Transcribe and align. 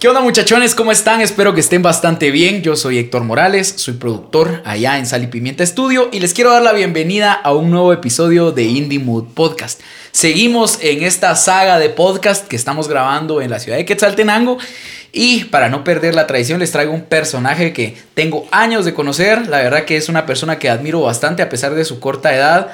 ¿Qué 0.00 0.06
onda 0.06 0.20
muchachones? 0.20 0.76
¿Cómo 0.76 0.92
están? 0.92 1.20
Espero 1.22 1.54
que 1.54 1.60
estén 1.60 1.82
bastante 1.82 2.30
bien. 2.30 2.62
Yo 2.62 2.76
soy 2.76 2.98
Héctor 2.98 3.24
Morales, 3.24 3.74
soy 3.78 3.94
productor 3.94 4.62
allá 4.64 4.96
en 4.96 5.06
Sal 5.06 5.24
y 5.24 5.26
Pimienta 5.26 5.64
Estudio 5.64 6.08
y 6.12 6.20
les 6.20 6.34
quiero 6.34 6.52
dar 6.52 6.62
la 6.62 6.72
bienvenida 6.72 7.32
a 7.32 7.52
un 7.52 7.72
nuevo 7.72 7.92
episodio 7.92 8.52
de 8.52 8.62
Indie 8.62 9.00
Mood 9.00 9.24
Podcast. 9.34 9.80
Seguimos 10.12 10.78
en 10.82 11.02
esta 11.02 11.34
saga 11.34 11.80
de 11.80 11.88
podcast 11.88 12.46
que 12.46 12.54
estamos 12.54 12.86
grabando 12.86 13.42
en 13.42 13.50
la 13.50 13.58
ciudad 13.58 13.76
de 13.76 13.86
Quetzaltenango 13.86 14.58
y 15.10 15.46
para 15.46 15.68
no 15.68 15.82
perder 15.82 16.14
la 16.14 16.28
tradición 16.28 16.60
les 16.60 16.70
traigo 16.70 16.92
un 16.92 17.02
personaje 17.02 17.72
que 17.72 17.96
tengo 18.14 18.46
años 18.52 18.84
de 18.84 18.94
conocer. 18.94 19.48
La 19.48 19.58
verdad 19.58 19.84
que 19.84 19.96
es 19.96 20.08
una 20.08 20.26
persona 20.26 20.60
que 20.60 20.70
admiro 20.70 21.00
bastante 21.00 21.42
a 21.42 21.48
pesar 21.48 21.74
de 21.74 21.84
su 21.84 21.98
corta 21.98 22.32
edad 22.32 22.70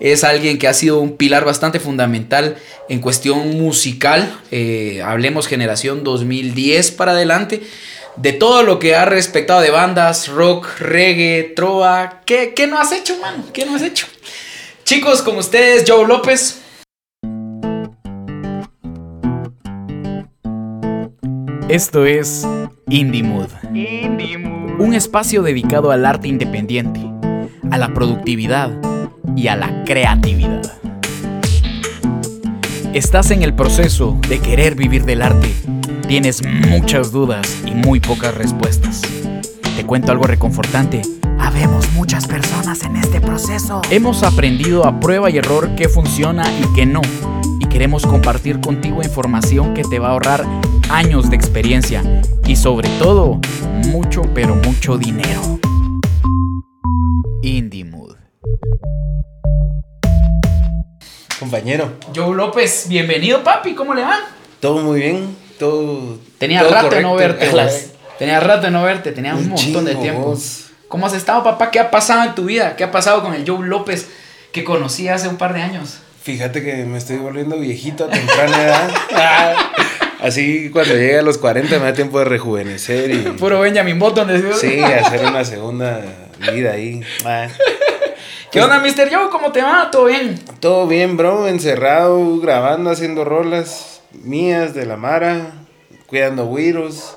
es 0.00 0.22
alguien 0.22 0.58
que 0.58 0.68
ha 0.68 0.74
sido 0.74 1.00
un 1.00 1.16
pilar 1.16 1.44
bastante 1.44 1.80
fundamental 1.80 2.56
en 2.88 3.00
cuestión 3.00 3.58
musical. 3.58 4.32
Eh, 4.50 5.02
hablemos 5.04 5.48
generación 5.48 6.04
2010 6.04 6.92
para 6.92 7.12
adelante. 7.12 7.62
De 8.16 8.32
todo 8.32 8.62
lo 8.62 8.78
que 8.78 8.96
ha 8.96 9.04
respectado 9.04 9.60
de 9.60 9.70
bandas, 9.70 10.28
rock, 10.28 10.66
reggae, 10.78 11.52
trova. 11.54 12.22
¿Qué, 12.24 12.52
qué 12.54 12.66
no 12.66 12.78
has 12.78 12.92
hecho, 12.92 13.16
mano? 13.20 13.44
¿Qué 13.52 13.64
no 13.64 13.76
has 13.76 13.82
hecho? 13.82 14.06
Chicos, 14.84 15.22
con 15.22 15.36
ustedes, 15.36 15.84
Joe 15.86 16.06
López. 16.06 16.62
Esto 21.68 22.06
es 22.06 22.46
Indie 22.88 23.22
Mood. 23.22 23.48
Indie 23.74 24.38
Mood. 24.38 24.80
Un 24.80 24.94
espacio 24.94 25.42
dedicado 25.42 25.90
al 25.90 26.06
arte 26.06 26.28
independiente, 26.28 27.00
a 27.70 27.76
la 27.76 27.92
productividad 27.92 28.70
y 29.36 29.48
a 29.48 29.56
la 29.56 29.84
creatividad. 29.84 30.72
Estás 32.94 33.30
en 33.30 33.42
el 33.42 33.54
proceso 33.54 34.18
de 34.28 34.38
querer 34.40 34.74
vivir 34.74 35.04
del 35.04 35.22
arte. 35.22 35.52
Tienes 36.08 36.42
muchas 36.44 37.12
dudas 37.12 37.58
y 37.66 37.72
muy 37.72 38.00
pocas 38.00 38.34
respuestas. 38.34 39.02
Te 39.76 39.84
cuento 39.84 40.10
algo 40.10 40.24
reconfortante. 40.24 41.02
Habemos 41.38 41.92
muchas 41.92 42.26
personas 42.26 42.82
en 42.84 42.96
este 42.96 43.20
proceso. 43.20 43.82
Hemos 43.90 44.22
aprendido 44.22 44.86
a 44.86 45.00
prueba 45.00 45.30
y 45.30 45.36
error 45.38 45.70
qué 45.76 45.88
funciona 45.88 46.44
y 46.60 46.74
qué 46.74 46.86
no. 46.86 47.02
Y 47.60 47.66
queremos 47.66 48.06
compartir 48.06 48.60
contigo 48.60 49.02
información 49.02 49.74
que 49.74 49.84
te 49.84 49.98
va 49.98 50.08
a 50.08 50.12
ahorrar 50.12 50.44
años 50.90 51.30
de 51.30 51.36
experiencia 51.36 52.02
y 52.46 52.56
sobre 52.56 52.88
todo 52.98 53.40
mucho 53.86 54.22
pero 54.34 54.56
mucho 54.56 54.96
dinero. 54.96 55.60
Indie 57.42 57.84
Compañero. 61.38 61.92
Joe 62.14 62.34
López, 62.34 62.86
bienvenido 62.88 63.44
papi, 63.44 63.74
¿cómo 63.74 63.94
le 63.94 64.02
va? 64.02 64.18
Todo 64.58 64.82
muy 64.82 65.00
bien, 65.00 65.36
todo. 65.58 66.18
Tenía 66.36 66.64
rato 66.64 66.96
de 66.96 67.02
no 67.02 67.14
verte, 67.14 67.48
Tenía 68.18 68.40
rato 68.40 68.62
de 68.62 68.72
no 68.72 68.82
verte, 68.82 69.12
tenía 69.12 69.36
un, 69.36 69.48
montón 69.48 69.84
de 69.84 69.94
tiempo. 69.94 70.36
¿Cómo 70.88 71.06
has 71.06 71.14
estado, 71.14 71.44
papá? 71.44 71.70
¿Qué 71.70 71.78
ha 71.78 71.92
pasado 71.92 72.24
en 72.24 72.34
tu 72.34 72.46
vida? 72.46 72.74
¿Qué 72.74 72.82
ha 72.82 72.90
pasado 72.90 73.22
con 73.22 73.34
el 73.34 73.48
Joe 73.48 73.64
López 73.66 74.08
que 74.50 74.64
conocí 74.64 75.06
hace 75.06 75.28
un 75.28 75.36
par 75.36 75.54
de 75.54 75.62
años? 75.62 75.98
Fíjate 76.22 76.64
que 76.64 76.84
me 76.84 76.98
estoy 76.98 77.18
volviendo 77.18 77.56
viejito 77.58 78.06
a 78.06 78.10
temprana 78.10 78.64
edad. 78.64 79.54
Así 80.20 80.70
cuando 80.70 80.94
llegue 80.94 81.20
a 81.20 81.22
los 81.22 81.38
40 81.38 81.78
me 81.78 81.84
da 81.84 81.92
tiempo 81.92 82.18
de 82.18 82.24
rejuvenecer 82.24 83.12
y... 83.12 83.16
Puro 83.38 83.60
Benjamin 83.60 84.00
Button. 84.00 84.28
Sí, 84.60 84.80
hacer 84.80 85.24
una 85.24 85.44
segunda 85.44 86.02
vida 86.52 86.72
ahí. 86.72 87.00
¿Qué 88.50 88.62
onda, 88.62 88.78
Mr. 88.78 89.12
Joe? 89.12 89.28
¿Cómo 89.30 89.52
te 89.52 89.60
va? 89.60 89.90
¿Todo 89.90 90.06
bien? 90.06 90.42
Todo 90.60 90.86
bien, 90.86 91.18
bro. 91.18 91.46
Encerrado, 91.46 92.38
grabando, 92.38 92.88
haciendo 92.90 93.22
rolas 93.24 94.00
mías 94.12 94.74
de 94.74 94.86
la 94.86 94.96
Mara, 94.96 95.52
cuidando 96.06 96.50
virus. 96.50 97.16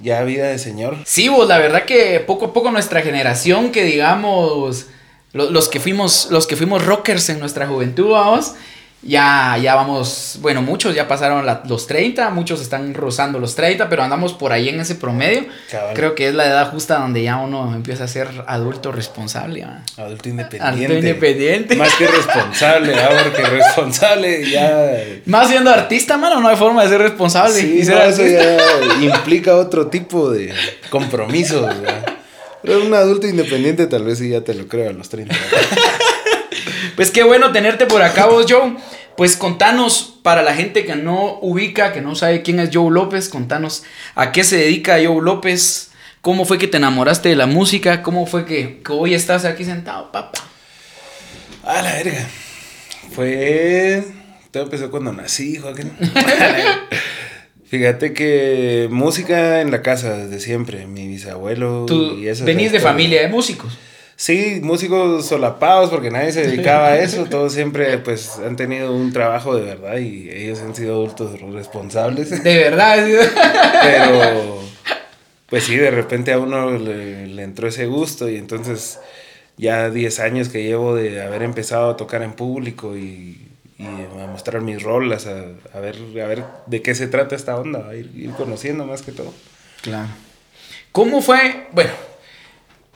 Ya 0.00 0.22
vida 0.22 0.46
de 0.46 0.58
señor. 0.58 0.96
Sí, 1.04 1.28
vos, 1.28 1.46
la 1.46 1.58
verdad 1.58 1.84
que 1.84 2.20
poco 2.20 2.46
a 2.46 2.52
poco 2.54 2.70
nuestra 2.70 3.02
generación, 3.02 3.72
que 3.72 3.84
digamos, 3.84 4.86
los, 5.34 5.68
que 5.68 5.80
fuimos, 5.80 6.28
los 6.30 6.46
que 6.46 6.56
fuimos 6.56 6.86
rockers 6.86 7.28
en 7.28 7.38
nuestra 7.38 7.66
juventud, 7.66 8.12
vamos, 8.12 8.54
ya, 9.02 9.56
ya 9.56 9.74
vamos, 9.74 10.38
bueno, 10.42 10.60
muchos 10.60 10.94
ya 10.94 11.08
pasaron 11.08 11.46
los 11.64 11.86
30, 11.86 12.28
muchos 12.30 12.60
están 12.60 12.92
rozando 12.92 13.38
los 13.38 13.54
30, 13.54 13.88
pero 13.88 14.02
andamos 14.02 14.34
por 14.34 14.52
ahí 14.52 14.68
en 14.68 14.78
ese 14.78 14.94
promedio. 14.94 15.46
Creo 15.94 16.14
que 16.14 16.28
es 16.28 16.34
la 16.34 16.46
edad 16.46 16.70
justa 16.70 16.98
donde 16.98 17.22
ya 17.22 17.38
uno 17.38 17.74
empieza 17.74 18.04
a 18.04 18.08
ser 18.08 18.28
adulto 18.46 18.92
responsable. 18.92 19.66
Adulto 19.96 20.28
independiente. 20.28 20.66
Adulto 20.66 20.94
independiente. 20.94 21.76
Más 21.76 21.94
que 21.94 22.06
responsable, 22.06 22.94
porque 23.24 23.42
responsable 23.42 24.50
ya... 24.50 25.02
Más 25.24 25.48
siendo 25.48 25.70
artista, 25.70 26.18
mano, 26.18 26.40
no 26.40 26.48
hay 26.48 26.56
forma 26.56 26.82
de 26.82 26.90
ser 26.90 27.00
responsable. 27.00 27.58
y 27.58 27.84
ser 27.84 28.08
eso 28.08 28.26
ya 28.26 28.56
implica 29.00 29.56
otro 29.56 29.86
tipo 29.86 30.30
de 30.30 30.52
compromisos. 30.90 31.74
Pero 32.62 32.84
un 32.84 32.92
adulto 32.92 33.26
independiente 33.26 33.86
tal 33.86 34.04
vez 34.04 34.18
sí 34.18 34.28
ya 34.28 34.42
te 34.42 34.52
lo 34.52 34.68
creo 34.68 34.90
a 34.90 34.92
los 34.92 35.08
30. 35.08 35.34
Pues 37.00 37.10
qué 37.10 37.22
bueno 37.22 37.50
tenerte 37.50 37.86
por 37.86 38.02
acá 38.02 38.26
vos, 38.26 38.44
Joe. 38.46 38.76
Pues 39.16 39.34
contanos, 39.34 40.18
para 40.22 40.42
la 40.42 40.54
gente 40.54 40.84
que 40.84 40.96
no 40.96 41.38
ubica, 41.40 41.94
que 41.94 42.02
no 42.02 42.14
sabe 42.14 42.42
quién 42.42 42.60
es 42.60 42.68
Joe 42.74 42.90
López, 42.90 43.30
contanos 43.30 43.84
a 44.14 44.32
qué 44.32 44.44
se 44.44 44.58
dedica 44.58 45.00
Joe 45.02 45.22
López, 45.22 45.92
cómo 46.20 46.44
fue 46.44 46.58
que 46.58 46.66
te 46.66 46.76
enamoraste 46.76 47.30
de 47.30 47.36
la 47.36 47.46
música, 47.46 48.02
cómo 48.02 48.26
fue 48.26 48.44
que, 48.44 48.82
hoy 48.90 49.14
estás 49.14 49.46
aquí 49.46 49.64
sentado, 49.64 50.12
papá. 50.12 50.44
A 51.64 51.80
la 51.80 51.90
verga. 51.94 52.28
Fue... 53.14 54.04
Todo 54.50 54.64
empezó 54.64 54.90
cuando 54.90 55.14
nací, 55.14 55.56
Joaquín. 55.56 55.92
Fíjate 57.64 58.12
que 58.12 58.88
música 58.90 59.62
en 59.62 59.70
la 59.70 59.80
casa 59.80 60.18
desde 60.18 60.38
siempre, 60.38 60.86
mi 60.86 61.08
bisabuelo 61.08 61.86
y 62.18 62.28
eso. 62.28 62.44
Venís 62.44 62.72
de 62.72 62.80
familia 62.80 63.22
de 63.22 63.28
músicos. 63.28 63.78
Sí, 64.20 64.60
músicos 64.62 65.24
solapados 65.24 65.88
porque 65.88 66.10
nadie 66.10 66.30
se 66.30 66.46
dedicaba 66.46 66.88
a 66.88 66.98
eso, 66.98 67.24
todos 67.24 67.54
siempre 67.54 67.96
pues 67.96 68.38
han 68.38 68.54
tenido 68.54 68.92
un 68.92 69.14
trabajo 69.14 69.56
de 69.56 69.62
verdad 69.62 69.96
y 69.96 70.28
ellos 70.28 70.60
han 70.60 70.74
sido 70.74 70.96
adultos 70.96 71.40
responsables. 71.40 72.44
De 72.44 72.58
verdad. 72.58 72.98
Pero 73.82 74.60
pues 75.46 75.64
sí, 75.64 75.74
de 75.74 75.90
repente 75.90 76.34
a 76.34 76.38
uno 76.38 76.70
le, 76.70 77.42
entró 77.42 77.66
ese 77.66 77.86
gusto 77.86 78.28
y 78.28 78.36
entonces 78.36 79.00
ya 79.56 79.88
10 79.88 80.20
años 80.20 80.50
que 80.50 80.64
llevo 80.64 80.94
de 80.94 81.22
haber 81.22 81.42
empezado 81.42 81.88
a 81.88 81.96
tocar 81.96 82.20
en 82.20 82.34
público 82.34 82.98
y, 82.98 83.48
a 83.78 84.26
mostrar 84.26 84.60
mis 84.60 84.82
rolas, 84.82 85.26
a, 85.26 85.80
ver, 85.80 85.96
a 86.22 86.26
ver 86.26 86.44
de 86.66 86.82
qué 86.82 86.94
se 86.94 87.06
trata 87.06 87.36
esta 87.36 87.56
onda, 87.56 87.88
a 87.88 87.96
ir, 87.96 88.12
ir 88.14 88.32
conociendo 88.32 88.84
más 88.84 89.00
que 89.00 89.12
todo. 89.12 89.32
Claro. 89.80 90.08
¿Cómo 90.92 91.22
fue? 91.22 91.68
Bueno, 91.72 92.09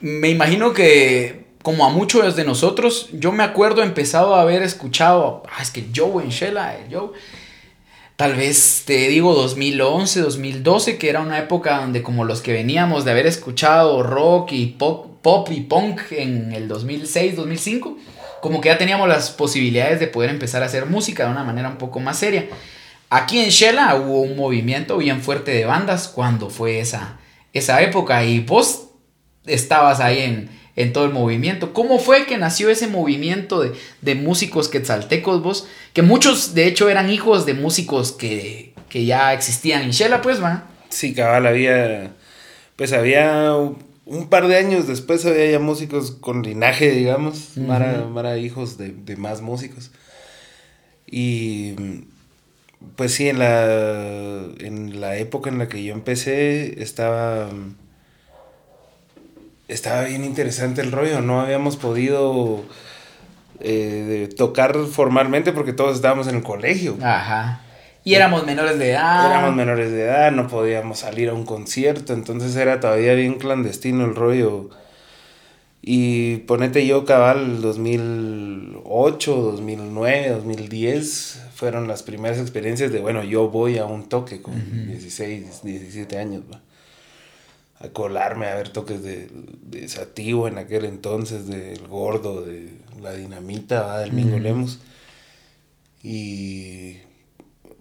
me 0.05 0.29
imagino 0.29 0.75
que 0.75 1.47
como 1.63 1.87
a 1.87 1.89
muchos 1.89 2.37
de 2.37 2.45
nosotros, 2.45 3.09
yo 3.15 3.33
me 3.33 3.43
acuerdo 3.43 3.83
empezado 3.83 4.35
a 4.35 4.43
haber 4.43 4.63
escuchado, 4.63 5.43
ah, 5.49 5.63
es 5.63 5.71
que 5.71 5.87
Joe 5.97 6.23
en 6.23 6.29
Shella, 6.29 6.79
Joe, 6.93 7.13
tal 8.17 8.35
vez 8.35 8.83
te 8.85 9.09
digo 9.09 9.33
2011, 9.33 10.21
2012, 10.21 10.99
que 10.99 11.09
era 11.09 11.23
una 11.23 11.39
época 11.39 11.79
donde 11.79 12.03
como 12.03 12.27
los 12.27 12.43
que 12.43 12.53
veníamos 12.53 13.07
de 13.07 13.13
haber 13.13 13.27
escuchado 13.27 14.03
rock 14.03 14.53
y 14.53 14.67
pop, 14.67 15.23
pop 15.23 15.49
y 15.51 15.63
punk 15.63 16.03
en 16.11 16.53
el 16.53 16.69
2006, 16.69 17.37
2005, 17.37 17.97
como 18.43 18.61
que 18.61 18.69
ya 18.69 18.77
teníamos 18.77 19.09
las 19.09 19.31
posibilidades 19.31 20.01
de 20.01 20.09
poder 20.09 20.29
empezar 20.29 20.63
a 20.63 20.67
hacer 20.67 20.85
música 20.85 21.25
de 21.25 21.31
una 21.31 21.45
manera 21.45 21.71
un 21.71 21.79
poco 21.79 21.99
más 21.99 22.19
seria. 22.19 22.47
Aquí 23.09 23.39
en 23.39 23.49
Shela 23.49 23.95
hubo 23.95 24.21
un 24.21 24.37
movimiento 24.37 24.99
bien 24.99 25.23
fuerte 25.23 25.53
de 25.53 25.65
bandas 25.65 26.09
cuando 26.09 26.51
fue 26.51 26.81
esa, 26.81 27.21
esa 27.55 27.81
época 27.81 28.23
y 28.23 28.41
vos 28.41 28.89
estabas 29.47 30.01
ahí 30.01 30.49
en, 30.77 30.93
todo 30.93 31.05
el 31.05 31.13
movimiento. 31.13 31.73
¿Cómo 31.73 31.99
fue 31.99 32.27
que 32.27 32.37
nació 32.37 32.71
ese 32.71 32.89
movimiento 32.89 33.61
de, 33.61 33.73
de, 34.03 34.15
músicos 34.15 34.69
quetzaltecos 34.69 35.43
vos? 35.43 35.69
Que 35.93 36.03
muchos 36.03 36.55
de 36.55 36.67
hecho 36.67 36.89
eran 36.89 37.11
hijos 37.11 37.47
de 37.47 37.55
músicos 37.55 38.13
que, 38.13 38.73
ya 38.93 39.33
existían 39.33 39.83
en 39.83 39.91
Shela, 39.91 40.23
pues, 40.23 40.41
¿va? 40.43 40.69
Sí, 40.89 41.15
cabal, 41.15 41.47
había, 41.47 42.13
pues 42.77 42.93
había 42.93 43.53
un 44.07 44.29
par 44.29 44.47
de 44.47 44.57
años 44.57 44.87
después 44.87 45.27
había 45.27 45.51
ya 45.51 45.59
músicos 45.59 46.13
con 46.13 46.43
linaje, 46.43 46.91
digamos, 46.93 47.57
Mara, 47.57 48.39
hijos 48.39 48.79
de, 48.79 48.91
de, 48.91 49.17
más 49.17 49.41
músicos. 49.41 49.91
Y 51.07 51.75
pues 52.97 53.13
sí, 53.13 53.29
en 53.29 53.39
la, 53.39 54.47
en 54.59 55.01
la 55.01 55.17
época 55.17 55.51
en 55.51 55.59
la 55.59 55.69
que 55.69 55.83
yo 55.83 55.95
empecé 55.95 56.83
estaba 56.83 57.49
estaba 59.69 60.05
bien 60.05 60.25
interesante 60.25 60.81
el 60.81 60.93
rollo, 60.93 61.21
no 61.21 61.41
habíamos 61.41 61.77
podido 61.77 62.65
eh, 63.61 64.29
tocar 64.37 64.77
formalmente 64.91 65.53
porque 65.53 65.73
todos 65.73 65.97
estábamos 65.97 66.29
en 66.29 66.37
el 66.37 66.43
colegio. 66.43 66.97
Ajá. 67.03 67.61
Y 68.05 68.15
éramos 68.15 68.45
menores 68.45 68.79
de 68.79 68.91
edad. 68.91 69.31
Éramos 69.31 69.57
menores 69.57 69.91
de 69.91 70.03
edad, 70.03 70.31
no 70.31 70.47
podíamos 70.47 70.99
salir 70.99 71.31
a 71.31 71.33
un 71.33 71.47
concierto, 71.47 72.13
entonces 72.13 72.55
era 72.55 72.79
todavía 72.79 73.15
bien 73.15 73.37
clandestino 73.39 74.05
el 74.05 74.15
rollo. 74.15 74.69
Y 75.81 76.39
ponete 76.39 76.87
yo 76.87 77.05
cabal 77.05 77.63
2008, 77.63 79.35
2009, 79.35 80.29
2010 80.31 81.43
fueron 81.55 81.89
las 81.89 82.03
primeras 82.03 82.39
experiencias 82.39 82.93
de, 82.93 83.01
bueno, 83.01 83.23
yo 83.23 83.49
voy 83.49 83.79
a 83.79 83.87
un 83.87 84.09
toque 84.09 84.43
con 84.43 84.55
16, 84.87 85.63
17 85.63 86.19
años, 86.19 86.43
¿va? 86.51 86.61
A 87.85 87.93
colarme 87.93 88.47
a 88.47 88.55
ver 88.55 88.69
toques 88.71 89.03
de, 89.03 89.29
de 89.63 89.89
Sativo 89.89 90.49
en 90.49 90.59
aquel 90.59 90.85
entonces, 90.85 91.47
del 91.47 91.87
Gordo, 91.87 92.43
de 92.43 92.71
La 93.03 93.13
Dinamita, 93.13 93.83
¿va? 93.83 93.99
del 94.01 94.13
Mingo 94.13 94.39
Lemos. 94.39 94.79
Y 96.03 96.99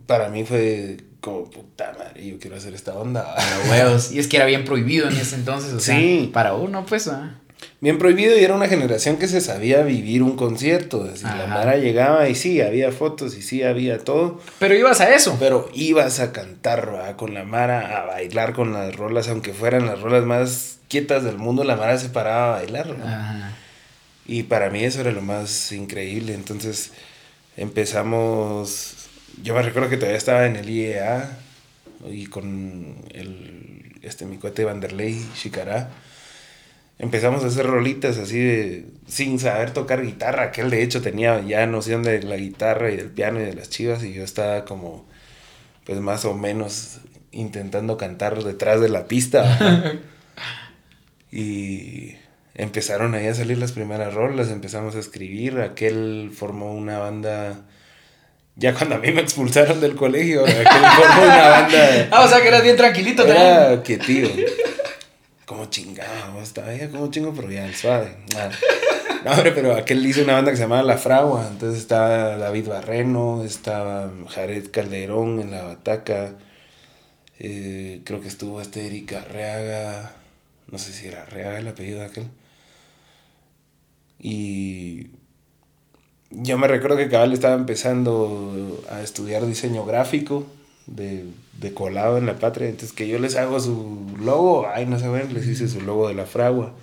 para 0.08 0.30
mí 0.30 0.44
fue 0.46 0.98
como, 1.20 1.50
puta 1.50 1.94
madre, 1.98 2.26
yo 2.26 2.40
quiero 2.40 2.56
hacer 2.58 2.74
esta 2.74 2.94
onda. 2.98 3.36
Para 3.36 3.60
huevos. 3.70 4.12
Y 4.14 4.20
es 4.20 4.28
que 4.28 4.38
era 4.38 4.46
bien 4.46 4.66
prohibido 4.66 5.08
en 5.10 5.16
ese 5.18 5.36
entonces, 5.36 5.74
o 5.74 5.80
sea, 5.80 5.98
Sí. 5.98 6.30
para 6.34 6.54
uno, 6.54 6.86
pues, 6.86 7.08
ah. 7.08 7.40
Bien 7.82 7.98
prohibido 7.98 8.38
y 8.38 8.44
era 8.44 8.56
una 8.56 8.68
generación 8.68 9.18
que 9.18 9.28
se 9.28 9.42
sabía 9.42 9.82
vivir 9.84 10.24
un 10.24 10.36
concierto. 10.36 11.10
Así, 11.12 11.24
la. 11.24 11.48
Mara 11.48 11.78
llegaba 11.78 12.30
y 12.30 12.36
sí, 12.36 12.62
había 12.62 12.92
fotos 12.92 13.36
y 13.38 13.42
sí, 13.42 13.64
había 13.64 14.00
todo. 14.00 14.40
Pero 14.60 14.76
ibas 14.76 15.02
a 15.02 15.14
eso. 15.14 15.38
Pero 15.40 15.70
ibas 15.74 16.20
a 16.20 16.32
cantar 16.32 17.16
con 17.18 17.34
la 17.34 17.44
Mara, 17.44 18.02
a 18.02 18.06
bailar 18.06 18.54
con 18.54 18.74
las 18.74 18.96
rolas, 18.96 19.28
aunque 19.28 19.54
fueran 19.54 19.86
las 19.86 20.00
rolas 20.00 20.24
más 20.26 20.78
quietas 20.88 21.24
del 21.24 21.38
mundo, 21.38 21.64
la 21.64 21.76
Mara 21.76 21.98
se 21.98 22.10
paraba 22.10 22.50
a 22.50 22.60
bailar. 22.60 22.96
Y 24.26 24.44
para 24.44 24.70
mí 24.70 24.84
eso 24.84 25.02
era 25.02 25.12
lo 25.12 25.22
más 25.22 25.72
increíble. 25.72 26.34
Entonces 26.34 26.92
empezamos, 27.58 29.08
yo 29.42 29.56
me 29.56 29.64
recuerdo 29.64 29.90
que 29.90 29.98
todavía 29.98 30.18
estaba 30.18 30.46
en 30.46 30.56
el 30.56 30.70
IEA 30.70 31.38
y 32.10 32.28
con 32.28 32.96
el, 33.12 34.00
este, 34.02 34.26
mi 34.26 34.38
cuate 34.38 34.66
Vanderlei 34.66 35.26
Chicará. 35.36 35.90
Empezamos 37.00 37.44
a 37.44 37.48
hacer 37.48 37.66
rolitas 37.66 38.18
así 38.18 38.40
de, 38.40 38.86
sin 39.08 39.40
saber 39.40 39.72
tocar 39.72 40.04
guitarra, 40.04 40.52
que 40.52 40.62
él 40.62 40.70
de 40.70 40.84
hecho 40.84 41.02
tenía 41.02 41.42
ya 41.42 41.66
noción 41.66 42.04
de 42.04 42.22
la 42.24 42.38
guitarra 42.38 42.92
y 42.92 42.98
del 42.98 43.10
piano 43.10 43.42
y 43.42 43.46
de 43.46 43.54
las 43.54 43.70
chivas 43.70 44.04
y 44.04 44.14
yo 44.14 44.24
estaba 44.24 44.64
como, 44.64 45.06
pues 45.86 46.00
más 46.00 46.24
o 46.26 46.34
menos 46.34 47.00
intentando 47.32 47.98
cantar 47.98 48.42
detrás 48.44 48.80
de 48.80 48.90
la 48.90 49.08
pista. 49.08 50.00
y 51.32 52.16
empezaron 52.56 53.16
ahí 53.16 53.28
a 53.28 53.34
salir 53.34 53.58
las 53.58 53.72
primeras 53.72 54.14
rolas, 54.14 54.50
empezamos 54.50 54.96
a 54.96 55.00
escribir, 55.00 55.60
aquel 55.60 56.32
formó 56.34 56.74
una 56.74 57.00
banda, 57.00 57.62
ya 58.56 58.74
cuando 58.76 58.96
a 58.96 59.00
mí 59.00 59.12
me 59.12 59.22
expulsaron 59.22 59.82
del 59.82 59.96
colegio, 59.96 60.44
aquel 60.44 60.66
formó 60.66 61.24
una 61.24 61.50
banda... 61.50 62.08
Ah, 62.12 62.24
o 62.24 62.28
sea 62.28 62.42
que 62.42 62.48
eras 62.48 62.64
bien 62.64 62.78
tranquilito 62.78 63.26
también. 63.26 63.48
Era 63.48 63.84
que 63.84 63.98
tío. 63.98 64.30
Como 65.54 65.68
chingado, 65.68 66.42
estaba 66.42 66.74
ya 66.74 66.90
como 66.90 67.12
chingo, 67.12 67.32
pero 67.32 67.52
ya 67.52 67.64
el 67.68 67.76
suave. 67.76 68.16
No, 69.24 69.32
hombre, 69.32 69.52
pero 69.52 69.76
aquel 69.76 70.04
hizo 70.04 70.24
una 70.24 70.34
banda 70.34 70.50
que 70.50 70.58
se 70.58 70.64
llamaba 70.64 70.82
La 70.82 70.98
Fragua. 70.98 71.48
Entonces 71.48 71.80
estaba 71.80 72.38
David 72.38 72.70
Barreno, 72.70 73.44
estaba 73.44 74.12
Jared 74.30 74.72
Calderón 74.72 75.40
en 75.40 75.52
la 75.52 75.62
bataca. 75.62 76.32
eh, 77.38 78.02
creo 78.04 78.20
que 78.20 78.30
estuvo 78.30 78.62
este 78.62 78.88
Erika 78.88 79.20
Arreaga. 79.20 80.14
No 80.72 80.80
sé 80.80 80.92
si 80.92 81.08
era 81.08 81.22
Arreaga 81.22 81.60
el 81.60 81.68
apellido 81.68 82.00
de 82.00 82.06
aquel. 82.08 82.28
Y 84.20 85.10
yo 86.32 86.58
me 86.58 86.68
recuerdo 86.68 86.98
que 86.98 87.10
Cabal 87.10 87.32
estaba 87.34 87.54
empezando 87.54 88.84
a 88.90 89.02
estudiar 89.02 89.46
diseño 89.46 89.86
gráfico 89.86 90.48
de, 90.88 91.26
de 91.60 91.74
colado 91.74 92.18
en 92.18 92.26
la 92.26 92.40
patria. 92.40 92.70
Entonces 92.70 92.94
que 92.96 93.08
yo 93.08 93.20
les 93.20 93.36
hago 93.36 93.60
su 93.60 94.08
logo, 94.20 94.68
ay 94.68 94.86
no 94.86 95.00
sé, 95.00 95.08
bueno, 95.08 95.32
les 95.34 95.48
hice 95.48 95.68
su 95.68 95.82
logo 95.82 96.08
de 96.08 96.16
la 96.16 96.26
fragua. 96.26 96.74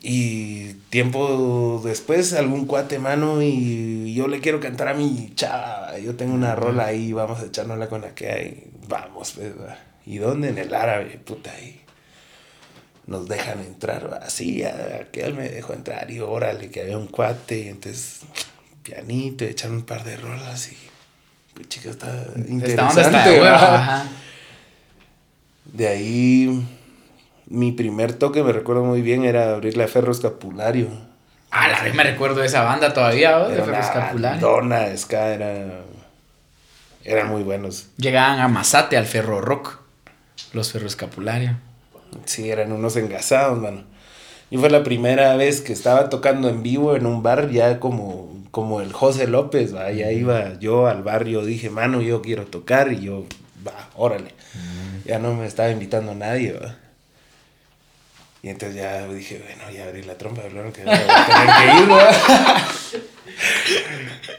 Y 0.00 0.74
tiempo 0.90 1.80
después, 1.84 2.32
algún 2.32 2.66
cuate 2.66 2.98
mano 2.98 3.42
y 3.42 4.14
yo 4.14 4.28
le 4.28 4.40
quiero 4.40 4.60
cantar 4.60 4.88
a 4.88 4.94
mi 4.94 5.32
chava. 5.34 5.98
Yo 5.98 6.14
tengo 6.14 6.34
una 6.34 6.54
rola 6.54 6.86
ahí, 6.86 7.12
vamos 7.12 7.40
a 7.40 7.46
echárnosla 7.46 7.88
con 7.88 8.02
la 8.02 8.14
que 8.14 8.30
hay. 8.30 8.70
Vamos, 8.88 9.32
pues, 9.32 9.58
va. 9.58 9.76
¿Y 10.06 10.18
dónde? 10.18 10.50
En 10.50 10.58
el 10.58 10.72
árabe, 10.72 11.20
puta, 11.24 11.52
ahí. 11.52 11.80
Nos 13.06 13.28
dejan 13.28 13.60
entrar. 13.60 14.20
Así, 14.22 14.62
aquel 14.64 15.34
me 15.34 15.48
dejó 15.48 15.72
entrar 15.72 16.10
y 16.10 16.20
órale, 16.20 16.70
que 16.70 16.82
había 16.82 16.96
un 16.96 17.08
cuate. 17.08 17.58
Y 17.58 17.68
entonces, 17.68 18.20
pianito, 18.84 19.44
echan 19.44 19.72
un 19.72 19.82
par 19.82 20.04
de 20.04 20.16
rolas 20.16 20.70
y. 20.72 20.87
Chica, 21.66 21.90
está 21.90 22.26
interesante. 22.48 23.00
está 23.00 23.54
ajá. 23.54 24.04
De 25.72 25.88
ahí, 25.88 26.66
mi 27.46 27.72
primer 27.72 28.12
toque, 28.14 28.42
me 28.42 28.52
recuerdo 28.52 28.84
muy 28.84 29.02
bien, 29.02 29.24
era 29.24 29.52
abrirle 29.52 29.84
a 29.84 29.88
Ferro 29.88 30.12
Escapulario. 30.12 30.88
Ah, 31.50 31.68
la 31.68 31.82
vez 31.82 31.94
me 31.94 32.02
recuerdo 32.02 32.40
de 32.40 32.46
esa 32.46 32.62
banda 32.62 32.92
todavía, 32.92 33.38
¿no? 33.38 33.48
de 33.48 33.54
Era 33.54 33.64
Ferro 33.64 33.78
Escapulario. 33.78 34.46
bandona, 34.46 34.96
ska, 34.96 35.28
era... 35.28 35.82
Eran 37.04 37.28
muy 37.28 37.42
buenos. 37.42 37.88
Llegaban 37.96 38.40
a 38.40 38.48
Mazate, 38.48 38.96
al 38.96 39.06
Ferro 39.06 39.40
Rock. 39.40 39.78
Los 40.52 40.72
Ferro 40.72 40.86
Escapulario. 40.86 41.56
Sí, 42.24 42.50
eran 42.50 42.72
unos 42.72 42.96
engasados, 42.96 43.58
mano. 43.58 43.84
Y 44.50 44.58
fue 44.58 44.70
la 44.70 44.82
primera 44.82 45.36
vez 45.36 45.60
que 45.60 45.72
estaba 45.72 46.08
tocando 46.08 46.48
en 46.48 46.62
vivo 46.62 46.96
en 46.96 47.06
un 47.06 47.22
bar, 47.22 47.50
ya 47.50 47.80
como, 47.80 48.30
como 48.50 48.80
el 48.80 48.92
José 48.92 49.26
López, 49.26 49.74
¿va? 49.74 49.90
Ya 49.92 50.10
iba 50.10 50.58
yo 50.58 50.86
al 50.86 51.02
barrio, 51.02 51.44
dije, 51.44 51.70
mano, 51.70 52.00
yo 52.00 52.22
quiero 52.22 52.46
tocar, 52.46 52.92
y 52.92 53.00
yo, 53.00 53.26
va, 53.66 53.90
órale. 53.96 54.32
Ya 55.04 55.18
no 55.18 55.34
me 55.34 55.46
estaba 55.46 55.70
invitando 55.70 56.14
nadie, 56.14 56.52
¿va? 56.52 56.76
Y 58.42 58.50
entonces 58.50 58.76
ya 58.76 59.06
dije, 59.08 59.42
bueno, 59.44 59.70
ya 59.70 59.86
abrí 59.86 60.02
la 60.02 60.16
trompa, 60.16 60.42
hablaron 60.42 60.72
que 60.72 60.84
voy 60.84 60.94
a 60.94 61.26
tener 61.26 61.48
que 61.56 61.66
ir. 61.82 61.88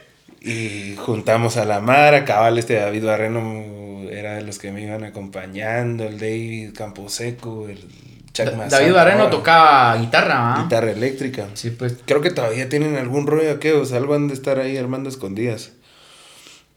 Y 0.42 0.96
juntamos 0.96 1.58
a 1.58 1.66
la 1.66 1.80
Mara, 1.80 2.24
cabal, 2.24 2.58
este 2.58 2.74
David 2.74 3.04
Barreno 3.04 4.08
era 4.10 4.36
de 4.36 4.42
los 4.42 4.58
que 4.58 4.72
me 4.72 4.80
iban 4.82 5.04
acompañando, 5.04 6.04
el 6.04 6.18
David 6.18 6.72
Camposeco, 6.74 7.68
el 7.68 7.86
Chuck 8.32 8.46
David 8.46 8.92
Barreno 8.92 9.22
ahora, 9.24 9.30
tocaba 9.30 9.96
guitarra, 9.96 10.54
¿ah? 10.54 10.62
guitarra 10.62 10.92
eléctrica. 10.92 11.48
Sí, 11.54 11.70
pues. 11.70 11.96
Creo 12.04 12.20
que 12.20 12.30
todavía 12.30 12.68
tienen 12.68 12.96
algún 12.96 13.26
rollo 13.26 13.58
que, 13.58 13.72
o 13.72 13.84
sea, 13.84 13.98
algo 13.98 14.14
han 14.14 14.28
de 14.28 14.34
estar 14.34 14.58
ahí 14.58 14.76
armando 14.76 15.08
escondidas. 15.08 15.72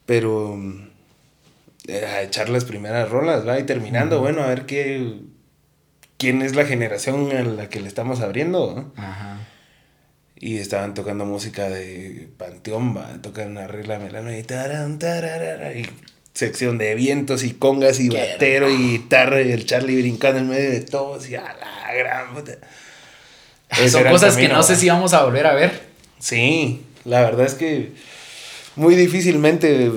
Pero 0.06 0.56
mm, 0.56 0.90
era 1.88 2.22
echar 2.22 2.50
las 2.50 2.66
primeras 2.66 3.10
rolas, 3.10 3.48
¿va? 3.48 3.60
Y 3.60 3.64
terminando, 3.64 4.20
bueno, 4.20 4.42
a 4.42 4.48
ver 4.48 4.66
qué 4.66 5.20
quién 6.24 6.42
es 6.42 6.56
la 6.56 6.66
generación 6.66 7.36
a 7.36 7.44
la 7.44 7.68
que 7.68 7.82
le 7.82 7.90
estamos 7.90 8.22
abriendo, 8.22 8.74
¿no? 8.74 9.04
Ajá. 9.04 9.40
Y 10.38 10.58
estaban 10.58 10.94
tocando 10.94 11.26
música 11.26 11.68
de 11.68 12.30
Panteón, 12.38 12.96
va, 12.96 13.22
tocan 13.22 13.52
una 13.52 13.68
regla 13.68 14.00
melano 14.00 14.34
y 14.34 14.42
taran, 14.44 15.00
tararara, 15.00 15.74
y 15.74 15.86
sección 16.34 16.78
de 16.78 16.96
vientos 16.96 17.44
y 17.44 17.54
congas 17.54 18.00
y 18.00 18.10
batero 18.10 18.70
y 18.70 18.78
guitarra 18.78 19.42
y 19.42 19.52
el 19.52 19.66
Charlie 19.66 20.02
brincando 20.02 20.40
en 20.40 20.50
medio 20.50 20.72
de 20.72 20.82
todos 20.82 21.30
y 21.30 21.36
a 21.36 21.44
la 21.44 21.94
gran 21.94 22.34
puta. 22.34 22.54
Son 23.90 24.04
cosas 24.06 24.36
que 24.38 24.48
no 24.48 24.64
sé 24.64 24.76
si 24.76 24.90
vamos 24.90 25.14
a 25.14 25.24
volver 25.24 25.48
a 25.48 25.54
ver. 25.54 25.82
Sí, 26.20 26.82
la 27.06 27.22
verdad 27.22 27.46
es 27.46 27.54
que 27.56 27.92
muy 28.76 28.96
difícilmente 28.96 29.92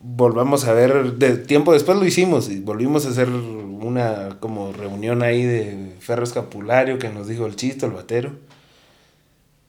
volvamos 0.00 0.64
a 0.64 0.72
ver, 0.72 1.14
de 1.14 1.36
tiempo 1.36 1.72
después 1.72 1.98
lo 1.98 2.04
hicimos 2.04 2.48
y 2.48 2.60
volvimos 2.60 3.06
a 3.06 3.10
hacer 3.10 3.28
una 3.28 4.36
como 4.40 4.72
reunión 4.72 5.22
ahí 5.22 5.44
de 5.44 5.92
Ferro 6.00 6.24
Escapulario 6.24 6.98
que 6.98 7.08
nos 7.08 7.28
dijo 7.28 7.46
el 7.46 7.56
chisto, 7.56 7.86
el 7.86 7.92
batero. 7.92 8.32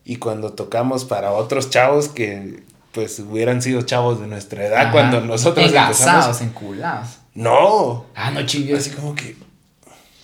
Y 0.06 0.18
cuando 0.18 0.54
tocamos 0.54 1.06
para 1.06 1.32
otros 1.32 1.70
chavos 1.70 2.10
que 2.10 2.64
pues 2.94 3.20
hubieran 3.20 3.62
sido 3.62 3.82
chavos 3.82 4.20
de 4.22 4.28
nuestra 4.28 4.66
edad 4.66 4.82
Ajá. 4.84 4.92
cuando 4.92 5.22
nosotros 5.22 5.72
empezamos. 5.74 6.42
enculados. 6.42 7.10
No, 7.34 8.06
Ah, 8.16 8.32
no 8.32 8.46
chingues. 8.46 8.80
así 8.80 8.90
como 8.92 9.16
que 9.16 9.36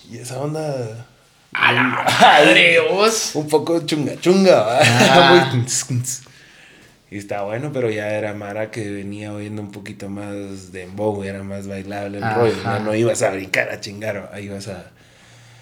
y 0.10 0.18
esa 0.18 0.40
onda 0.40 1.08
A 1.54 1.72
la 1.74 1.84
madre, 1.84 2.78
vos. 2.92 3.32
un 3.36 3.48
poco 3.48 3.80
chunga 3.86 4.20
chunga. 4.20 4.80
Ah. 4.82 5.52
Y 7.12 7.18
está 7.18 7.42
bueno, 7.42 7.72
pero 7.74 7.90
ya 7.90 8.08
era 8.10 8.36
Mara 8.36 8.70
que 8.70 8.88
venía 8.88 9.34
oyendo 9.34 9.64
un 9.64 9.72
poquito 9.72 10.10
más 10.10 10.72
de 10.72 10.84
embow, 10.84 11.24
era 11.24 11.42
más 11.42 11.68
bailable 11.68 12.20
el 12.20 12.24
Ajá. 12.24 12.36
rollo. 12.36 12.64
Ya 12.64 12.80
no 12.80 12.94
ibas 12.94 13.24
a 13.24 13.32
brincar 13.32 13.70
a 13.72 13.80
chingar, 13.80 14.30
ahí 14.32 14.46
ibas 14.46 14.68
a, 14.68 14.92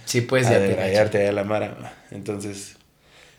Sí, 0.03 0.19
pues 0.21 0.47
a 0.47 0.59
ya 0.91 1.29
a 1.29 1.31
la 1.31 1.43
Mara. 1.45 1.93
Entonces, 2.11 2.75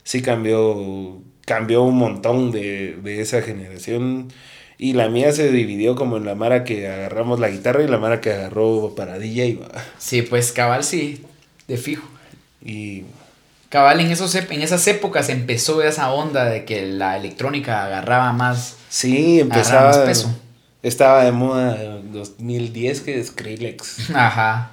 sí 0.04 0.22
cambió, 0.22 1.20
cambió 1.48 1.82
un 1.82 1.96
montón 1.96 2.52
de, 2.52 2.98
de 3.02 3.22
esa 3.22 3.40
generación. 3.40 4.28
Y 4.76 4.92
la 4.92 5.08
mía 5.08 5.32
se 5.32 5.50
dividió 5.50 5.96
como 5.96 6.18
en 6.18 6.26
la 6.26 6.34
Mara 6.34 6.62
que 6.62 6.86
agarramos 6.86 7.40
la 7.40 7.48
guitarra 7.48 7.82
y 7.82 7.88
la 7.88 7.96
Mara 7.98 8.20
que 8.20 8.32
agarró 8.32 8.94
para 8.94 9.18
DJ. 9.18 9.56
¿va? 9.56 9.68
Sí, 9.96 10.22
pues 10.22 10.52
cabal 10.52 10.84
sí, 10.84 11.24
de 11.66 11.78
fijo. 11.78 12.06
Y 12.62 13.04
Cabal, 13.70 14.00
en, 14.00 14.10
esos, 14.10 14.34
en 14.34 14.62
esas 14.62 14.86
épocas 14.86 15.28
empezó 15.28 15.82
esa 15.82 16.10
onda 16.10 16.46
de 16.46 16.64
que 16.64 16.86
la 16.86 17.16
electrónica 17.16 17.84
agarraba 17.84 18.32
más. 18.32 18.76
Sí, 18.88 19.40
empezaba. 19.40 19.88
más 19.88 19.98
peso. 19.98 20.34
Estaba 20.82 21.24
de 21.24 21.32
moda 21.32 21.82
en 21.82 22.12
2010 22.12 23.00
que 23.00 23.20
es 23.20 23.28
Skrillex. 23.28 24.10
Ajá. 24.14 24.70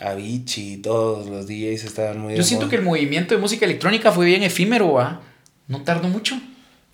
Avicii, 0.00 0.78
todos 0.78 1.28
los 1.28 1.46
DJs 1.46 1.84
estaban 1.84 2.20
muy... 2.20 2.36
Yo 2.36 2.42
siento 2.42 2.68
que 2.68 2.76
el 2.76 2.82
movimiento 2.82 3.34
de 3.34 3.40
música 3.40 3.64
electrónica 3.64 4.10
fue 4.10 4.26
bien 4.26 4.42
efímero, 4.42 4.98
¿ah? 4.98 5.20
No 5.68 5.82
tardó 5.82 6.08
mucho. 6.08 6.40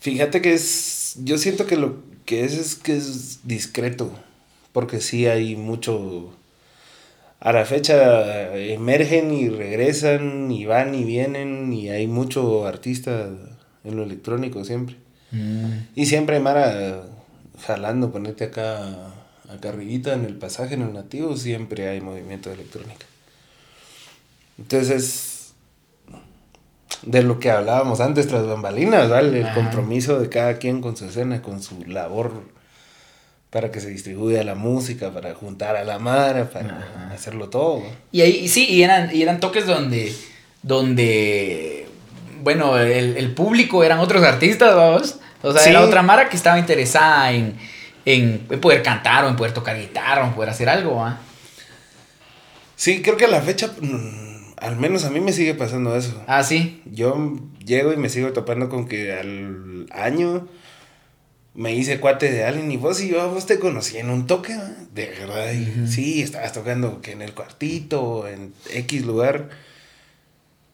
Fíjate 0.00 0.40
que 0.40 0.54
es, 0.54 1.16
yo 1.24 1.38
siento 1.38 1.66
que 1.66 1.76
lo 1.76 2.02
que 2.24 2.44
es 2.44 2.54
es 2.54 2.74
que 2.74 2.96
es 2.96 3.40
discreto, 3.44 4.12
porque 4.72 5.00
sí 5.00 5.26
hay 5.26 5.56
mucho... 5.56 6.32
A 7.40 7.52
la 7.52 7.64
fecha 7.64 8.54
emergen 8.54 9.32
y 9.32 9.48
regresan 9.48 10.50
y 10.50 10.66
van 10.66 10.94
y 10.94 11.04
vienen 11.04 11.72
y 11.72 11.88
hay 11.88 12.06
mucho 12.06 12.66
artista 12.66 13.30
en 13.82 13.96
lo 13.96 14.02
electrónico 14.02 14.62
siempre. 14.64 14.96
Mm. 15.30 15.70
Y 15.94 16.06
siempre 16.06 16.36
hay 16.36 16.42
Mara 16.42 17.02
jalando, 17.60 18.12
ponete 18.12 18.44
acá, 18.44 19.14
acá 19.48 19.70
arribita 19.70 20.12
en 20.14 20.24
el 20.24 20.36
pasaje, 20.36 20.74
en 20.74 20.82
el 20.82 20.92
nativo, 20.92 21.36
siempre 21.36 21.88
hay 21.88 22.00
movimiento 22.00 22.50
de 22.50 22.56
electrónica. 22.56 23.06
Entonces, 24.58 25.29
de 27.02 27.22
lo 27.22 27.38
que 27.38 27.50
hablábamos 27.50 28.00
antes 28.00 28.28
tras 28.28 28.46
bambalinas, 28.46 29.08
¿vale? 29.08 29.40
El 29.40 29.46
Ajá. 29.46 29.54
compromiso 29.54 30.18
de 30.20 30.28
cada 30.28 30.58
quien 30.58 30.80
con 30.80 30.96
su 30.96 31.06
escena, 31.06 31.40
con 31.42 31.62
su 31.62 31.82
labor 31.86 32.32
para 33.50 33.72
que 33.72 33.80
se 33.80 33.88
distribuya 33.88 34.44
la 34.44 34.54
música, 34.54 35.10
para 35.10 35.34
juntar 35.34 35.74
a 35.76 35.82
la 35.84 35.98
Mara, 35.98 36.48
para 36.50 37.10
hacerlo 37.12 37.48
todo. 37.48 37.82
Y 38.12 38.20
ahí, 38.20 38.30
y 38.44 38.48
sí, 38.48 38.66
y 38.68 38.82
eran, 38.82 39.14
y 39.14 39.22
eran 39.22 39.40
toques 39.40 39.66
donde, 39.66 40.14
donde, 40.62 41.88
bueno, 42.42 42.78
el, 42.78 43.16
el 43.16 43.34
público 43.34 43.82
eran 43.82 43.98
otros 43.98 44.22
artistas, 44.22 44.74
vamos. 44.76 45.16
O 45.42 45.52
sea, 45.52 45.62
Sí. 45.62 45.70
era 45.70 45.80
otra 45.80 46.02
Mara 46.02 46.28
que 46.28 46.36
estaba 46.36 46.58
interesada 46.60 47.32
en, 47.32 47.54
en, 48.04 48.46
en 48.48 48.60
poder 48.60 48.82
cantar 48.84 49.24
o 49.24 49.28
en 49.28 49.36
poder 49.36 49.52
tocar 49.52 49.76
guitarra 49.78 50.22
o 50.22 50.26
en 50.28 50.32
poder 50.34 50.50
hacer 50.50 50.68
algo, 50.68 51.04
¿ah? 51.04 51.18
Sí, 52.76 53.02
creo 53.02 53.16
que 53.16 53.24
a 53.24 53.28
la 53.28 53.40
fecha, 53.42 53.68
mm, 53.80 54.29
al 54.60 54.76
menos 54.76 55.04
a 55.04 55.10
mí 55.10 55.20
me 55.20 55.32
sigue 55.32 55.54
pasando 55.54 55.96
eso. 55.96 56.22
Ah, 56.26 56.42
sí. 56.42 56.82
Yo 56.84 57.38
llego 57.64 57.92
y 57.92 57.96
me 57.96 58.08
sigo 58.08 58.32
topando 58.32 58.68
con 58.68 58.86
que 58.86 59.12
al 59.12 59.86
año 59.90 60.48
me 61.54 61.74
hice 61.74 61.98
cuate 61.98 62.30
de 62.30 62.44
alguien 62.44 62.70
y 62.70 62.76
vos 62.76 63.00
y 63.00 63.08
yo 63.08 63.20
a 63.22 63.26
vos 63.26 63.46
te 63.46 63.58
conocí 63.58 63.98
en 63.98 64.10
un 64.10 64.26
toque, 64.26 64.56
de 64.94 65.06
verdad. 65.06 65.52
y 65.52 65.88
Sí, 65.88 66.22
estabas 66.22 66.52
tocando 66.52 67.00
que 67.00 67.12
en 67.12 67.22
el 67.22 67.34
cuartito 67.34 68.28
en 68.28 68.54
X 68.72 69.04
lugar. 69.04 69.48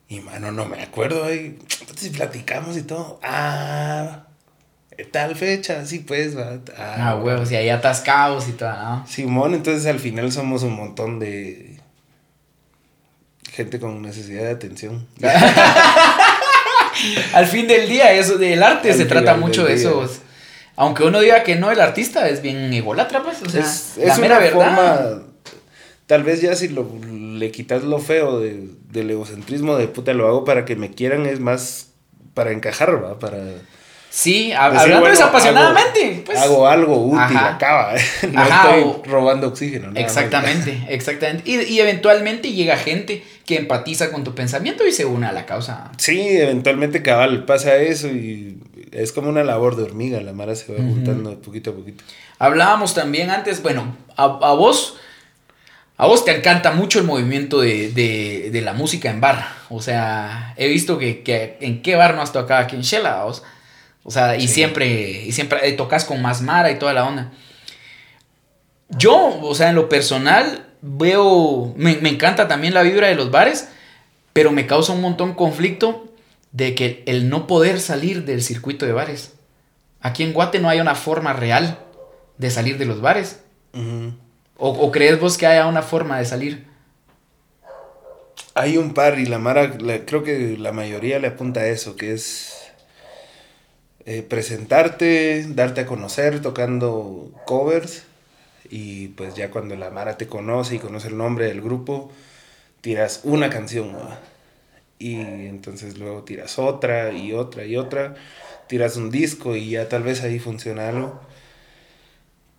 Y 0.08 0.20
mano, 0.20 0.52
no 0.52 0.66
me 0.66 0.82
acuerdo 0.82 1.24
ahí. 1.24 1.58
Si 1.96 2.10
platicamos 2.10 2.76
y 2.76 2.82
todo. 2.82 3.18
Ah, 3.22 4.26
tal 5.10 5.34
fecha, 5.36 5.84
sí 5.86 6.00
pues, 6.00 6.36
va. 6.36 6.60
Ah, 6.76 7.20
huevos, 7.22 7.50
y 7.50 7.56
ahí 7.56 7.68
atascados 7.68 8.48
y 8.48 8.52
todo, 8.52 8.72
¿no? 8.72 9.06
Simón, 9.06 9.54
entonces 9.54 9.86
al 9.86 9.98
final 9.98 10.30
somos 10.30 10.62
un 10.62 10.74
montón 10.74 11.18
de 11.18 11.75
gente 13.56 13.80
con 13.80 14.02
necesidad 14.02 14.42
de 14.44 14.50
atención. 14.50 15.06
Al 17.34 17.46
fin 17.46 17.66
del 17.66 17.88
día, 17.88 18.12
eso 18.12 18.38
del 18.38 18.62
arte 18.62 18.90
Al 18.90 18.96
se 18.96 19.04
trata 19.04 19.36
mucho 19.36 19.64
de 19.64 19.74
día. 19.76 19.88
eso. 19.88 20.10
Aunque 20.76 21.04
uno 21.04 21.20
diga 21.20 21.42
que 21.42 21.56
no, 21.56 21.70
el 21.70 21.80
artista 21.80 22.28
es 22.28 22.42
bien 22.42 22.72
ególatra, 22.72 23.22
pues. 23.22 23.42
O 23.42 23.48
sea, 23.48 23.60
es, 23.62 23.94
la 23.96 24.16
mera 24.18 24.36
una 24.38 24.44
verdad. 24.44 24.52
forma, 24.54 25.22
tal 26.06 26.22
vez 26.22 26.40
ya 26.42 26.54
si 26.54 26.68
lo, 26.68 26.86
le 27.10 27.50
quitas 27.50 27.82
lo 27.82 27.98
feo 27.98 28.40
de- 28.40 28.68
del 28.90 29.10
egocentrismo 29.10 29.76
de 29.76 29.88
puta 29.88 30.12
lo 30.14 30.26
hago 30.26 30.44
para 30.44 30.64
que 30.64 30.76
me 30.76 30.90
quieran 30.90 31.26
es 31.26 31.40
más 31.40 31.88
para 32.34 32.52
encajar, 32.52 33.02
¿va? 33.02 33.18
Para 33.18 33.38
Sí, 34.10 34.50
hab- 34.52 34.72
decir, 34.72 34.80
hablando 34.94 35.00
bueno, 35.00 35.14
desapasionadamente. 35.14 36.04
hago, 36.14 36.24
pues. 36.24 36.38
hago 36.38 36.66
algo 36.68 36.96
útil, 37.06 37.18
Ajá. 37.36 37.54
acaba. 37.54 37.94
no 38.32 38.40
Ajá, 38.40 38.70
estoy 38.76 38.82
o- 38.90 39.02
robando 39.06 39.48
oxígeno. 39.48 39.88
más. 39.92 39.96
Exactamente, 40.02 40.82
exactamente. 40.88 41.42
Y, 41.50 41.60
y 41.62 41.80
eventualmente 41.80 42.52
llega 42.52 42.76
gente 42.76 43.22
que 43.46 43.56
empatiza 43.56 44.10
con 44.10 44.24
tu 44.24 44.34
pensamiento 44.34 44.86
y 44.86 44.92
se 44.92 45.04
une 45.04 45.26
a 45.26 45.32
la 45.32 45.46
causa. 45.46 45.90
Sí, 45.98 46.20
eventualmente 46.20 47.00
cabal 47.02 47.44
pasa 47.44 47.76
eso 47.76 48.08
y 48.08 48.58
es 48.92 49.12
como 49.12 49.28
una 49.28 49.44
labor 49.44 49.76
de 49.76 49.84
hormiga, 49.84 50.20
la 50.20 50.32
mara 50.32 50.54
se 50.56 50.72
va 50.72 50.78
juntando 50.78 51.40
poquito 51.40 51.70
a 51.70 51.74
poquito. 51.74 52.02
Hablábamos 52.38 52.94
también 52.94 53.30
antes, 53.30 53.62
bueno, 53.62 53.96
a, 54.16 54.24
a 54.24 54.54
vos, 54.54 54.96
a 55.96 56.06
vos 56.06 56.24
te 56.24 56.36
encanta 56.36 56.72
mucho 56.72 56.98
el 56.98 57.04
movimiento 57.06 57.60
de, 57.60 57.90
de- 57.92 58.50
de 58.52 58.60
la 58.62 58.72
música 58.72 59.10
en 59.10 59.20
bar. 59.20 59.46
O 59.70 59.80
sea, 59.80 60.52
he 60.56 60.68
visto 60.68 60.98
que, 60.98 61.22
que 61.22 61.56
en 61.60 61.82
qué 61.82 61.94
bar 61.96 62.14
no 62.14 62.22
has 62.22 62.32
tocado 62.32 62.62
aquí 62.62 62.74
en 62.76 62.82
Shela, 62.82 63.24
vos. 63.24 63.42
O 64.02 64.10
sea, 64.10 64.36
y 64.36 64.42
Sí. 64.48 64.54
siempre, 64.54 64.88
y 65.24 65.32
siempre 65.32 65.68
eh, 65.68 65.72
tocas 65.72 66.04
con 66.04 66.20
más 66.20 66.42
Mara 66.42 66.70
y 66.70 66.78
toda 66.78 66.92
la 66.92 67.04
onda. 67.06 67.32
Yo, 68.88 69.40
o 69.42 69.54
sea, 69.54 69.70
en 69.70 69.74
lo 69.74 69.88
personal, 69.88 70.65
veo, 70.82 71.72
me, 71.76 71.96
me 71.96 72.08
encanta 72.10 72.48
también 72.48 72.74
la 72.74 72.82
vibra 72.82 73.08
de 73.08 73.14
los 73.14 73.30
bares, 73.30 73.68
pero 74.32 74.52
me 74.52 74.66
causa 74.66 74.92
un 74.92 75.00
montón 75.00 75.34
conflicto 75.34 76.08
de 76.52 76.74
que 76.74 77.02
el 77.06 77.28
no 77.28 77.46
poder 77.46 77.80
salir 77.80 78.24
del 78.24 78.42
circuito 78.42 78.86
de 78.86 78.92
bares. 78.92 79.32
Aquí 80.00 80.22
en 80.22 80.32
Guate 80.32 80.58
no 80.58 80.68
hay 80.68 80.80
una 80.80 80.94
forma 80.94 81.32
real 81.32 81.78
de 82.38 82.50
salir 82.50 82.78
de 82.78 82.84
los 82.86 83.00
bares. 83.00 83.40
¿O, 84.58 84.68
o 84.70 84.90
crees 84.92 85.18
vos 85.20 85.36
que 85.36 85.46
haya 85.46 85.66
una 85.66 85.82
forma 85.82 86.18
de 86.18 86.24
salir? 86.24 86.66
Hay 88.54 88.78
un 88.78 88.94
par 88.94 89.18
y 89.18 89.26
la 89.26 89.38
Mara, 89.38 89.76
la- 89.78 90.04
creo 90.06 90.22
que 90.22 90.56
la 90.58 90.72
mayoría 90.72 91.18
le 91.18 91.28
apunta 91.28 91.60
a 91.60 91.66
eso, 91.66 91.94
que 91.96 92.12
es 92.14 92.54
eh, 94.06 94.22
presentarte, 94.22 95.44
darte 95.48 95.82
a 95.82 95.86
conocer 95.86 96.40
tocando 96.40 97.30
covers 97.44 98.04
y 98.70 99.08
pues 99.08 99.34
ya 99.34 99.50
cuando 99.50 99.76
la 99.76 99.90
Mara 99.90 100.16
te 100.16 100.26
conoce 100.26 100.76
y 100.76 100.78
conoce 100.78 101.08
el 101.08 101.16
nombre 101.16 101.46
del 101.46 101.60
grupo, 101.60 102.10
tiras 102.80 103.20
una 103.24 103.50
canción 103.50 103.96
y 104.98 105.16
entonces 105.20 105.98
luego 105.98 106.22
tiras 106.22 106.58
otra 106.58 107.12
y 107.12 107.32
otra 107.32 107.64
y 107.64 107.76
otra, 107.76 108.14
tiras 108.66 108.96
un 108.96 109.10
disco 109.10 109.56
y 109.56 109.70
ya 109.70 109.88
tal 109.88 110.02
vez 110.02 110.22
ahí 110.22 110.38
funciona 110.38 110.88
algo, 110.88 111.20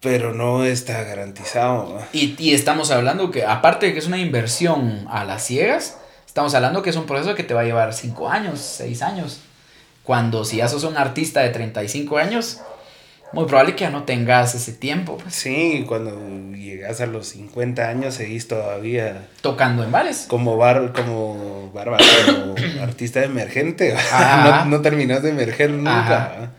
pero 0.01 0.33
no 0.33 0.63
está 0.63 1.03
garantizado. 1.03 1.99
Y, 2.13 2.35
y 2.37 2.53
estamos 2.53 2.91
hablando 2.91 3.31
que, 3.31 3.43
aparte 3.43 3.87
de 3.87 3.93
que 3.93 3.99
es 3.99 4.07
una 4.07 4.19
inversión 4.19 5.07
a 5.09 5.23
las 5.23 5.45
ciegas, 5.45 5.97
estamos 6.25 6.53
hablando 6.53 6.83
que 6.83 6.91
es 6.91 6.95
un 6.95 7.07
proceso 7.07 7.33
que 7.33 7.43
te 7.43 7.53
va 7.53 7.61
a 7.61 7.65
llevar 7.65 7.93
5 7.93 8.29
años, 8.29 8.59
6 8.59 9.01
años. 9.01 9.39
Cuando 10.03 10.45
si 10.45 10.57
ya 10.57 10.67
sos 10.67 10.83
un 10.83 10.97
artista 10.97 11.41
de 11.41 11.49
35 11.49 12.17
años, 12.17 12.61
muy 13.33 13.45
probable 13.45 13.75
que 13.75 13.81
ya 13.81 13.89
no 13.89 14.03
tengas 14.03 14.55
ese 14.55 14.71
tiempo, 14.73 15.17
pues, 15.17 15.33
Sí, 15.35 15.83
cuando 15.87 16.17
llegas 16.55 17.01
a 17.01 17.05
los 17.07 17.27
50 17.27 17.87
años 17.87 18.15
seguís 18.15 18.47
todavía 18.47 19.27
tocando 19.41 19.83
en 19.83 19.91
bares. 19.91 20.25
como 20.27 20.57
bar, 20.57 20.93
como 20.93 21.69
barba, 21.73 21.97
como 22.25 22.55
artista 22.81 23.23
emergente. 23.23 23.95
No, 24.11 24.65
no 24.65 24.81
terminas 24.81 25.23
de 25.23 25.29
emerger 25.31 25.71
nunca. 25.71 26.25
Ajá. 26.25 26.51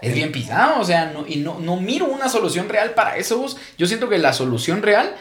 Es 0.00 0.14
bien 0.14 0.32
pisado, 0.32 0.80
o 0.80 0.84
sea, 0.84 1.06
no, 1.06 1.24
y 1.26 1.36
no, 1.36 1.58
no 1.60 1.80
miro 1.80 2.04
una 2.06 2.28
solución 2.28 2.68
real 2.68 2.90
para 2.90 3.16
eso. 3.16 3.38
vos. 3.38 3.56
Yo 3.78 3.86
siento 3.86 4.08
que 4.10 4.18
la 4.18 4.32
solución 4.34 4.82
real 4.82 5.14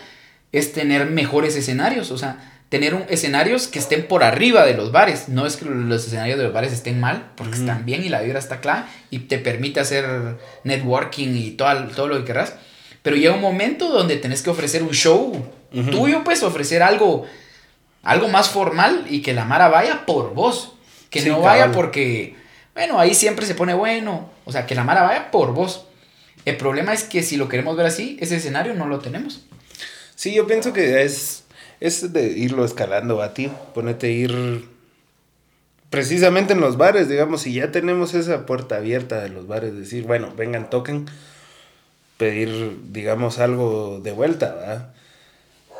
es 0.51 0.73
tener 0.73 1.05
mejores 1.05 1.55
escenarios, 1.55 2.11
o 2.11 2.17
sea, 2.17 2.52
tener 2.73 2.95
un, 2.95 3.03
escenarios 3.07 3.67
que 3.67 3.77
estén 3.77 4.07
por 4.07 4.23
arriba 4.23 4.65
de 4.65 4.73
los 4.73 4.91
bares. 4.91 5.29
No 5.29 5.45
es 5.45 5.57
que 5.57 5.65
los 5.65 6.07
escenarios 6.07 6.39
de 6.39 6.45
los 6.45 6.53
bares 6.53 6.73
estén 6.73 6.99
mal, 6.99 7.29
porque 7.35 7.53
Ujú. 7.53 7.61
están 7.61 7.85
bien 7.85 8.03
y 8.03 8.09
la 8.09 8.21
vibra 8.21 8.39
está 8.39 8.61
clara 8.61 8.89
y 9.11 9.19
te 9.19 9.37
permite 9.37 9.79
hacer 9.79 10.07
networking 10.63 11.35
y 11.35 11.51
todo, 11.51 11.85
todo 11.95 12.07
lo 12.07 12.17
que 12.17 12.25
querrás. 12.25 12.55
Pero 13.03 13.15
llega 13.15 13.35
un 13.35 13.41
momento 13.41 13.89
donde 13.89 14.15
tenés 14.17 14.41
que 14.41 14.49
ofrecer 14.49 14.81
un 14.81 14.89
show 14.89 15.45
Ujú. 15.71 15.91
tuyo, 15.91 16.23
pues 16.23 16.41
ofrecer 16.41 16.81
algo, 16.81 17.27
algo 18.01 18.27
más 18.27 18.49
formal 18.49 19.05
y 19.07 19.21
que 19.21 19.33
la 19.35 19.45
Mara 19.45 19.67
vaya 19.67 20.07
por 20.07 20.33
vos. 20.33 20.73
Que 21.11 21.21
Sí, 21.21 21.29
no 21.29 21.41
vaya 21.41 21.65
cabal. 21.65 21.75
porque, 21.75 22.35
bueno, 22.73 22.99
ahí 22.99 23.13
siempre 23.13 23.45
se 23.45 23.53
pone 23.53 23.75
bueno. 23.75 24.31
O 24.45 24.51
sea, 24.51 24.65
que 24.65 24.73
la 24.73 24.83
Mara 24.83 25.03
vaya 25.03 25.29
por 25.29 25.53
vos. 25.53 25.85
El 26.43 26.57
problema 26.57 26.91
es 26.91 27.03
que 27.03 27.21
si 27.21 27.37
lo 27.37 27.47
queremos 27.49 27.77
ver 27.77 27.85
así, 27.85 28.17
ese 28.19 28.37
escenario 28.37 28.73
no 28.73 28.87
lo 28.87 28.97
tenemos. 28.97 29.45
Sí, 30.15 30.33
yo 30.33 30.47
pienso 30.47 30.73
que 30.73 31.03
es, 31.03 31.42
es 31.83 32.13
de 32.13 32.31
irlo 32.31 32.63
escalando 32.63 33.21
a 33.21 33.33
ti. 33.33 33.51
Ponete 33.73 34.07
a 34.07 34.09
ir 34.09 34.65
precisamente 35.89 36.53
en 36.53 36.61
los 36.61 36.77
bares, 36.77 37.09
digamos, 37.09 37.41
si 37.41 37.53
ya 37.53 37.71
tenemos 37.71 38.13
esa 38.13 38.45
puerta 38.45 38.77
abierta 38.77 39.21
de 39.21 39.27
los 39.27 39.47
bares, 39.47 39.75
decir, 39.75 40.05
bueno, 40.05 40.33
vengan, 40.35 40.69
toquen, 40.69 41.07
pedir, 42.17 42.77
digamos, 42.93 43.37
algo 43.37 43.99
de 44.01 44.13
vuelta, 44.13 44.55
¿verdad? 44.55 44.93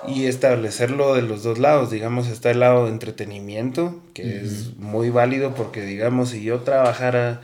Y 0.05 0.25
establecerlo 0.25 1.15
de 1.15 1.21
los 1.21 1.41
dos 1.41 1.57
lados, 1.57 1.89
digamos, 1.89 2.27
está 2.27 2.51
el 2.51 2.59
lado 2.59 2.85
de 2.85 2.91
entretenimiento, 2.91 4.01
que 4.13 4.41
es 4.41 4.75
muy 4.75 5.09
válido 5.09 5.55
porque, 5.55 5.81
digamos, 5.81 6.31
si 6.31 6.43
yo 6.43 6.59
trabajara 6.59 7.39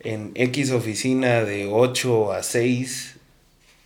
en 0.00 0.32
X 0.34 0.72
oficina 0.72 1.42
de 1.42 1.70
8 1.72 2.32
a 2.34 2.42
6 2.42 3.15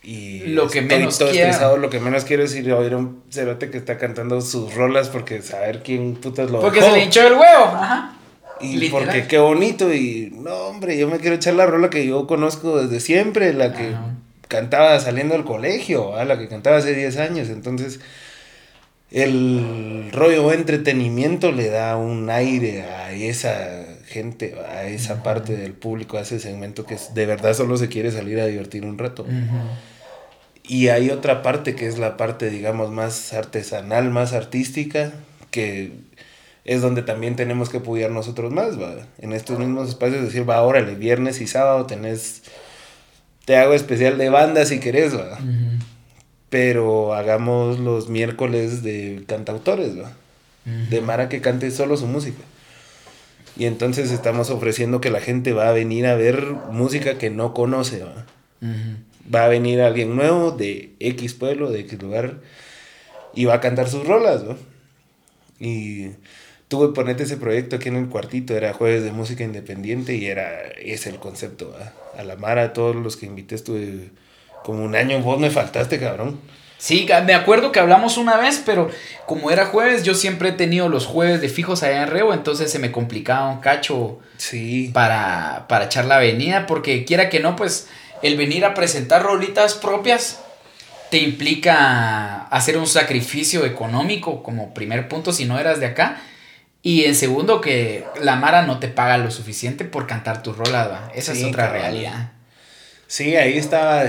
y 0.03 0.39
Lo 0.47 0.67
que 0.67 0.79
estoy 0.79 0.97
menos 0.97 1.17
todo 1.19 1.29
quiera. 1.31 1.49
estresado, 1.49 1.77
lo 1.77 1.89
que 1.89 1.99
menos 1.99 2.25
quiero 2.25 2.43
es 2.43 2.55
ir 2.55 2.71
a 2.71 2.77
oír 2.77 2.93
a 2.93 2.97
un 2.97 3.23
cerote 3.29 3.69
que 3.69 3.77
está 3.77 3.97
cantando 3.97 4.41
sus 4.41 4.73
rolas 4.73 5.09
porque 5.09 5.41
saber 5.41 5.83
quién 5.83 6.15
putas 6.15 6.49
lo 6.49 6.59
Porque 6.59 6.79
dejó. 6.81 6.91
se 6.93 6.97
le 6.99 7.05
hinchó 7.05 7.27
el 7.27 7.33
huevo. 7.33 7.65
Ajá. 7.65 8.17
Y 8.59 8.77
Literal. 8.77 9.05
porque 9.05 9.27
qué 9.27 9.37
bonito 9.39 9.93
y 9.93 10.31
no, 10.35 10.53
hombre, 10.67 10.97
yo 10.97 11.07
me 11.07 11.17
quiero 11.19 11.35
echar 11.35 11.53
la 11.55 11.65
rola 11.65 11.89
que 11.89 12.05
yo 12.05 12.27
conozco 12.27 12.81
desde 12.81 12.99
siempre, 12.99 13.53
la 13.53 13.73
que 13.73 13.89
Ajá. 13.89 14.15
cantaba 14.47 14.99
saliendo 14.99 15.33
del 15.35 15.43
colegio, 15.45 16.13
la 16.23 16.37
que 16.37 16.47
cantaba 16.47 16.77
hace 16.77 16.93
10 16.93 17.17
años, 17.17 17.49
entonces 17.49 17.99
el 19.11 20.09
rollo 20.13 20.51
entretenimiento 20.53 21.51
le 21.51 21.69
da 21.69 21.97
un 21.97 22.29
aire 22.29 22.83
a 22.83 23.11
esa 23.11 23.83
gente, 24.11 24.55
a 24.59 24.85
esa 24.85 25.23
parte 25.23 25.55
del 25.55 25.73
público, 25.73 26.17
a 26.17 26.21
ese 26.21 26.39
segmento 26.39 26.85
que 26.85 26.97
de 27.13 27.25
verdad 27.25 27.53
solo 27.53 27.77
se 27.77 27.87
quiere 27.87 28.11
salir 28.11 28.39
a 28.39 28.45
divertir 28.45 28.85
un 28.85 28.97
rato. 28.97 29.25
Y 30.63 30.89
hay 30.89 31.09
otra 31.09 31.41
parte 31.41 31.75
que 31.75 31.87
es 31.87 31.97
la 31.97 32.17
parte, 32.17 32.49
digamos, 32.49 32.91
más 32.91 33.33
artesanal, 33.33 34.11
más 34.11 34.33
artística, 34.33 35.11
que 35.49 35.91
es 36.63 36.81
donde 36.81 37.01
también 37.01 37.35
tenemos 37.35 37.69
que 37.69 37.77
apoyar 37.77 38.11
nosotros 38.11 38.53
más, 38.53 38.79
¿va? 38.79 38.93
En 39.17 39.33
estos 39.33 39.57
mismos 39.57 39.89
espacios, 39.89 40.23
decir, 40.23 40.47
va, 40.47 40.61
órale, 40.61 40.95
viernes 40.95 41.41
y 41.41 41.47
sábado 41.47 41.87
tenés, 41.87 42.43
te 43.45 43.57
hago 43.57 43.73
especial 43.73 44.17
de 44.17 44.29
banda 44.29 44.65
si 44.65 44.79
querés, 44.79 45.17
¿va? 45.17 45.39
Pero 46.49 47.13
hagamos 47.13 47.79
los 47.79 48.09
miércoles 48.09 48.83
de 48.83 49.23
cantautores, 49.27 49.99
¿va? 49.99 50.11
De 50.89 51.01
Mara 51.01 51.27
que 51.27 51.41
cante 51.41 51.71
solo 51.71 51.97
su 51.97 52.05
música. 52.05 52.43
Y 53.57 53.65
entonces 53.65 54.11
estamos 54.11 54.49
ofreciendo 54.49 55.01
que 55.01 55.09
la 55.09 55.19
gente 55.19 55.53
va 55.53 55.69
a 55.69 55.73
venir 55.73 56.05
a 56.07 56.15
ver 56.15 56.41
música 56.71 57.17
que 57.17 57.29
no 57.29 57.53
conoce, 57.53 58.03
¿va? 58.03 58.25
Va 59.33 59.45
a 59.45 59.49
venir 59.49 59.81
alguien 59.81 60.15
nuevo 60.15 60.51
de 60.51 60.93
X 60.99 61.33
pueblo, 61.33 61.71
de 61.71 61.81
X 61.81 62.01
lugar, 62.01 62.39
y 63.33 63.45
va 63.45 63.55
a 63.55 63.61
cantar 63.61 63.89
sus 63.89 64.07
rolas, 64.07 64.47
¿va? 64.47 64.57
Y 65.59 66.11
tuve 66.67 66.87
que 66.87 66.93
ponerte 66.93 67.23
ese 67.23 67.37
proyecto 67.37 67.75
aquí 67.75 67.89
en 67.89 67.97
el 67.97 68.07
cuartito, 68.07 68.55
era 68.55 68.73
jueves 68.73 69.03
de 69.03 69.11
música 69.11 69.43
independiente 69.43 70.15
y 70.15 70.25
era 70.25 70.61
ese 70.79 71.09
el 71.09 71.17
concepto. 71.17 71.75
A 72.17 72.23
la 72.23 72.37
Mara, 72.37 72.73
todos 72.73 72.95
los 72.95 73.17
que 73.17 73.25
invité 73.25 73.55
estuve 73.55 74.09
como 74.63 74.83
un 74.83 74.95
año, 74.95 75.19
vos 75.19 75.39
me 75.39 75.49
faltaste, 75.49 75.99
cabrón. 75.99 76.39
Sí, 76.81 77.07
me 77.27 77.35
acuerdo 77.35 77.71
que 77.71 77.79
hablamos 77.79 78.17
una 78.17 78.37
vez, 78.37 78.59
pero 78.65 78.89
como 79.27 79.51
era 79.51 79.67
jueves, 79.67 80.01
yo 80.01 80.15
siempre 80.15 80.49
he 80.49 80.53
tenido 80.53 80.89
los 80.89 81.05
jueves 81.05 81.39
de 81.39 81.47
fijos 81.47 81.83
allá 81.83 82.01
en 82.01 82.09
Reo, 82.09 82.33
entonces 82.33 82.71
se 82.71 82.79
me 82.79 82.91
complicaba 82.91 83.51
un 83.51 83.59
cacho 83.59 84.17
sí. 84.37 84.89
para, 84.91 85.67
para 85.69 85.85
echar 85.85 86.05
la 86.05 86.15
avenida, 86.15 86.65
porque 86.65 87.05
quiera 87.05 87.29
que 87.29 87.39
no, 87.39 87.55
pues 87.55 87.87
el 88.23 88.35
venir 88.35 88.65
a 88.65 88.73
presentar 88.73 89.21
rolitas 89.21 89.75
propias 89.75 90.39
te 91.11 91.19
implica 91.19 92.47
hacer 92.47 92.79
un 92.79 92.87
sacrificio 92.87 93.63
económico 93.63 94.41
como 94.41 94.73
primer 94.73 95.07
punto 95.07 95.33
si 95.33 95.45
no 95.45 95.59
eras 95.59 95.79
de 95.79 95.85
acá 95.85 96.19
y 96.81 97.03
en 97.03 97.13
segundo, 97.13 97.61
que 97.61 98.05
la 98.19 98.37
Mara 98.37 98.63
no 98.63 98.79
te 98.79 98.87
paga 98.87 99.19
lo 99.19 99.29
suficiente 99.29 99.85
por 99.85 100.07
cantar 100.07 100.41
tu 100.41 100.51
rola, 100.51 101.11
Esa 101.13 101.33
es 101.33 101.43
otra 101.43 101.71
realidad. 101.71 102.31
Sí, 103.05 103.35
ahí 103.35 103.55
estaba, 103.55 104.03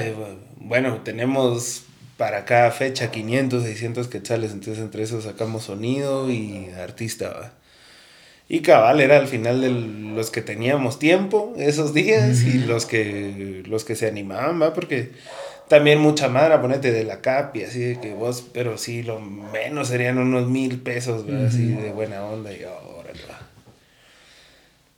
bueno, 0.57 1.03
tenemos 1.03 1.85
para 2.17 2.45
cada 2.45 2.71
fecha 2.71 3.11
500, 3.11 3.63
600 3.63 4.09
quetzales, 4.09 4.53
entonces 4.53 4.83
entre 4.83 5.03
eso 5.03 5.21
sacamos 5.21 5.65
sonido 5.65 6.31
y 6.31 6.71
artista, 6.79 7.53
Y 8.49 8.61
cabal 8.61 9.01
era 9.01 9.17
al 9.17 9.29
final 9.29 9.61
de 9.61 9.71
los 9.71 10.31
que 10.31 10.43
teníamos 10.43 10.99
tiempo 10.99 11.55
esos 11.57 11.95
días 11.95 12.43
y 12.43 12.59
los 12.59 12.87
que, 12.87 13.63
los 13.67 13.85
que 13.85 13.97
se 13.97 14.07
animaban, 14.07 14.61
¿va? 14.61 14.75
Porque 14.75 15.13
también 15.69 16.01
mucha 16.01 16.29
madre, 16.29 16.59
ponete 16.59 16.93
de 16.93 17.05
la 17.05 17.21
capi, 17.23 17.65
así 17.65 17.81
de 17.81 18.01
que 18.01 18.13
vos, 18.13 18.45
pero 18.53 18.77
sí, 18.77 19.03
lo 19.03 19.21
menos 19.21 19.89
serían 19.89 20.19
unos 20.19 20.49
mil 20.49 20.81
pesos, 20.81 21.25
así 21.47 21.69
de 21.69 21.93
buena 21.93 22.25
onda, 22.25 22.53
y 22.53 22.63
ahora 22.65 23.11
va. 23.31 23.41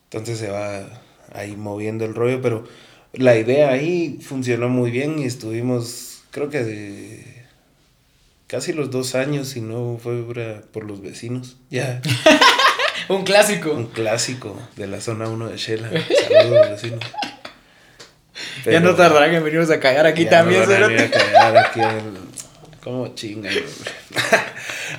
Entonces 0.04 0.38
se 0.38 0.50
va 0.50 0.84
ahí 1.32 1.56
moviendo 1.56 2.04
el 2.04 2.14
rollo, 2.14 2.40
pero 2.42 2.64
la 3.12 3.36
idea 3.36 3.70
ahí 3.70 4.18
funcionó 4.22 4.68
muy 4.68 4.90
bien 4.90 5.18
y 5.18 5.24
estuvimos, 5.24 6.13
creo 6.34 6.50
que 6.50 6.64
de 6.64 7.44
casi 8.48 8.72
los 8.72 8.90
dos 8.90 9.14
años, 9.14 9.48
si 9.48 9.60
no 9.60 10.00
fue 10.02 10.24
por 10.72 10.84
los 10.84 11.00
vecinos, 11.00 11.56
ya. 11.70 12.02
Un 13.08 13.22
clásico. 13.22 13.70
Un 13.70 13.86
clásico 13.86 14.60
de 14.76 14.88
la 14.88 15.00
zona 15.00 15.28
1 15.28 15.48
de 15.48 15.56
Shela. 15.56 15.90
Saludos, 16.28 16.70
vecinos 16.70 17.00
ya 18.64 18.80
no 18.80 18.94
tardarán 18.94 19.34
en 19.34 19.44
venirnos 19.44 19.70
a 19.70 19.80
callar 19.80 20.06
aquí 20.06 20.26
también, 20.26 20.62
no 20.62 20.68
van 20.68 20.98
a, 20.98 21.10
callar 21.10 21.56
aquí 21.58 21.80
¿Cómo 22.84 23.14
chingan? 23.14 23.54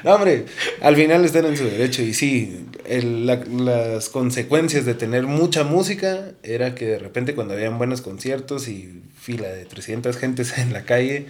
no, 0.03 0.15
hombre, 0.15 0.45
al 0.81 0.95
final 0.95 1.24
están 1.24 1.45
en 1.45 1.55
su 1.55 1.65
derecho. 1.65 2.01
Y 2.01 2.15
sí, 2.15 2.65
las 2.89 4.09
consecuencias 4.09 4.85
de 4.85 4.95
tener 4.95 5.27
mucha 5.27 5.63
música 5.63 6.31
era 6.41 6.74
que 6.74 6.87
de 6.87 6.98
repente 6.98 7.35
cuando 7.35 7.53
habían 7.53 7.77
buenos 7.77 8.01
conciertos 8.01 8.67
y 8.67 9.03
fila 9.21 9.48
de 9.50 9.65
300 9.65 10.17
gentes 10.17 10.57
en 10.57 10.74
la 10.74 10.83
calle, 10.83 11.27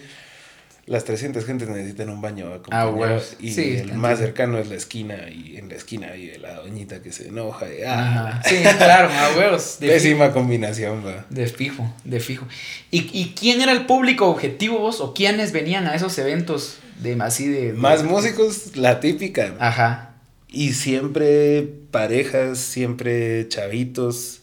las 0.88 1.04
300 1.04 1.46
gentes 1.46 1.68
necesitan 1.68 2.10
un 2.10 2.22
baño 2.22 2.62
ah, 2.70 3.20
y 3.40 3.60
el 3.60 3.94
más 3.94 4.20
cercano 4.20 4.60
es 4.60 4.70
la 4.70 4.76
esquina 4.76 5.30
y 5.30 5.58
en 5.58 5.70
la 5.70 5.76
esquina 5.76 6.10
hay 6.12 6.38
la 6.38 6.56
doñita 6.56 7.02
que 7.02 7.12
se 7.12 7.30
enoja 7.30 7.66
ah, 7.88 8.40
sí 8.46 8.58
claro 8.78 9.10
a 9.12 9.36
huevos 9.36 9.78
pésima 9.80 10.32
combinación 10.32 11.04
va. 11.06 11.26
De 11.30 11.48
fijo 11.48 11.92
de 12.04 12.20
fijo. 12.20 12.48
¿Y, 12.92 13.10
¿Y, 13.18 13.34
quién 13.38 13.62
era 13.62 13.72
el 13.72 13.86
público 13.86 14.28
objetivo 14.28 14.80
vos 14.80 15.02
o 15.02 15.14
quiénes 15.14 15.52
venían 15.52 15.88
a 15.88 15.96
esos 15.96 16.18
eventos 16.20 16.78
de 17.02 17.18
así 17.20 17.48
de, 17.48 17.74
más 17.74 18.04
músicos 18.04 18.76
la 18.76 19.00
típica. 19.00 19.56
Ajá. 19.60 20.12
Y 20.48 20.74
siempre 20.74 21.68
parejas 21.92 22.60
siempre 22.60 23.48
chavitos 23.50 24.42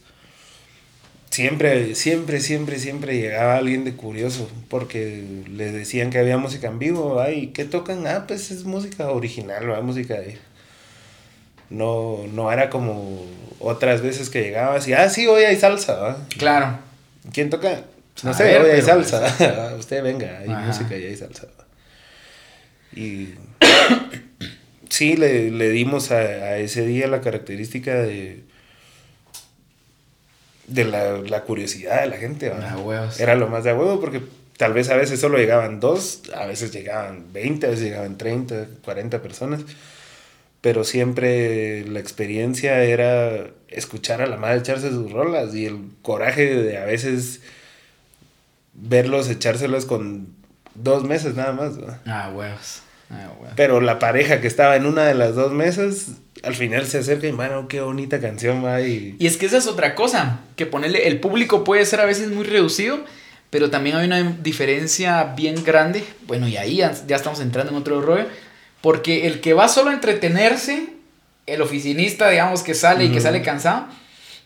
siempre, 1.33 1.95
siempre, 1.95 2.39
siempre, 2.39 2.77
siempre 2.77 3.17
llegaba 3.17 3.57
alguien 3.57 3.85
de 3.85 3.93
curioso 3.93 4.51
porque 4.69 5.23
le 5.49 5.71
decían 5.71 6.11
que 6.11 6.19
había 6.19 6.37
música 6.37 6.67
en 6.67 6.77
vivo, 6.77 7.19
ay, 7.19 7.47
¿qué 7.47 7.65
tocan? 7.65 8.05
Ah, 8.05 8.25
pues 8.27 8.51
es 8.51 8.65
música 8.65 9.09
original, 9.09 9.67
¿va? 9.69 9.81
música 9.81 10.13
de... 10.13 10.37
No, 11.71 12.19
no 12.31 12.51
era 12.51 12.69
como 12.69 13.25
otras 13.57 14.01
veces 14.03 14.29
que 14.29 14.43
llegabas 14.43 14.87
y, 14.87 14.93
ah, 14.93 15.09
sí, 15.09 15.25
hoy 15.25 15.43
hay 15.43 15.55
salsa, 15.55 15.95
¿va? 15.95 16.17
Claro. 16.37 16.77
¿Quién 17.33 17.49
toca? 17.49 17.81
No 18.21 18.31
sé, 18.35 18.59
hoy 18.59 18.69
hay 18.69 18.81
salsa. 18.83 19.75
Usted 19.79 20.03
venga, 20.03 20.37
hay 20.37 20.49
música 20.49 20.95
y 20.95 21.05
hay 21.05 21.15
salsa. 21.15 21.47
Y 22.95 23.29
sí, 24.89 25.17
le, 25.17 25.49
le 25.49 25.69
dimos 25.71 26.11
a, 26.11 26.17
a 26.17 26.57
ese 26.57 26.85
día 26.85 27.07
la 27.07 27.21
característica 27.21 27.95
de 27.95 28.43
de 30.73 30.85
la, 30.85 31.41
curiosidad 31.41 32.01
de 32.01 32.07
la 32.07 32.17
gente. 32.17 32.51
Era 33.19 33.35
lo 33.35 33.47
más 33.47 33.63
de 33.63 33.73
huevo 33.73 33.99
porque 33.99 34.21
tal 34.57 34.73
vez 34.73 34.89
a 34.89 34.95
veces 34.95 35.19
solo 35.19 35.37
llegaban 35.37 35.79
dos, 35.79 36.21
a 36.35 36.45
veces 36.45 36.71
llegaban 36.71 37.31
20, 37.33 37.65
a 37.65 37.69
veces 37.69 37.85
llegaban 37.85 38.17
30, 38.17 38.67
40 38.83 39.21
personas. 39.21 39.61
Pero 40.61 40.83
siempre 40.83 41.85
la 41.85 41.99
experiencia 41.99 42.83
era 42.83 43.47
escuchar 43.67 44.21
a 44.21 44.27
la 44.27 44.37
madre 44.37 44.59
echarse 44.59 44.89
sus 44.89 45.11
rolas 45.11 45.53
y 45.53 45.65
el 45.65 45.89
coraje 46.01 46.55
de 46.55 46.77
a 46.77 46.85
veces 46.85 47.41
verlos 48.73 49.29
echárselas 49.29 49.85
con 49.85 50.27
dos 50.75 51.03
meses 51.03 51.35
nada 51.35 51.51
más. 51.51 51.73
Ah, 52.05 52.31
huevos. 52.33 52.81
Ah, 53.09 53.29
Pero 53.55 53.81
la 53.81 53.99
pareja 53.99 54.41
que 54.41 54.47
estaba 54.47 54.75
en 54.75 54.85
una 54.85 55.03
de 55.03 55.13
las 55.13 55.35
dos 55.35 55.51
mesas 55.51 56.07
al 56.41 56.55
final 56.55 56.85
se 56.87 56.97
acerca 56.97 57.27
y, 57.27 57.31
mano, 57.31 57.67
qué 57.67 57.81
bonita 57.81 58.19
canción 58.19 58.65
va. 58.65 58.81
Y... 58.81 59.15
y 59.19 59.27
es 59.27 59.37
que 59.37 59.45
esa 59.45 59.57
es 59.57 59.67
otra 59.67 59.95
cosa, 59.95 60.39
que 60.55 60.65
ponerle, 60.65 61.07
el 61.07 61.19
público 61.19 61.63
puede 61.63 61.85
ser 61.85 62.01
a 62.01 62.05
veces 62.05 62.29
muy 62.29 62.43
reducido, 62.43 62.99
pero 63.49 63.69
también 63.69 63.95
hay 63.95 64.07
una 64.07 64.37
diferencia 64.41 65.23
bien 65.35 65.63
grande. 65.63 66.03
Bueno, 66.25 66.47
y 66.47 66.57
ahí 66.57 66.77
ya, 66.77 66.91
estamos 67.09 67.39
entrando 67.39 67.71
en 67.71 67.77
otro 67.77 68.01
rollo, 68.01 68.25
porque 68.81 69.27
el 69.27 69.41
que 69.41 69.53
va 69.53 69.67
solo 69.67 69.91
a 69.91 69.93
entretenerse, 69.93 70.87
el 71.45 71.61
oficinista, 71.61 72.29
digamos, 72.29 72.63
que 72.63 72.73
sale 72.73 73.05
y 73.05 73.11
que 73.11 73.21
sale 73.21 73.41
cansado, 73.41 73.85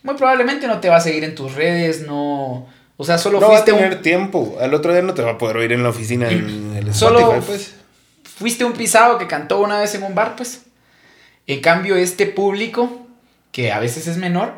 muy 0.02 0.14
probablemente 0.14 0.66
no 0.66 0.80
te 0.80 0.88
va 0.88 0.96
a 0.96 1.00
seguir 1.00 1.24
en 1.24 1.34
tus 1.34 1.54
redes, 1.54 2.02
no... 2.06 2.66
O 3.00 3.04
sea, 3.04 3.16
solo 3.16 3.40
no 3.40 3.46
fuiste 3.46 3.70
va 3.70 3.78
a 3.78 3.80
tener 3.80 4.02
tiempo. 4.02 4.58
Al 4.60 4.74
otro 4.74 4.92
día 4.92 5.02
no 5.02 5.14
te 5.14 5.22
va 5.22 5.32
a 5.32 5.38
poder 5.38 5.56
oír 5.58 5.72
en 5.72 5.84
la 5.84 5.90
oficina 5.90 6.28
en 6.28 6.72
el 6.76 6.88
Spotify, 6.88 7.40
pues. 7.46 7.74
Fuiste 8.24 8.64
un 8.64 8.72
pisado 8.72 9.18
que 9.18 9.28
cantó 9.28 9.60
una 9.60 9.78
vez 9.80 9.94
en 9.94 10.02
un 10.02 10.16
bar, 10.16 10.34
pues. 10.36 10.62
En 11.48 11.60
cambio, 11.60 11.96
este 11.96 12.26
público, 12.26 13.06
que 13.52 13.72
a 13.72 13.80
veces 13.80 14.06
es 14.06 14.18
menor, 14.18 14.52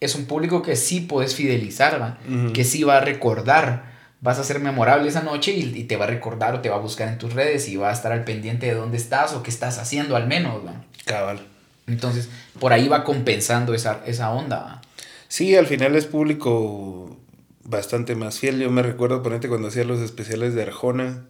es 0.00 0.14
un 0.14 0.26
público 0.26 0.62
que 0.62 0.76
sí 0.76 1.00
puedes 1.00 1.34
fidelizar, 1.34 2.00
¿va? 2.00 2.18
que 2.54 2.62
sí 2.62 2.84
va 2.84 2.98
a 2.98 3.00
recordar. 3.00 3.96
Vas 4.20 4.38
a 4.38 4.44
ser 4.44 4.60
memorable 4.60 5.08
esa 5.08 5.22
noche 5.22 5.52
y, 5.52 5.84
te 5.84 5.96
va 5.96 6.04
a 6.04 6.08
recordar 6.08 6.54
o 6.54 6.60
te 6.60 6.70
va 6.70 6.76
a 6.76 6.80
buscar 6.80 7.08
en 7.08 7.18
tus 7.18 7.32
redes 7.32 7.68
y 7.68 7.76
va 7.76 7.90
a 7.90 7.92
estar 7.92 8.12
al 8.12 8.24
pendiente 8.24 8.66
de 8.66 8.74
dónde 8.74 8.96
estás 8.96 9.34
o 9.34 9.42
qué 9.42 9.50
estás 9.50 9.78
haciendo 9.78 10.14
al 10.14 10.28
menos. 10.28 10.64
¿va? 10.64 10.84
Cabal. 11.04 11.40
Entonces, 11.88 12.28
por 12.60 12.72
ahí 12.72 12.86
va 12.86 13.02
compensando 13.02 13.74
esa, 13.74 14.02
esa 14.06 14.30
onda. 14.30 14.58
¿va? 14.58 14.82
Sí, 15.26 15.56
al 15.56 15.66
final 15.66 15.96
es 15.96 16.06
público 16.06 17.18
bastante 17.64 18.14
más 18.14 18.38
fiel. 18.38 18.60
Yo 18.60 18.70
me 18.70 18.82
recuerdo, 18.82 19.20
ponente, 19.20 19.48
cuando 19.48 19.66
hacía 19.66 19.82
los 19.82 20.00
especiales 20.00 20.54
de 20.54 20.62
Arjona 20.62 21.24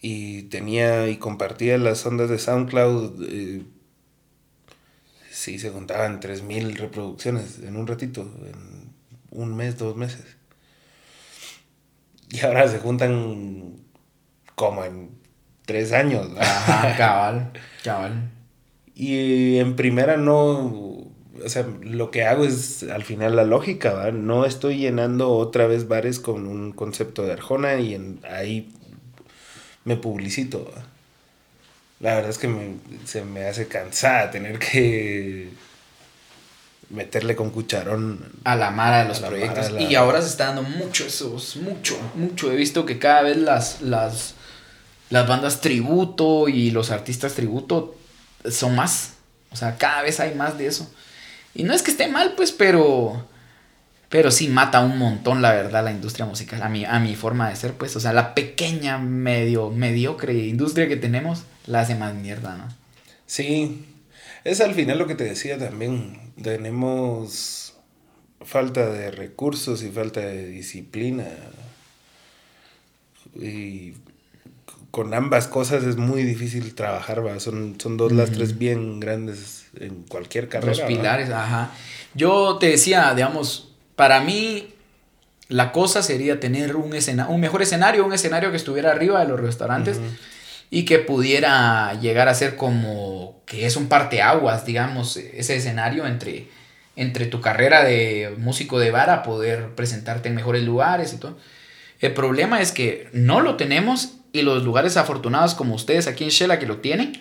y 0.00 0.42
tenía 0.44 1.08
y 1.08 1.16
compartía 1.16 1.76
las 1.76 2.06
ondas 2.06 2.30
de 2.30 2.38
SoundCloud. 2.38 3.24
Eh, 3.28 3.62
sí 5.46 5.60
se 5.60 5.70
contaban 5.70 6.18
3.000 6.18 6.76
reproducciones 6.76 7.60
en 7.60 7.76
un 7.76 7.86
ratito, 7.86 8.22
en 8.22 8.90
un 9.30 9.56
mes, 9.56 9.78
dos 9.78 9.94
meses. 9.94 10.24
Y 12.30 12.40
ahora 12.44 12.66
se 12.66 12.80
juntan 12.80 13.76
como 14.56 14.84
en 14.84 15.10
tres 15.64 15.92
años. 15.92 16.26
Ajá, 16.36 16.96
cabal, 16.96 17.52
cabal. 17.84 18.28
Y 18.96 19.58
en 19.58 19.76
primera 19.76 20.16
no, 20.16 20.56
o 21.44 21.48
sea, 21.48 21.64
lo 21.80 22.10
que 22.10 22.24
hago 22.24 22.44
es 22.44 22.82
al 22.82 23.04
final 23.04 23.36
la 23.36 23.44
lógica, 23.44 23.92
¿va? 23.92 24.10
No 24.10 24.46
estoy 24.46 24.78
llenando 24.78 25.30
otra 25.30 25.68
vez 25.68 25.86
bares 25.86 26.18
con 26.18 26.48
un 26.48 26.72
concepto 26.72 27.22
de 27.22 27.34
Arjona 27.34 27.76
y 27.76 27.94
en, 27.94 28.18
ahí 28.28 28.72
me 29.84 29.96
publicito, 29.96 30.68
¿va? 30.74 30.95
La 32.00 32.14
verdad 32.14 32.30
es 32.30 32.38
que 32.38 32.48
me- 32.48 32.76
se 33.06 33.24
me 33.24 33.46
hace 33.46 33.68
cansada 33.68 34.30
tener 34.30 34.58
que 34.58 35.50
meterle 36.90 37.34
con 37.34 37.50
cucharón. 37.50 38.24
A 38.44 38.54
la 38.56 38.70
mara 38.70 39.02
de 39.02 39.08
los 39.08 39.20
proyectos. 39.20 39.72
la- 39.72 39.80
Y 39.82 39.94
ahora 39.94 40.20
se 40.22 40.28
está 40.28 40.46
dando 40.46 40.62
mucho 40.62 41.04
eso, 41.06 41.36
mucho, 41.62 41.98
mucho. 42.14 42.52
He 42.52 42.56
visto 42.56 42.86
que 42.86 42.98
cada 42.98 43.22
vez 43.22 43.36
las, 43.38 43.80
las, 43.82 44.34
las 45.10 45.26
bandas 45.26 45.60
tributo 45.60 46.48
y 46.48 46.70
los 46.70 46.90
artistas 46.90 47.34
tributo 47.34 47.96
son 48.50 48.76
más. 48.76 49.14
O 49.50 49.56
sea, 49.56 49.76
cada 49.78 50.02
vez 50.02 50.20
hay 50.20 50.34
más 50.34 50.58
de 50.58 50.66
eso. 50.66 50.90
Y 51.54 51.62
no 51.64 51.72
es 51.74 51.82
que 51.82 51.90
esté 51.90 52.08
mal, 52.08 52.34
pues, 52.36 52.52
pero. 52.52 53.26
Pero 54.16 54.30
sí 54.30 54.48
mata 54.48 54.80
un 54.80 54.96
montón, 54.96 55.42
la 55.42 55.52
verdad, 55.52 55.84
la 55.84 55.90
industria 55.90 56.24
musical. 56.24 56.62
A 56.62 56.70
mi, 56.70 56.86
a 56.86 56.98
mi 57.00 57.14
forma 57.14 57.50
de 57.50 57.56
ser, 57.56 57.74
pues. 57.74 57.94
O 57.96 58.00
sea, 58.00 58.14
la 58.14 58.34
pequeña, 58.34 58.96
medio, 58.96 59.68
mediocre 59.68 60.32
industria 60.32 60.88
que 60.88 60.96
tenemos 60.96 61.42
la 61.66 61.80
hace 61.80 61.96
más 61.96 62.14
mierda, 62.14 62.56
¿no? 62.56 62.66
Sí, 63.26 63.84
es 64.42 64.62
al 64.62 64.72
final 64.72 64.98
lo 64.98 65.06
que 65.06 65.16
te 65.16 65.24
decía 65.24 65.58
también. 65.58 66.32
Tenemos 66.42 67.74
falta 68.40 68.88
de 68.88 69.10
recursos 69.10 69.82
y 69.82 69.90
falta 69.90 70.20
de 70.20 70.46
disciplina. 70.46 71.26
Y 73.34 73.92
con 74.90 75.12
ambas 75.12 75.46
cosas 75.46 75.84
es 75.84 75.98
muy 75.98 76.22
difícil 76.22 76.74
trabajar, 76.74 77.22
¿va? 77.22 77.38
Son, 77.38 77.78
son 77.78 77.98
dos 77.98 78.12
lastres 78.12 78.56
bien 78.56 78.98
grandes 78.98 79.66
en 79.78 80.04
cualquier 80.04 80.48
carrera. 80.48 80.70
Los 80.70 80.80
¿va? 80.84 80.86
pilares, 80.86 81.28
ajá. 81.28 81.72
Yo 82.14 82.56
te 82.56 82.70
decía, 82.70 83.12
digamos, 83.14 83.75
para 83.96 84.20
mí 84.20 84.74
la 85.48 85.72
cosa 85.72 86.02
sería 86.02 86.40
tener 86.40 86.76
un, 86.76 86.94
escena 86.94 87.28
un 87.28 87.40
mejor 87.40 87.62
escenario, 87.62 88.04
un 88.04 88.12
escenario 88.12 88.50
que 88.50 88.56
estuviera 88.56 88.90
arriba 88.90 89.20
de 89.20 89.28
los 89.28 89.40
restaurantes 89.40 89.98
y 90.70 90.84
que 90.84 90.98
pudiera 90.98 91.94
llegar 92.00 92.28
a 92.28 92.34
ser 92.34 92.56
como 92.56 93.40
que 93.46 93.66
es 93.66 93.76
un 93.76 93.88
parteaguas, 93.88 94.66
digamos, 94.66 95.16
ese 95.16 95.56
escenario 95.56 96.06
entre, 96.06 96.48
entre 96.96 97.26
tu 97.26 97.40
carrera 97.40 97.84
de 97.84 98.34
músico 98.38 98.80
de 98.80 98.90
vara, 98.90 99.22
poder 99.22 99.74
presentarte 99.74 100.28
en 100.28 100.34
mejores 100.34 100.64
lugares 100.64 101.12
y 101.12 101.18
todo. 101.18 101.38
El 102.00 102.12
problema 102.12 102.60
es 102.60 102.72
que 102.72 103.08
no 103.12 103.40
lo 103.40 103.56
tenemos 103.56 104.14
y 104.32 104.42
los 104.42 104.64
lugares 104.64 104.96
afortunados 104.96 105.54
como 105.54 105.74
ustedes 105.74 106.08
aquí 106.08 106.24
en 106.24 106.30
Shela 106.30 106.58
que 106.58 106.66
lo 106.66 106.78
tienen, 106.78 107.20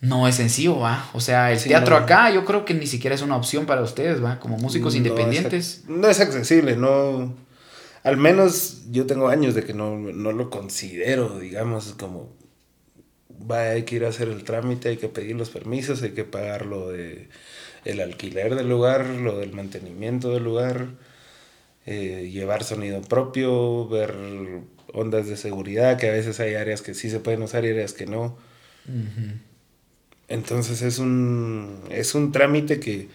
no 0.00 0.26
es 0.28 0.36
sencillo, 0.36 0.78
¿va? 0.78 1.08
O 1.12 1.20
sea, 1.20 1.52
el 1.52 1.58
Sí, 1.58 1.68
teatro 1.68 1.98
no. 1.98 2.04
acá 2.04 2.30
yo 2.30 2.44
creo 2.44 2.64
que 2.64 2.72
ni 2.74 2.86
siquiera 2.86 3.14
es 3.14 3.22
una 3.22 3.36
opción 3.36 3.66
para 3.66 3.82
ustedes, 3.82 4.22
¿va? 4.24 4.40
Como 4.40 4.56
músicos 4.56 4.94
No 4.94 4.98
independientes. 4.98 5.84
No 5.88 6.08
es, 6.08 6.20
accesible, 6.20 6.76
no. 6.76 7.34
Al 8.02 8.16
menos 8.16 8.84
yo 8.90 9.06
tengo 9.06 9.28
años 9.28 9.54
de 9.54 9.62
que 9.62 9.74
no, 9.74 9.96
no 9.98 10.32
lo 10.32 10.48
considero, 10.50 11.38
digamos, 11.38 11.94
como. 11.98 12.32
Va, 13.50 13.60
hay 13.70 13.82
que 13.84 13.96
ir 13.96 14.04
a 14.04 14.08
hacer 14.08 14.28
el 14.28 14.44
trámite, 14.44 14.88
hay 14.90 14.96
que 14.96 15.08
pedir 15.08 15.36
los 15.36 15.50
permisos, 15.50 16.02
hay 16.02 16.10
que 16.10 16.24
pagar 16.24 16.66
lo 16.66 16.88
de 16.90 17.28
el 17.84 18.00
alquiler 18.00 18.54
del 18.54 18.68
lugar, 18.68 19.06
lo 19.06 19.38
del 19.38 19.52
mantenimiento 19.52 20.32
del 20.32 20.44
lugar, 20.44 20.88
eh, 21.86 22.28
llevar 22.30 22.64
sonido 22.64 23.00
propio, 23.02 23.88
ver 23.88 24.14
ondas 24.92 25.26
de 25.28 25.36
seguridad, 25.38 25.96
que 25.98 26.08
a 26.08 26.12
veces 26.12 26.40
hay 26.40 26.54
áreas 26.54 26.82
que 26.82 26.92
sí 26.94 27.08
se 27.10 27.20
pueden 27.20 27.42
usar 27.42 27.64
y 27.64 27.70
áreas 27.70 27.92
que 27.94 28.06
no. 28.06 28.36
Entonces 30.30 30.80
es 30.82 30.98
un, 30.98 31.80
es 31.90 32.14
un 32.14 32.32
trámite 32.32 32.80
que, 32.80 33.08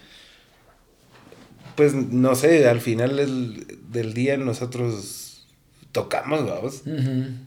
pues 1.74 1.92
no 1.94 2.34
sé, 2.34 2.68
al 2.68 2.80
final 2.80 3.16
del, 3.16 3.66
del 3.90 4.14
día 4.14 4.36
nosotros 4.36 5.46
tocamos, 5.92 6.46
vamos. 6.46 6.82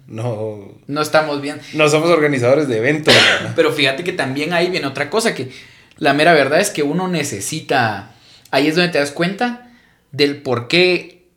No, 0.08 0.73
No 0.88 1.01
estamos 1.01 1.41
bien. 1.41 1.60
no 1.73 1.88
somos 1.89 2.10
organizadores 2.10 2.67
de 2.67 2.77
eventos. 2.77 3.13
Pero 3.55 3.71
fíjate 3.71 4.03
que 4.03 4.12
también 4.13 4.53
ahí 4.53 4.69
viene 4.69 4.88
otra 4.88 5.10
cosa, 5.10 5.34
que 5.34 5.51
la 5.97 6.13
mera 6.13 6.34
verdad 6.34 6.60
es 6.60 6.71
que 6.71 6.84
uno 6.84 7.08
necesita, 7.08 8.15
ahí 8.51 8.67
es 8.67 8.75
donde 8.75 8.91
te 8.91 8.97
das 8.99 9.12
cuenta 9.12 9.71
del 10.12 10.41
por 10.41 10.67
qué 10.67 11.27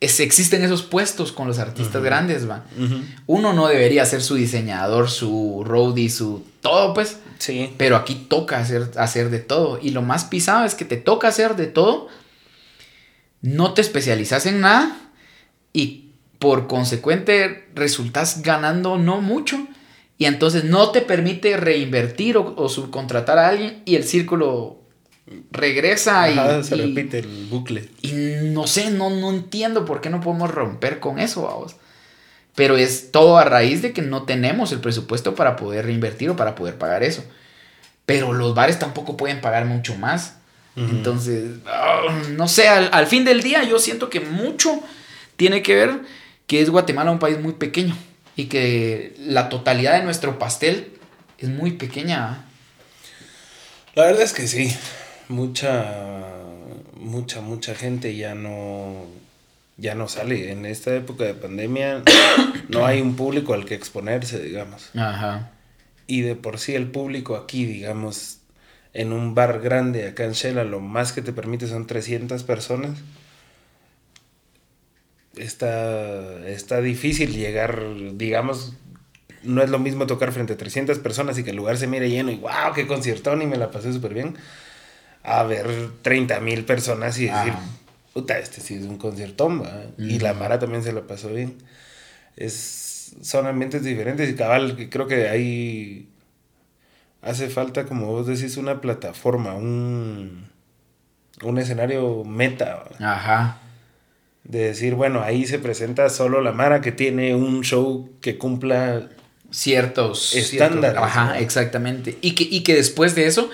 es- 0.00 0.20
existen 0.20 0.62
esos 0.62 0.82
puestos 0.84 1.32
con 1.32 1.48
los 1.48 1.58
artistas 1.58 2.02
grandes, 2.02 2.48
va. 2.48 2.64
Uno 3.26 3.52
no 3.52 3.66
debería 3.66 4.04
ser 4.06 4.22
su 4.22 4.36
diseñador, 4.36 5.10
su 5.10 5.62
roadie, 5.66 6.08
su 6.08 6.44
todo, 6.60 6.94
pues. 6.94 7.18
Sí. 7.40 7.74
Pero 7.76 7.96
aquí 7.96 8.14
toca 8.28 8.58
hacer, 8.58 8.90
hacer 8.96 9.30
de 9.30 9.40
todo. 9.40 9.80
Y 9.82 9.90
lo 9.90 10.02
más 10.02 10.24
pisado 10.26 10.64
es 10.64 10.76
que 10.76 10.84
te 10.84 10.96
toca 10.96 11.26
hacer 11.28 11.56
de 11.56 11.66
todo. 11.66 12.06
No 13.42 13.74
te 13.74 13.80
especializas 13.80 14.46
en 14.46 14.60
nada. 14.60 14.96
Y 15.72 16.10
por 16.38 16.66
consecuente 16.68 17.68
resultas 17.74 18.42
ganando 18.42 18.96
no 18.98 19.20
mucho. 19.20 19.58
Y 20.18 20.26
entonces 20.26 20.64
no 20.64 20.90
te 20.90 21.00
permite 21.00 21.56
reinvertir 21.56 22.36
o, 22.36 22.54
o 22.56 22.68
subcontratar 22.68 23.38
a 23.38 23.48
alguien. 23.48 23.82
Y 23.86 23.96
el 23.96 24.04
círculo 24.04 24.76
regresa 25.50 26.30
y, 26.30 26.62
se 26.64 26.76
y- 26.76 26.80
repite 26.80 27.20
el 27.20 27.46
bucle. 27.46 27.88
y 28.02 28.12
no 28.52 28.66
sé, 28.66 28.90
no, 28.90 29.10
no 29.10 29.30
entiendo 29.30 29.84
por 29.84 30.00
qué 30.00 30.10
no 30.10 30.20
podemos 30.20 30.50
romper 30.50 30.98
con 31.00 31.18
eso, 31.18 31.42
vamos. 31.42 31.76
Pero 32.54 32.76
es 32.76 33.12
todo 33.12 33.38
a 33.38 33.44
raíz 33.44 33.82
de 33.82 33.92
que 33.92 34.02
no 34.02 34.24
tenemos 34.24 34.72
el 34.72 34.80
presupuesto 34.80 35.34
para 35.34 35.56
poder 35.56 35.86
reinvertir 35.86 36.30
o 36.30 36.36
para 36.36 36.54
poder 36.54 36.76
pagar 36.76 37.02
eso. 37.02 37.24
Pero 38.06 38.32
los 38.32 38.54
bares 38.54 38.78
tampoco 38.78 39.16
pueden 39.16 39.40
pagar 39.40 39.64
mucho 39.66 39.94
más. 39.94 40.36
Entonces, 40.76 41.58
ah, 41.66 42.02
no 42.30 42.48
sé, 42.48 42.68
al, 42.68 42.88
al 42.92 43.06
fin 43.06 43.24
del 43.24 43.42
día 43.42 43.64
yo 43.64 43.78
siento 43.78 44.08
que 44.08 44.20
mucho 44.20 44.80
tiene 45.36 45.62
que 45.62 45.74
ver 45.74 46.00
que 46.46 46.62
es 46.62 46.70
Guatemala 46.70 47.10
un 47.10 47.18
país 47.18 47.38
muy 47.38 47.52
pequeño 47.52 47.94
y 48.34 48.46
que 48.46 49.14
la 49.18 49.48
totalidad 49.48 49.98
de 49.98 50.04
nuestro 50.04 50.38
pastel 50.38 50.92
es 51.38 51.48
muy 51.48 51.72
pequeña. 51.72 52.20
¿va? 52.20 52.44
La 53.94 54.06
verdad 54.06 54.22
es 54.22 54.32
que 54.32 54.46
sí. 54.46 54.74
Mucha, 55.28 55.84
mucha, 56.94 57.40
mucha 57.40 57.74
gente 57.74 58.16
ya 58.16 58.34
no, 58.34 59.06
ya 59.80 59.94
no 59.94 60.08
sale. 60.08 60.52
En 60.52 60.66
esta 60.66 60.94
época 60.94 61.24
de 61.24 61.34
pandemia 61.34 62.02
no 62.68 62.86
hay 62.86 63.00
un 63.00 63.16
público 63.16 63.54
al 63.54 63.64
que 63.64 63.74
exponerse, 63.74 64.40
digamos. 64.40 64.90
Ajá. 64.94 65.50
Y 66.06 66.20
de 66.22 66.36
por 66.36 66.58
sí 66.58 66.74
el 66.74 66.90
público 66.90 67.36
aquí, 67.36 67.64
digamos, 67.64 68.40
en 68.92 69.12
un 69.12 69.34
bar 69.34 69.60
grande 69.60 70.06
acá 70.06 70.24
en 70.24 70.32
Shela, 70.32 70.64
lo 70.64 70.80
más 70.80 71.12
que 71.12 71.22
te 71.22 71.32
permite 71.32 71.66
son 71.66 71.86
300 71.86 72.42
personas. 72.44 72.98
Está, 75.36 76.46
está 76.48 76.80
difícil 76.80 77.32
llegar, 77.32 77.82
digamos, 78.14 78.74
no 79.42 79.62
es 79.62 79.70
lo 79.70 79.78
mismo 79.78 80.06
tocar 80.06 80.32
frente 80.32 80.54
a 80.54 80.56
300 80.56 80.98
personas 80.98 81.38
y 81.38 81.44
que 81.44 81.50
el 81.50 81.56
lugar 81.56 81.76
se 81.78 81.86
mire 81.86 82.10
lleno 82.10 82.30
y 82.30 82.36
wow, 82.36 82.74
qué 82.74 82.86
conciertón 82.86 83.40
y 83.40 83.46
me 83.46 83.56
la 83.56 83.70
pasé 83.70 83.92
súper 83.92 84.12
bien. 84.12 84.36
A 85.22 85.44
ver 85.44 85.68
30 86.02 86.40
mil 86.40 86.64
personas 86.64 87.18
y 87.18 87.26
decir. 87.26 87.52
Puta, 88.12 88.38
este 88.38 88.60
sí 88.60 88.74
es 88.74 88.84
un 88.84 88.96
conciertón, 88.98 89.62
¿va? 89.62 89.82
Y 89.98 90.18
la 90.18 90.34
Mara 90.34 90.58
también 90.58 90.82
se 90.82 90.92
la 90.92 91.02
pasó 91.02 91.28
bien. 91.28 91.56
Es, 92.36 93.14
son 93.22 93.46
ambientes 93.46 93.82
diferentes 93.84 94.28
y 94.30 94.34
cabal, 94.34 94.88
creo 94.90 95.06
que 95.06 95.28
ahí 95.28 96.08
hace 97.22 97.48
falta, 97.48 97.84
como 97.86 98.06
vos 98.06 98.26
decís, 98.26 98.56
una 98.56 98.80
plataforma, 98.80 99.54
un, 99.54 100.48
un 101.42 101.58
escenario 101.58 102.24
meta. 102.24 102.84
¿va? 102.98 103.12
Ajá. 103.14 103.58
De 104.44 104.60
decir, 104.60 104.94
bueno, 104.94 105.22
ahí 105.22 105.46
se 105.46 105.58
presenta 105.58 106.08
solo 106.08 106.40
la 106.40 106.52
Mara 106.52 106.80
que 106.80 106.92
tiene 106.92 107.34
un 107.34 107.62
show 107.62 108.10
que 108.20 108.38
cumpla 108.38 109.08
ciertos 109.50 110.34
Estándares, 110.34 110.92
ciertos- 110.92 111.04
ajá, 111.04 111.24
¿no? 111.26 111.34
exactamente. 111.34 112.18
Y 112.22 112.34
que, 112.34 112.44
y 112.44 112.62
que 112.62 112.74
después 112.74 113.14
de 113.14 113.26
eso 113.26 113.50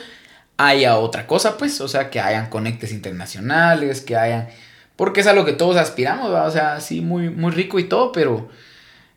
haya 0.57 0.99
otra 0.99 1.27
cosa, 1.27 1.57
pues, 1.59 1.81
o 1.81 1.88
sea, 1.88 2.11
que 2.11 2.21
hayan 2.21 2.49
conectes 2.49 2.92
internacionales, 2.92 4.01
que 4.01 4.16
hayan. 4.16 4.49
Porque 4.97 5.21
es 5.21 5.27
a 5.27 5.33
lo 5.35 5.45
que 5.45 5.53
todos 5.53 5.77
aspiramos, 5.77 6.33
¿va? 6.33 6.45
O 6.45 6.51
sea, 6.51 6.81
sí, 6.81 7.01
muy, 7.03 7.29
muy 7.31 7.53
rico 7.53 7.79
y 7.79 7.85
todo, 7.85 8.12
pero. 8.12 8.49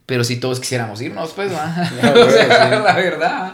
Pero 0.05 0.23
si 0.23 0.37
todos 0.37 0.59
quisiéramos 0.59 1.01
irnos, 1.01 1.31
pues, 1.33 1.51
¿va? 1.53 1.75
O 2.03 2.11
bueno, 2.11 2.31
sea, 2.31 2.65
sí. 2.77 2.83
la 2.83 2.95
verdad. 2.95 3.53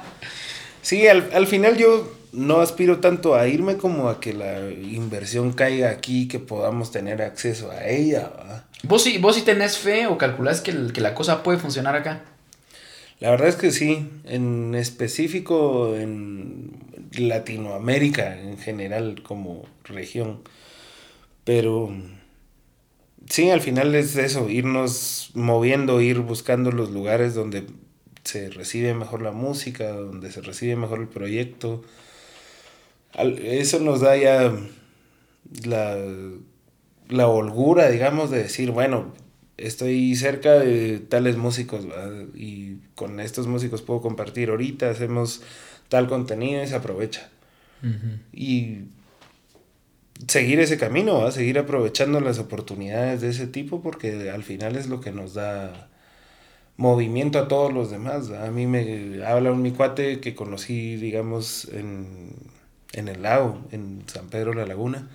Sí, 0.81 1.07
al, 1.07 1.29
al 1.33 1.47
final 1.47 1.77
yo 1.77 2.11
no 2.31 2.61
aspiro 2.61 2.99
tanto 2.99 3.35
a 3.35 3.47
irme 3.47 3.77
como 3.77 4.09
a 4.09 4.19
que 4.19 4.33
la 4.33 4.69
inversión 4.69 5.53
caiga 5.53 5.89
aquí, 5.89 6.27
que 6.27 6.39
podamos 6.39 6.91
tener 6.91 7.21
acceso 7.21 7.71
a 7.71 7.85
ella. 7.87 8.29
¿va? 8.37 8.63
¿Vos 8.83 9.03
sí, 9.03 9.17
vos 9.17 9.35
sí 9.35 9.41
tenés 9.41 9.77
fe 9.77 10.07
o 10.07 10.17
calculás 10.17 10.61
que, 10.61 10.71
el- 10.71 10.93
que 10.93 11.01
la 11.01 11.13
cosa 11.13 11.43
puede 11.43 11.57
funcionar 11.59 11.95
acá? 11.95 12.21
La 13.19 13.31
verdad 13.31 13.47
es 13.47 13.55
que 13.55 13.71
sí, 13.71 14.09
en 14.25 14.75
específico 14.75 15.95
en 15.95 16.71
Latinoamérica 17.17 18.39
en 18.39 18.57
general 18.57 19.21
como 19.23 19.65
región, 19.83 20.41
pero 21.43 21.91
sí, 23.29 23.49
al 23.49 23.61
final 23.61 23.95
es 23.95 24.15
eso, 24.15 24.49
irnos 24.49 25.31
moviendo, 25.33 26.01
ir 26.01 26.19
buscando 26.19 26.71
los 26.71 26.91
lugares 26.91 27.33
donde 27.35 27.65
se 28.23 28.49
recibe 28.49 28.93
mejor 28.93 29.21
la 29.21 29.31
música, 29.31 29.89
donde 29.91 30.31
se 30.31 30.41
recibe 30.41 30.75
mejor 30.75 30.99
el 30.99 31.07
proyecto. 31.07 31.83
eso 33.13 33.79
nos 33.79 34.01
da 34.01 34.17
ya 34.17 34.53
la, 35.65 35.97
la 37.09 37.27
holgura, 37.27 37.89
digamos, 37.89 38.31
de 38.31 38.39
decir, 38.39 38.71
bueno, 38.71 39.13
estoy 39.57 40.15
cerca 40.15 40.53
de 40.53 40.99
tales 40.99 41.37
músicos 41.37 41.87
y 42.33 42.77
con 42.95 43.19
estos 43.19 43.47
músicos 43.47 43.81
puedo 43.81 44.01
compartir 44.01 44.49
ahorita, 44.49 44.89
hacemos 44.89 45.41
tal 45.89 46.07
contenido 46.07 46.63
y 46.63 46.67
se 46.67 46.75
aprovecha. 46.75 47.29
Y 48.33 48.85
seguir 50.27 50.59
ese 50.59 50.77
camino, 50.77 51.29
seguir 51.31 51.59
aprovechando 51.59 52.19
las 52.19 52.39
oportunidades 52.39 53.21
de 53.21 53.29
ese 53.29 53.45
tipo 53.45 53.81
porque 53.81 54.31
al 54.31 54.43
final 54.43 54.75
es 54.75 54.87
lo 54.87 55.01
que 55.01 55.11
nos 55.11 55.35
da 55.35 55.89
movimiento 56.77 57.37
a 57.37 57.47
todos 57.47 57.71
los 57.71 57.91
demás. 57.91 58.31
A 58.31 58.49
mí 58.49 58.65
me 58.65 59.23
habla 59.23 59.51
un 59.51 59.61
mi 59.61 59.71
cuate 59.71 60.19
que 60.19 60.33
conocí, 60.33 60.95
digamos, 60.95 61.65
en, 61.71 62.33
en 62.93 63.07
el 63.07 63.21
lago, 63.21 63.61
en 63.71 64.03
San 64.07 64.29
Pedro 64.29 64.53
la 64.53 64.65
Laguna 64.65 65.07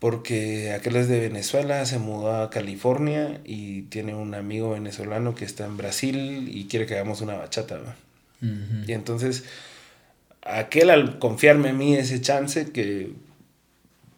porque 0.00 0.72
aquel 0.72 0.96
es 0.96 1.08
de 1.08 1.20
Venezuela, 1.20 1.84
se 1.84 1.98
mudó 1.98 2.42
a 2.42 2.50
California 2.50 3.40
y 3.44 3.82
tiene 3.82 4.14
un 4.14 4.34
amigo 4.34 4.70
venezolano 4.70 5.34
que 5.34 5.44
está 5.44 5.66
en 5.66 5.76
Brasil 5.76 6.50
y 6.52 6.66
quiere 6.66 6.86
que 6.86 6.94
hagamos 6.94 7.20
una 7.20 7.36
bachata. 7.36 7.96
Y 8.42 8.92
entonces, 8.92 9.44
aquel 10.42 10.90
al 10.90 11.18
confiarme 11.18 11.70
a 11.70 11.72
mí 11.72 11.94
ese 11.94 12.20
chance 12.20 12.72
que 12.72 13.12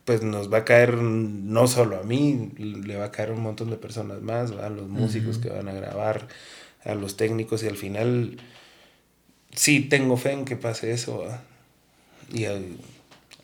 pues 0.05 0.23
nos 0.23 0.53
va 0.53 0.59
a 0.59 0.65
caer 0.65 0.95
no 0.95 1.67
solo 1.67 1.99
a 1.99 2.03
mí, 2.03 2.51
le 2.57 2.97
va 2.97 3.07
a 3.07 3.11
caer 3.13 3.31
a 3.31 3.33
un 3.33 3.43
montón 3.43 3.71
de 3.71 3.77
personas 3.77 4.21
más, 4.21 4.51
a 4.53 4.69
los 4.69 4.89
músicos 4.89 5.39
que 5.39 5.49
van 5.49 5.69
a 5.69 5.73
grabar, 5.73 6.29
a 6.85 6.95
los 6.95 7.17
técnicos 7.17 7.63
y 7.63 7.69
al 7.69 7.77
final 7.77 8.39
sí 9.53 9.81
tengo 9.81 10.17
fe 10.17 10.33
en 10.33 10.45
que 10.45 10.57
pase 10.57 10.93
eso. 10.93 11.25
Y 12.33 12.47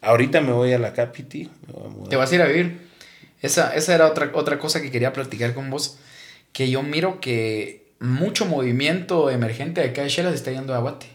Ahorita 0.01 0.41
me 0.41 0.53
voy 0.53 0.73
a 0.73 0.79
la 0.79 0.93
Capiti. 0.93 1.51
Te 2.09 2.17
vas 2.17 2.31
a 2.31 2.35
ir 2.35 2.43
a 2.43 2.47
vivir. 2.47 2.79
Esa, 3.43 3.75
esa 3.75 3.95
era 3.95 4.07
otra, 4.07 4.31
otra 4.35 4.59
cosa 4.59 4.81
que 4.81 4.91
quería 4.91 5.13
platicar 5.13 5.55
con 5.55 5.71
vos. 5.71 5.99
Que 6.53 6.71
yo 6.71 6.83
miro 6.83 7.21
que 7.21 7.88
mucho 8.01 8.47
movimiento 8.47 9.31
emergente 9.31 9.87
de 9.87 10.09
Shela 10.09 10.31
se 10.31 10.37
está 10.37 10.53
yendo 10.53 10.75
a 10.75 10.79
Aguate. 10.79 11.07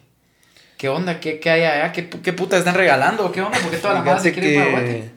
¿Qué 0.77 0.89
onda? 0.89 1.19
¿Qué, 1.19 1.39
qué 1.39 1.49
hay 1.49 1.63
allá? 1.63 1.91
¿Qué, 1.91 2.09
¿Qué 2.09 2.33
puta 2.33 2.57
están 2.57 2.75
regalando? 2.75 3.31
¿Qué 3.31 3.41
onda? 3.41 3.57
¿Por 3.59 3.71
qué 3.71 3.77
toda 3.77 3.93
la 3.93 4.03
gente 4.03 4.21
se 4.21 4.33
quiere 4.33 4.51
ir 4.51 4.59
a 4.59 4.63
Aguate? 4.63 5.11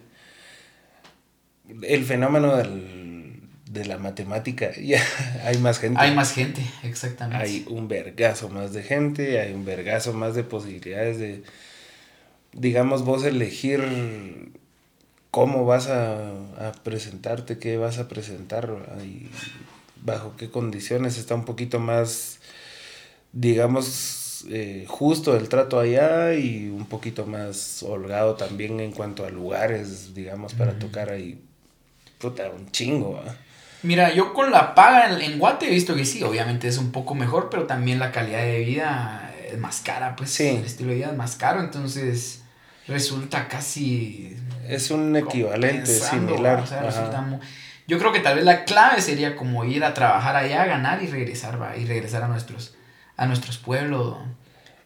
El 1.83 2.05
fenómeno 2.05 2.57
del, 2.57 3.41
de 3.69 3.85
la 3.85 3.99
matemática, 3.99 4.71
ya 4.81 5.03
hay 5.45 5.59
más 5.59 5.79
gente. 5.79 6.01
Hay 6.01 6.15
más 6.15 6.33
gente, 6.33 6.63
exactamente. 6.85 7.45
Hay 7.45 7.65
un 7.69 7.89
vergazo 7.89 8.49
más 8.49 8.73
de 8.73 8.83
gente, 8.83 9.41
hay 9.41 9.53
un 9.53 9.65
vergazo 9.65 10.13
más 10.13 10.35
de 10.35 10.45
posibilidades 10.45 11.19
de 11.19 11.43
digamos, 12.57 13.05
vos 13.05 13.25
elegir 13.25 14.53
cómo 15.31 15.67
vas 15.67 15.89
a, 15.89 16.33
presentarte, 16.83 17.59
qué 17.59 17.77
vas 17.77 17.99
a 17.99 18.09
presentar 18.09 18.71
y 19.05 19.29
bajo 20.07 20.35
qué 20.37 20.49
condiciones 20.49 21.19
está 21.19 21.35
un 21.35 21.45
poquito 21.45 21.79
más, 21.81 22.39
digamos, 23.33 24.47
eh, 24.49 24.85
justo 24.89 25.37
el 25.37 25.49
trato 25.49 25.79
allá 25.79 26.33
y 26.35 26.69
un 26.69 26.87
poquito 26.87 27.27
más 27.27 27.83
holgado 27.83 28.37
también 28.37 28.81
en 28.81 28.93
cuanto 28.93 29.27
a 29.27 29.31
lugares, 29.31 30.15
digamos, 30.15 30.55
para 30.55 30.79
tocar 30.79 31.11
ahí. 31.11 31.43
Puta, 32.19 32.49
un 32.49 32.71
chingo, 32.71 33.21
Mira, 33.83 34.13
yo 34.15 34.33
con 34.33 34.51
la 34.51 34.75
paga 34.75 35.13
en, 35.13 35.21
en, 35.21 35.39
Guate 35.39 35.67
he 35.67 35.71
visto 35.71 35.95
que 35.95 36.05
sí, 36.05 36.23
obviamente 36.23 36.67
es 36.67 36.79
un 36.79 36.93
poco 36.93 37.15
mejor, 37.15 37.51
pero 37.51 37.65
también 37.65 37.99
la 37.99 38.11
calidad 38.11 38.43
de 38.43 38.61
vida 38.61 39.35
es 39.49 39.59
más 39.59 39.81
cara, 39.81 40.17
pues 40.17 40.31
sí. 40.31 40.49
el 40.49 40.65
estilo 40.65 40.91
de 40.91 40.97
vida 40.97 41.11
es 41.11 41.17
más 41.17 41.37
caro, 41.37 41.61
entonces 41.61 42.43
resulta 42.89 43.49
casi... 43.49 44.35
Es 44.67 44.91
un 44.91 45.15
equivalente 45.15 45.87
similar. 45.87 46.65
Yo 47.87 47.99
creo 47.99 48.13
que 48.13 48.21
tal 48.21 48.37
vez 48.37 48.45
la 48.45 48.65
clave 48.65 49.01
sería 49.01 49.37
como 49.37 49.65
ir 49.65 49.85
a 49.85 49.95
trabajar 49.95 50.37
allá, 50.37 50.65
ganar 50.67 51.03
y 51.03 51.07
regresar, 51.07 51.59
y 51.79 51.85
regresar 51.85 52.23
a 52.23 52.29
nuestros, 52.29 52.75
a 53.17 53.27
nuestros 53.27 53.59
pueblos. 53.59 54.17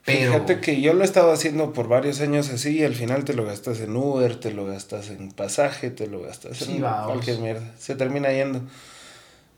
Pero... 0.05 0.33
Fíjate 0.33 0.59
que 0.59 0.81
yo 0.81 0.93
lo 0.93 1.01
he 1.01 1.05
estado 1.05 1.31
haciendo 1.31 1.73
por 1.73 1.87
varios 1.87 2.21
años 2.21 2.49
así 2.49 2.79
y 2.79 2.83
al 2.83 2.95
final 2.95 3.23
te 3.23 3.33
lo 3.33 3.45
gastas 3.45 3.79
en 3.81 3.95
Uber, 3.95 4.35
te 4.35 4.51
lo 4.51 4.65
gastas 4.65 5.09
en 5.09 5.31
pasaje, 5.31 5.91
te 5.91 6.07
lo 6.07 6.21
gastas 6.21 6.61
en 6.67 6.81
cualquier 6.81 7.39
mierda. 7.39 7.71
Se 7.77 7.95
termina 7.95 8.31
yendo. 8.31 8.61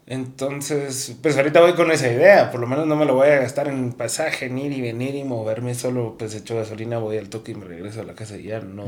Entonces, 0.05 1.15
pues 1.21 1.37
ahorita 1.37 1.61
voy 1.61 1.75
con 1.75 1.89
esa 1.89 2.11
idea, 2.11 2.51
por 2.51 2.59
lo 2.59 2.67
menos 2.67 2.85
no 2.87 2.97
me 2.97 3.05
lo 3.05 3.15
voy 3.15 3.29
a 3.29 3.37
gastar 3.37 3.69
en 3.69 3.93
pasaje, 3.93 4.49
ni 4.49 4.65
ir 4.65 4.73
y 4.73 4.81
venir 4.81 5.15
y 5.15 5.23
moverme 5.23 5.75
solo, 5.75 6.17
pues 6.19 6.35
echo 6.35 6.57
gasolina, 6.57 6.97
voy 6.97 7.17
al 7.17 7.29
toque 7.29 7.53
y 7.53 7.55
me 7.55 7.65
regreso 7.65 8.01
a 8.01 8.03
la 8.03 8.13
casa 8.13 8.37
y 8.37 8.43
ya, 8.43 8.59
no. 8.59 8.83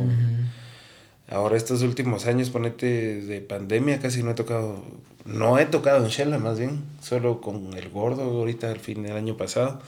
Ahora 1.29 1.57
estos 1.57 1.81
últimos 1.81 2.27
años, 2.27 2.49
ponete 2.49 3.21
de 3.21 3.41
pandemia, 3.41 3.99
casi 3.99 4.21
no 4.23 4.31
he 4.31 4.33
tocado, 4.35 4.83
no 5.25 5.57
he 5.57 5.65
tocado 5.65 6.03
en 6.03 6.11
Shella 6.11 6.37
más 6.37 6.59
bien, 6.59 6.83
solo 7.01 7.41
con 7.41 7.75
el 7.75 7.89
gordo 7.89 8.23
ahorita 8.23 8.69
al 8.69 8.79
fin 8.79 9.03
del 9.03 9.17
año 9.17 9.35
pasado, 9.35 9.81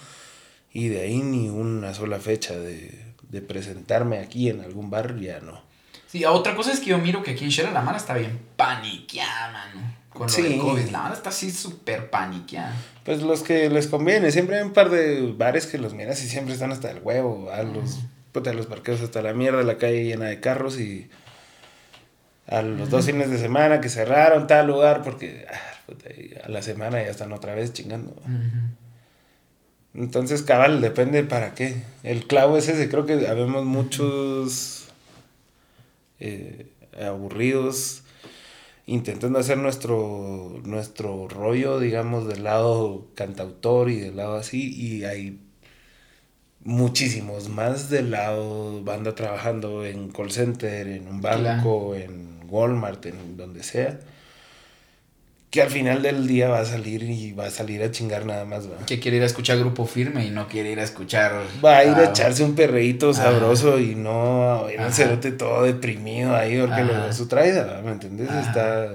y 0.73 0.87
de 0.87 1.01
ahí 1.01 1.19
ni 1.19 1.49
una 1.49 1.93
sola 1.93 2.19
fecha 2.19 2.57
de, 2.57 3.13
de 3.29 3.41
presentarme 3.41 4.17
aquí 4.19 4.49
en 4.49 4.61
algún 4.61 4.89
bar, 4.89 5.19
ya 5.19 5.39
no. 5.39 5.61
Sí, 6.07 6.25
otra 6.25 6.55
cosa 6.55 6.71
es 6.71 6.79
que 6.79 6.91
yo 6.91 6.97
miro 6.97 7.21
que 7.21 7.31
aquí 7.31 7.43
en 7.43 7.51
Shella 7.51 7.71
la 7.71 7.81
mano 7.81 7.97
está 7.97 8.15
bien 8.15 8.39
paniqueada, 8.55 9.51
mano 9.51 9.97
con 10.17 10.29
sí. 10.29 10.57
COVID. 10.57 10.89
La 10.89 11.01
banda 11.01 11.15
está 11.15 11.29
así 11.29 11.51
súper 11.51 12.09
paniqueada. 12.09 12.73
Pues 13.05 13.21
los 13.21 13.43
que 13.43 13.69
les 13.69 13.87
conviene. 13.87 14.31
Siempre 14.31 14.57
hay 14.57 14.63
un 14.63 14.73
par 14.73 14.89
de 14.89 15.33
bares 15.37 15.67
que 15.67 15.77
los 15.77 15.93
miras 15.93 16.21
y 16.23 16.27
siempre 16.27 16.53
están 16.53 16.71
hasta 16.71 16.91
el 16.91 16.99
huevo. 17.01 17.49
A 17.51 17.63
los, 17.63 17.99
puta, 18.31 18.53
los 18.53 18.65
parqueos 18.65 19.01
hasta 19.01 19.21
la 19.21 19.33
mierda, 19.33 19.63
la 19.63 19.77
calle 19.77 20.03
llena 20.03 20.25
de 20.25 20.39
carros 20.39 20.79
y 20.79 21.09
a 22.47 22.61
los 22.61 22.89
dos 22.89 23.05
fines 23.05 23.29
de 23.29 23.37
semana 23.37 23.81
que 23.81 23.89
cerraron 23.89 24.47
tal 24.47 24.67
lugar 24.67 25.03
porque 25.03 25.45
ah, 25.49 26.43
a 26.43 26.49
la 26.49 26.61
semana 26.61 27.03
ya 27.03 27.09
están 27.09 27.31
otra 27.33 27.55
vez 27.55 27.73
chingando. 27.73 28.15
Entonces, 29.93 30.43
cabal, 30.43 30.79
depende 30.79 31.23
para 31.23 31.53
qué. 31.55 31.81
El 32.03 32.27
clavo 32.27 32.57
es 32.57 32.69
ese. 32.69 32.89
Creo 32.89 33.05
que 33.05 33.27
habemos 33.27 33.65
muchos 33.65 34.87
eh, 36.19 36.67
aburridos 37.01 38.03
intentando 38.85 39.39
hacer 39.39 39.57
nuestro, 39.57 40.61
nuestro 40.63 41.27
rollo, 41.27 41.79
digamos, 41.79 42.27
del 42.27 42.43
lado 42.43 43.07
cantautor 43.15 43.89
y 43.89 43.99
del 43.99 44.15
lado 44.15 44.35
así, 44.35 44.73
y 44.73 45.03
hay 45.03 45.41
muchísimos 46.63 47.49
más 47.49 47.89
del 47.89 48.11
lado 48.11 48.81
banda 48.83 49.13
trabajando 49.13 49.85
en 49.85 50.09
call 50.09 50.31
center, 50.31 50.87
en 50.87 51.07
un 51.07 51.21
banco, 51.21 51.95
en 51.95 52.36
Walmart, 52.49 53.05
en 53.05 53.37
donde 53.37 53.63
sea 53.63 53.99
que 55.49 55.61
al 55.61 55.69
final 55.69 56.01
del 56.01 56.27
día 56.27 56.49
va 56.49 56.59
a 56.59 56.65
salir 56.65 57.03
y 57.03 57.31
va 57.31 57.45
a 57.45 57.49
salir 57.49 57.81
a 57.81 57.89
chingar 57.89 58.25
nada 58.25 58.43
más, 58.43 58.67
¿va? 58.67 58.85
Que 58.85 58.99
quiere 58.99 59.17
ir 59.17 59.23
a 59.23 59.27
escuchar 59.27 59.57
grupo 59.57 59.85
firme 59.85 60.25
y 60.25 60.29
no 60.29 60.47
quiere 60.47 60.71
ir 60.71 60.79
a 60.79 60.83
escuchar. 60.83 61.41
Va 61.63 61.77
a 61.77 61.85
ir 61.85 61.95
a 61.95 62.09
echarse 62.09 62.43
un 62.43 62.53
perreíto 62.53 63.13
sabroso 63.13 63.79
y 63.79 63.95
no 63.95 64.65
a 64.65 64.73
ir 64.73 64.81
a 64.81 64.91
cerote 64.91 65.31
todo 65.31 65.63
deprimido 65.63 66.35
ahí 66.35 66.59
porque 66.59 66.83
lo 66.83 67.13
su 67.13 67.27
traida, 67.27 67.81
¿me 67.83 67.91
entendés? 67.91 68.29
Está. 68.29 68.89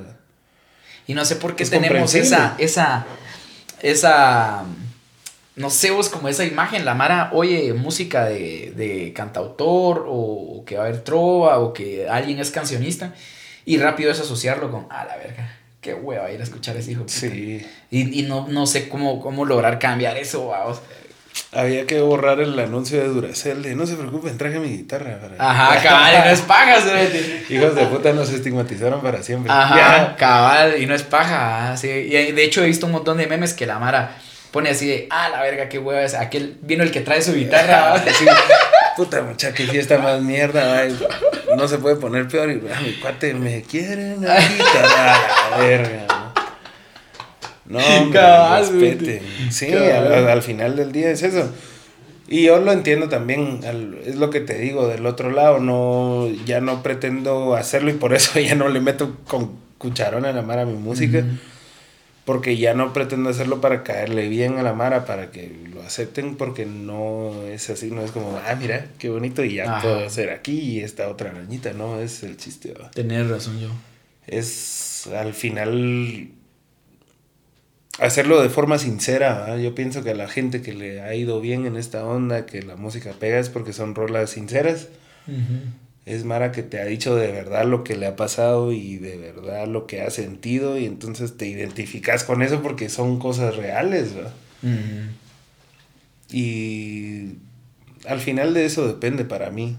Y 1.07 1.15
no 1.15 1.25
sé 1.25 1.37
por 1.37 1.57
qué 1.57 1.65
tenemos 1.65 2.15
esa, 2.15 2.55
esa, 2.59 3.07
esa. 3.81 4.65
No 5.57 5.69
sé 5.69 5.91
vos 5.91 6.09
como 6.09 6.29
esa 6.29 6.45
imagen, 6.45 6.85
la 6.85 6.95
Mara 6.95 7.31
oye 7.33 7.73
música 7.75 8.27
de, 8.27 8.73
de 8.77 9.13
cantautor 9.15 10.05
o, 10.07 10.65
que 10.67 10.77
va 10.77 10.85
a 10.85 10.87
haber 10.87 11.01
trova 11.01 11.59
o 11.59 11.73
que 11.73 12.09
alguien 12.09 12.39
es 12.39 12.51
cancionista 12.51 13.15
y 13.65 13.79
rápido 13.79 14.11
es 14.11 14.21
asociarlo 14.21 14.71
con, 14.71 14.87
a 14.91 15.05
la 15.05 15.17
verga 15.17 15.59
qué 15.83 15.95
hueva 15.95 16.31
ir 16.31 16.41
a 16.41 16.45
escuchar 16.45 16.77
ese 16.77 16.93
hijo. 16.93 17.05
Sí. 17.09 17.67
Y, 17.91 18.21
y 18.21 18.23
no, 18.23 18.47
no 18.49 18.67
sé 18.67 18.89
cómo, 18.89 19.21
cómo 19.21 19.45
lograr 19.45 19.79
cambiar 19.81 20.17
eso, 20.17 20.47
vamos. 20.47 20.81
Había 21.51 21.87
que 21.87 22.01
borrar 22.01 22.41
el 22.41 22.59
anuncio 22.59 23.01
de 23.01 23.09
Duracell 23.09 23.63
de 23.63 23.75
no 23.75 23.87
se 23.87 23.97
preocupen, 23.97 24.39
traje 24.39 24.59
mi 24.59 24.69
guitarra. 24.69 25.19
Para... 25.19 25.35
Ajá, 25.39 25.83
cabal, 25.83 26.15
y 26.15 26.19
no 26.25 26.31
es 26.31 26.41
paja. 26.41 26.77
Hijos 27.51 27.75
de 27.75 27.87
puta 27.87 28.13
nos 28.13 28.31
estigmatizaron 28.31 29.03
para 29.03 29.23
siempre. 29.23 29.51
Ajá, 29.53 30.15
cabal, 30.17 30.81
y 30.81 30.87
no 30.87 30.95
es 30.95 31.03
paja. 31.03 31.77
Sí. 31.77 31.89
Y 31.89 32.33
de 32.33 32.45
hecho 32.45 32.63
he 32.63 32.67
visto 32.67 32.87
un 32.87 32.93
montón 32.93 33.19
de 33.19 33.27
memes 33.27 33.53
que 33.53 33.67
la 33.67 33.79
Mara 33.79 34.17
pone 34.53 34.71
así 34.71 34.87
de, 34.87 35.09
ah, 35.11 35.31
la 35.31 35.43
verga, 35.43 35.69
qué 35.69 35.79
hueva 35.79 36.03
es. 36.03 36.15
Aquel 36.15 36.59
vino 36.63 36.85
el 36.85 36.93
que 36.93 37.01
trae 37.01 37.21
su 37.21 37.35
guitarra. 37.35 38.03
puta 38.97 39.23
muchacha, 39.23 39.55
qué 39.55 39.67
fiesta 39.67 39.99
más 39.99 40.21
mierda. 40.21 40.87
No 41.57 41.69
se 41.69 41.79
puede 41.79 41.97
poner 41.97 42.29
peor. 42.29 42.51
Y 42.51 42.63
ah, 42.73 42.81
mi 42.85 42.93
cuate, 42.95 43.35
me 43.35 43.63
quieren 43.63 44.21
guitarra, 44.21 45.17
la 45.51 45.59
verga. 45.59 46.07
No, 47.67 47.79
respete. 47.79 49.23
Sí, 49.51 49.73
al, 49.73 50.43
final 50.43 50.77
del 50.77 50.93
día 50.93 51.11
es 51.11 51.23
eso. 51.23 51.51
Y 52.29 52.45
yo 52.45 52.59
lo 52.61 52.73
entiendo 52.73 53.09
también, 53.09 53.61
es 54.07 54.17
lo 54.17 54.31
que 54.31 54.41
te 54.41 54.59
digo, 54.59 54.89
del 54.89 55.05
otro 55.07 55.31
lado, 55.31 55.59
no, 55.59 56.29
ya 56.47 56.61
no 56.61 56.83
pretendo 56.83 57.55
hacerlo 57.55 57.91
y 57.91 57.95
por 57.95 58.15
eso 58.15 58.39
ya 58.41 58.55
no 58.55 58.69
le 58.69 58.81
meto 58.81 59.17
con 59.27 59.63
escucharon 59.83 60.25
a 60.25 60.33
la 60.33 60.43
Mara 60.43 60.65
mi 60.65 60.75
música. 60.75 61.25
Porque 62.25 62.57
ya 62.57 62.73
no 62.75 62.93
pretendo 62.93 63.31
hacerlo 63.31 63.61
para 63.61 63.83
caerle 63.83 64.29
bien 64.29 64.57
a 64.57 64.63
la 64.63 64.75
Mara, 64.75 65.07
para 65.07 65.31
que 65.33 65.53
lo 65.73 65.83
acepten, 65.83 66.37
porque 66.37 66.67
no 66.67 67.43
es 67.47 67.69
así, 67.69 67.91
no 67.91 68.03
es 68.03 68.13
como, 68.13 68.41
ah, 68.47 68.55
mira, 68.55 68.87
qué 68.99 69.09
bonito, 69.09 69.45
y 69.45 69.55
ya 69.55 69.65
Ajá. 69.65 69.83
puedo 69.83 70.07
hacer 70.07 70.31
aquí 70.31 70.59
y 70.59 70.81
esta 70.81 71.09
otra 71.09 71.31
arañita, 71.31 71.73
no, 71.73 72.01
es 72.01 72.23
el 72.23 72.37
chiste. 72.37 72.75
¿va? 72.75 72.91
Tener 72.93 73.29
razón 73.29 73.59
yo. 73.59 73.71
Es 74.29 75.09
al 75.09 75.35
final 75.35 76.29
hacerlo 77.99 78.41
de 78.41 78.49
forma 78.49 78.79
sincera. 78.79 79.41
¿va? 79.41 79.57
Yo 79.57 79.75
pienso 79.75 80.05
que 80.05 80.11
a 80.11 80.15
la 80.15 80.29
gente 80.29 80.63
que 80.63 80.75
le 80.75 81.01
ha 81.01 81.15
ido 81.15 81.41
bien 81.41 81.67
en 81.67 81.77
esta 81.77 82.05
onda, 82.05 82.47
que 82.47 82.63
la 82.63 82.77
música 82.77 83.13
pega, 83.19 83.39
es 83.39 83.49
porque 83.49 83.73
son 83.73 83.95
rolas 83.95 84.31
sinceras. 84.31 84.89
Es 86.05 86.25
Mara 86.25 86.51
que 86.51 86.63
te 86.63 86.81
ha 86.81 86.85
dicho 86.85 87.15
de 87.15 87.31
verdad 87.31 87.65
lo 87.65 87.85
que 87.85 87.97
le 87.97 88.07
ha 88.07 88.17
pasado 88.17 88.73
y 88.73 88.97
de 88.97 89.17
verdad 89.19 89.69
lo 89.69 89.87
que 89.87 90.03
ha 90.03 90.11
sentido 90.11 90.77
y 90.77 90.85
entonces 90.85 91.37
te 91.37 91.47
identificas 91.47 92.25
con 92.25 92.43
eso 92.43 92.61
porque 92.61 92.89
son 92.89 93.21
cosas 93.21 93.57
reales, 93.57 94.15
¿va? 94.17 94.33
Y 96.31 97.35
al 98.07 98.21
final 98.21 98.53
de 98.55 98.65
eso 98.65 98.87
depende 98.89 99.25
para 99.25 99.51
mí. 99.51 99.77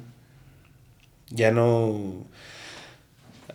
Ya 1.29 1.51
no 1.51 2.25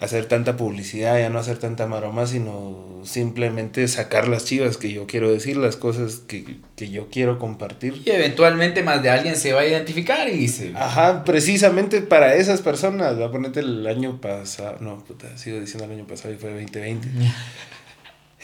hacer 0.00 0.26
tanta 0.26 0.56
publicidad, 0.56 1.18
ya 1.18 1.28
no 1.28 1.38
hacer 1.38 1.58
tanta 1.58 1.86
maroma, 1.86 2.26
sino 2.26 3.00
simplemente 3.04 3.86
sacar 3.88 4.28
las 4.28 4.44
chivas 4.44 4.76
que 4.76 4.92
yo 4.92 5.06
quiero 5.06 5.30
decir, 5.32 5.56
las 5.56 5.76
cosas 5.76 6.20
que, 6.28 6.58
que 6.76 6.90
yo 6.90 7.08
quiero 7.10 7.38
compartir. 7.38 8.02
Y 8.04 8.10
eventualmente 8.10 8.82
más 8.82 9.02
de 9.02 9.10
alguien 9.10 9.34
se 9.36 9.52
va 9.52 9.62
a 9.62 9.66
identificar 9.66 10.28
y 10.28 10.46
se... 10.48 10.72
Ajá, 10.76 11.24
precisamente 11.24 12.00
para 12.00 12.34
esas 12.36 12.60
personas. 12.62 13.16
Voy 13.16 13.24
a 13.24 13.30
ponerte 13.30 13.60
el 13.60 13.86
año 13.86 14.20
pasado. 14.20 14.76
No, 14.80 15.02
puta, 15.04 15.36
sigo 15.36 15.58
diciendo 15.58 15.84
el 15.86 15.92
año 15.92 16.06
pasado 16.06 16.32
y 16.34 16.36
fue 16.36 16.50
2020. 16.50 17.08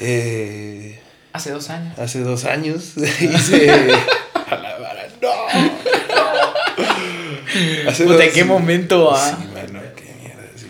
Eh, 0.01 0.99
Hace 1.33 1.51
dos 1.53 1.71
años. 1.71 1.97
hace 2.01 2.19
dos 2.21 2.45
años 2.47 2.95
hice. 3.21 3.71
a 3.71 4.57
la 4.57 4.79
vara, 4.79 5.07
no. 5.23 5.31
Hace 7.89 8.05
Puta, 8.05 8.15
¿en 8.25 8.27
dos- 8.27 8.35
qué 8.35 8.45
momento, 8.45 9.13
ah? 9.15 9.39
Sí, 9.41 9.47
mano, 9.55 9.81
qué 9.97 10.15
mierda. 10.21 10.43
Así, 10.55 10.67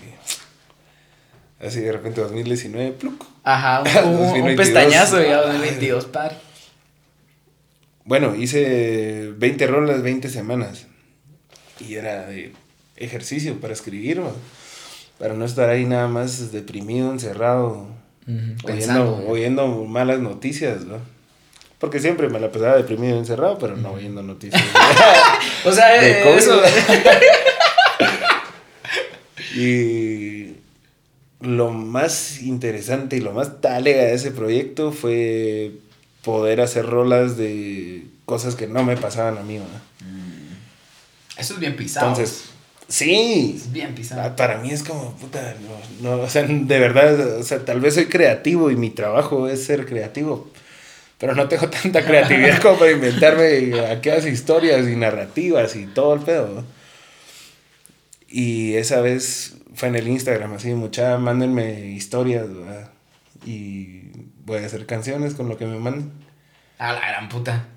así 1.64 1.80
de 1.80 1.92
repente 1.92 2.20
2019, 2.20 2.92
pluc. 2.92 3.24
Ajá, 3.44 3.82
un, 4.04 4.10
un- 4.10 4.16
un 4.16 4.20
2022. 4.28 4.56
pestañazo 4.56 5.22
ya 5.22 5.40
2022, 5.42 6.06
par. 6.06 6.38
Bueno, 8.04 8.34
hice 8.34 9.32
20 9.36 9.66
rolas, 9.66 10.02
20 10.02 10.28
semanas. 10.28 10.86
Y 11.80 11.94
era 11.94 12.26
de 12.26 12.52
ejercicio 12.96 13.58
para 13.60 13.72
escribir, 13.72 14.20
¿va? 14.22 14.30
para 15.18 15.34
no 15.34 15.44
estar 15.44 15.68
ahí 15.70 15.84
nada 15.86 16.08
más 16.08 16.52
deprimido, 16.52 17.10
encerrado, 17.10 17.86
Pensando. 18.64 19.16
oyendo, 19.16 19.30
oyendo 19.30 19.66
malas 19.84 20.18
noticias, 20.20 20.84
¿no? 20.84 20.98
Porque 21.78 22.00
siempre 22.00 22.28
me 22.28 22.40
la 22.40 22.50
pasaba 22.50 22.76
deprimido, 22.76 23.18
encerrado, 23.18 23.58
pero 23.58 23.76
no 23.76 23.92
oyendo 23.92 24.22
noticias. 24.22 24.62
O 25.66 25.72
sea, 25.72 25.98
de 26.00 26.10
eh, 26.10 26.36
eso. 26.36 26.60
y 29.56 30.56
lo 31.44 31.70
más 31.70 32.40
interesante 32.42 33.16
y 33.16 33.20
lo 33.20 33.32
más 33.32 33.60
talega 33.60 34.02
de 34.02 34.14
ese 34.14 34.30
proyecto 34.30 34.92
fue 34.92 35.72
poder 36.22 36.60
hacer 36.60 36.86
rolas 36.86 37.36
de 37.36 38.04
cosas 38.24 38.54
que 38.54 38.66
no 38.66 38.82
me 38.82 38.96
pasaban 38.96 39.36
a 39.38 39.42
mí, 39.42 39.58
¿va? 39.58 39.66
Eso 41.36 41.54
es 41.54 41.60
bien 41.60 41.76
pisado. 41.76 42.08
Entonces, 42.08 42.44
sí. 42.88 43.54
es 43.56 43.72
bien 43.72 43.94
pisado. 43.94 44.22
Pa- 44.22 44.36
Para 44.36 44.58
mí 44.58 44.70
es 44.70 44.82
como, 44.82 45.12
puta, 45.16 45.54
no, 46.00 46.16
no, 46.16 46.22
o 46.22 46.28
sea, 46.30 46.44
de 46.44 46.78
verdad, 46.78 47.38
o 47.38 47.42
sea, 47.42 47.64
tal 47.64 47.80
vez 47.80 47.94
soy 47.94 48.06
creativo 48.06 48.70
y 48.70 48.76
mi 48.76 48.90
trabajo 48.90 49.48
es 49.48 49.64
ser 49.64 49.84
creativo, 49.84 50.48
pero 51.18 51.34
no 51.34 51.48
tengo 51.48 51.68
tanta 51.68 52.04
creatividad 52.06 52.62
como 52.62 52.78
para 52.78 52.92
inventarme 52.92 53.80
aquellas 53.90 54.26
historias 54.26 54.86
y 54.88 54.96
narrativas 54.96 55.74
y 55.76 55.86
todo 55.86 56.14
el 56.14 56.20
pedo. 56.20 56.64
Y 58.28 58.74
esa 58.74 59.00
vez 59.00 59.54
fue 59.74 59.88
en 59.88 59.96
el 59.96 60.08
Instagram, 60.08 60.54
así, 60.54 60.72
mucha, 60.74 61.18
mándenme 61.18 61.86
historias, 61.90 62.52
¿verdad? 62.52 62.90
Y 63.44 64.10
voy 64.44 64.62
a 64.62 64.66
hacer 64.66 64.86
canciones 64.86 65.34
con 65.34 65.48
lo 65.48 65.56
que 65.56 65.66
me 65.66 65.78
manden. 65.78 66.12
A 66.78 66.92
la 66.92 67.00
gran 67.00 67.28
puta. 67.28 67.68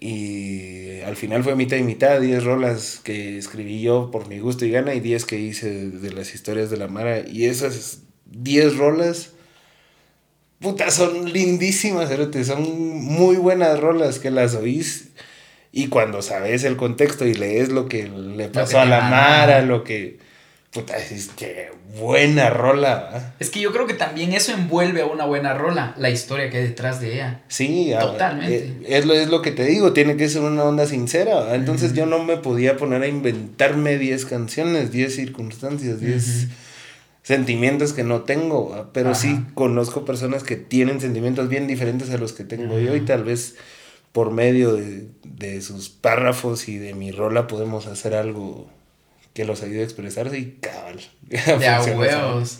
Y 0.00 1.00
al 1.00 1.16
final 1.16 1.42
fue 1.42 1.56
mitad 1.56 1.76
y 1.76 1.82
mitad, 1.82 2.20
10 2.20 2.44
rolas 2.44 3.00
que 3.02 3.36
escribí 3.36 3.80
yo 3.80 4.10
por 4.10 4.28
mi 4.28 4.38
gusto 4.38 4.64
y 4.64 4.70
gana 4.70 4.94
y 4.94 5.00
10 5.00 5.24
que 5.24 5.38
hice 5.38 5.90
de 5.90 6.12
las 6.12 6.34
historias 6.34 6.70
de 6.70 6.76
la 6.76 6.86
Mara. 6.86 7.20
Y 7.26 7.46
esas 7.46 8.02
10 8.26 8.76
rolas, 8.76 9.32
puta, 10.60 10.90
son 10.90 11.32
lindísimas, 11.32 12.10
son 12.46 13.02
muy 13.02 13.36
buenas 13.36 13.80
rolas 13.80 14.20
que 14.20 14.30
las 14.30 14.54
oís. 14.54 15.10
Y 15.72 15.88
cuando 15.88 16.22
sabes 16.22 16.64
el 16.64 16.76
contexto 16.76 17.26
y 17.26 17.34
lees 17.34 17.70
lo 17.70 17.88
que 17.88 18.08
le 18.08 18.48
pasó 18.48 18.80
a 18.80 18.84
la. 18.84 19.00
Mara, 19.00 19.62
lo 19.62 19.84
que... 19.84 20.18
Puta, 20.70 20.98
es 20.98 21.28
que 21.28 21.70
buena 21.98 22.50
rola. 22.50 23.32
Es 23.40 23.48
que 23.48 23.58
yo 23.60 23.72
creo 23.72 23.86
que 23.86 23.94
también 23.94 24.34
eso 24.34 24.52
envuelve 24.52 25.00
a 25.00 25.06
una 25.06 25.24
buena 25.24 25.54
rola, 25.54 25.94
la 25.96 26.10
historia 26.10 26.50
que 26.50 26.58
hay 26.58 26.64
detrás 26.64 27.00
de 27.00 27.14
ella. 27.14 27.40
Sí, 27.48 27.92
Totalmente. 27.98 28.56
eh, 28.58 28.74
Es, 28.86 29.06
lo, 29.06 29.14
es 29.14 29.28
lo 29.28 29.40
que 29.40 29.50
te 29.50 29.64
digo, 29.64 29.94
tiene 29.94 30.16
que 30.18 30.28
ser 30.28 30.42
una 30.42 30.64
onda 30.64 30.84
sincera. 30.86 31.54
Entonces 31.54 31.94
yo 31.94 32.04
no 32.04 32.22
me 32.22 32.36
podía 32.36 32.76
poner 32.76 33.00
a 33.02 33.06
inventarme 33.08 33.96
10 33.96 34.26
canciones, 34.26 34.92
10 34.92 35.14
circunstancias, 35.16 36.00
10 36.00 36.48
sentimientos 37.22 37.94
que 37.94 38.04
no 38.04 38.22
tengo. 38.22 38.90
Pero 38.92 39.10
Ajá. 39.12 39.18
sí 39.20 39.40
conozco 39.54 40.04
personas 40.04 40.42
que 40.42 40.56
tienen 40.56 41.00
sentimientos 41.00 41.48
bien 41.48 41.66
diferentes 41.66 42.10
a 42.10 42.18
los 42.18 42.34
que 42.34 42.44
tengo 42.44 42.78
yo 42.78 42.94
y 42.94 43.00
tal 43.00 43.24
vez 43.24 43.56
por 44.12 44.30
medio 44.32 44.74
de, 44.74 45.08
de 45.24 45.60
sus 45.62 45.88
párrafos 45.88 46.68
y 46.68 46.78
de 46.78 46.94
mi 46.94 47.10
rola 47.10 47.46
podemos 47.46 47.86
hacer 47.86 48.14
algo 48.14 48.68
que 49.34 49.44
los 49.44 49.62
ayude 49.62 49.80
a 49.80 49.84
expresarse 49.84 50.38
y 50.38 50.58
cabal. 50.60 51.00
De 51.22 51.68
a 51.68 51.80
huevos. 51.82 52.58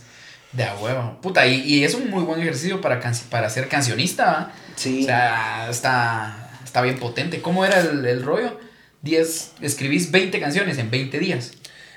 De 0.52 0.64
a 0.64 0.76
huevo. 0.76 1.18
Puta, 1.20 1.46
y, 1.46 1.60
y 1.62 1.84
es 1.84 1.94
un 1.94 2.08
muy 2.10 2.22
buen 2.24 2.40
ejercicio 2.40 2.80
para, 2.80 3.00
canci- 3.02 3.24
para 3.28 3.50
ser 3.50 3.68
cancionista, 3.68 4.24
¿va? 4.24 4.52
Sí. 4.76 5.02
O 5.02 5.06
sea, 5.06 5.68
está, 5.70 6.50
está 6.64 6.80
bien 6.82 6.98
potente. 6.98 7.40
¿Cómo 7.42 7.64
era 7.64 7.80
el, 7.80 8.04
el 8.06 8.22
rollo? 8.22 8.58
10, 9.02 9.52
escribís 9.60 10.10
20 10.10 10.40
canciones 10.40 10.78
en 10.78 10.90
20 10.90 11.18
días. 11.18 11.52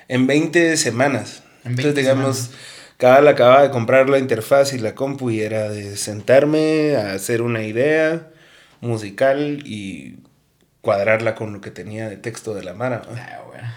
En 0.07 0.27
20 0.27 0.75
semanas. 0.77 1.43
En 1.63 1.75
20 1.75 1.81
Entonces, 1.81 1.95
digamos, 1.95 2.49
Cabal 2.97 3.27
acababa 3.27 3.63
de 3.63 3.71
comprar 3.71 4.09
la 4.09 4.19
interfaz 4.19 4.73
y 4.73 4.79
la 4.79 4.93
compu 4.95 5.29
y 5.31 5.41
era 5.41 5.69
de 5.69 5.95
sentarme 5.97 6.95
a 6.97 7.13
hacer 7.13 7.41
una 7.41 7.63
idea 7.63 8.27
musical 8.81 9.61
y 9.65 10.17
cuadrarla 10.81 11.35
con 11.35 11.53
lo 11.53 11.61
que 11.61 11.71
tenía 11.71 12.09
de 12.09 12.17
texto 12.17 12.53
de 12.53 12.63
la 12.63 12.73
Mara. 12.73 13.01
¿no? 13.09 13.15
Ah, 13.17 13.41
bueno. 13.47 13.67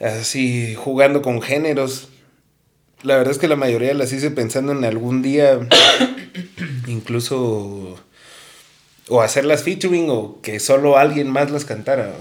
Así, 0.00 0.74
jugando 0.74 1.22
con 1.22 1.42
géneros. 1.42 2.08
La 3.02 3.16
verdad 3.16 3.32
es 3.32 3.38
que 3.38 3.48
la 3.48 3.56
mayoría 3.56 3.94
las 3.94 4.12
hice 4.12 4.30
pensando 4.30 4.72
en 4.72 4.84
algún 4.84 5.22
día, 5.22 5.60
incluso, 6.86 7.96
o 9.08 9.22
hacerlas 9.22 9.62
featuring 9.62 10.10
o 10.10 10.40
que 10.42 10.60
solo 10.60 10.98
alguien 10.98 11.30
más 11.30 11.50
las 11.50 11.64
cantara. 11.64 12.12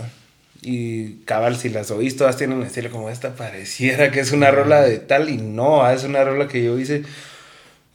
Y 0.62 1.18
cabal, 1.26 1.56
si 1.56 1.70
las 1.70 1.92
oís, 1.92 2.18
todas 2.18 2.38
tienen 2.38 2.58
un 2.58 2.66
estilo 2.66 2.92
como 2.92 3.10
esta, 3.10 3.36
pareciera 3.36 4.12
que 4.12 4.20
es 4.20 4.32
una 4.32 4.52
rola 4.52 4.82
de 4.82 4.98
tal 4.98 5.30
y 5.30 5.38
no, 5.38 5.84
ah, 5.84 5.94
es 5.94 6.04
una 6.04 6.24
rola 6.24 6.48
que 6.48 6.64
yo 6.64 6.78
hice 6.80 7.04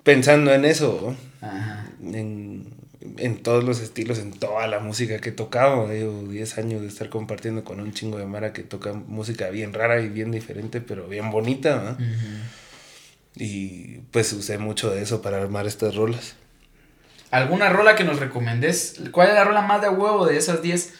pensando 0.04 0.52
en 0.52 0.64
eso. 0.64 1.16
Ajá. 1.40 1.86
en, 2.02 2.71
en 3.18 3.42
todos 3.42 3.64
los 3.64 3.80
estilos, 3.80 4.18
en 4.18 4.32
toda 4.32 4.66
la 4.66 4.78
música 4.80 5.18
que 5.18 5.30
he 5.30 5.32
tocado. 5.32 5.88
Llevo 5.88 6.22
10 6.28 6.58
años 6.58 6.80
de 6.82 6.88
estar 6.88 7.08
compartiendo 7.08 7.64
con 7.64 7.80
un 7.80 7.92
chingo 7.92 8.18
de 8.18 8.26
Mara 8.26 8.52
que 8.52 8.62
toca 8.62 8.92
música 8.92 9.48
bien 9.50 9.72
rara 9.72 10.00
y 10.00 10.08
bien 10.08 10.30
diferente, 10.30 10.80
pero 10.80 11.08
bien 11.08 11.30
bonita. 11.30 11.96
¿no? 11.98 12.04
Y 13.34 13.98
pues 14.10 14.32
usé 14.32 14.58
mucho 14.58 14.90
de 14.90 15.02
eso 15.02 15.22
para 15.22 15.38
armar 15.38 15.66
estas 15.66 15.94
rolas. 15.94 16.34
¿Alguna 17.30 17.70
rola 17.70 17.94
que 17.94 18.04
nos 18.04 18.18
recomendés? 18.20 18.96
¿Cuál 19.10 19.28
es 19.28 19.34
la 19.34 19.44
rola 19.44 19.62
más 19.62 19.80
de 19.80 19.88
huevo 19.88 20.26
de 20.26 20.36
esas 20.36 20.60
10 20.62 20.92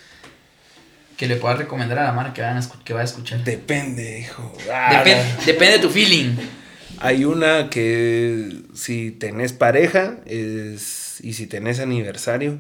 que 1.19 1.27
le 1.27 1.37
puedas 1.37 1.59
recomendar 1.59 1.99
a 1.99 2.05
la 2.05 2.13
mano 2.13 2.33
que, 2.33 2.43
a 2.43 2.57
escu- 2.59 2.83
que 2.85 2.95
vaya 2.95 3.03
a 3.03 3.07
escuchar? 3.07 3.45
Depende, 3.45 4.21
hijo. 4.21 4.51
Ah, 4.73 5.05
Depen- 5.05 5.17
la- 5.39 5.45
depende 5.45 5.73
de 5.77 5.79
tu 5.81 5.91
feeling. 5.91 6.37
Hay 7.01 7.25
una 7.25 7.69
que 7.69 8.63
si 8.75 9.11
tenés 9.11 9.53
pareja 9.53 10.17
es, 10.25 11.02
y 11.23 11.35
si 11.35 11.47
tenés 11.47 11.81
aniversario, 11.81 12.59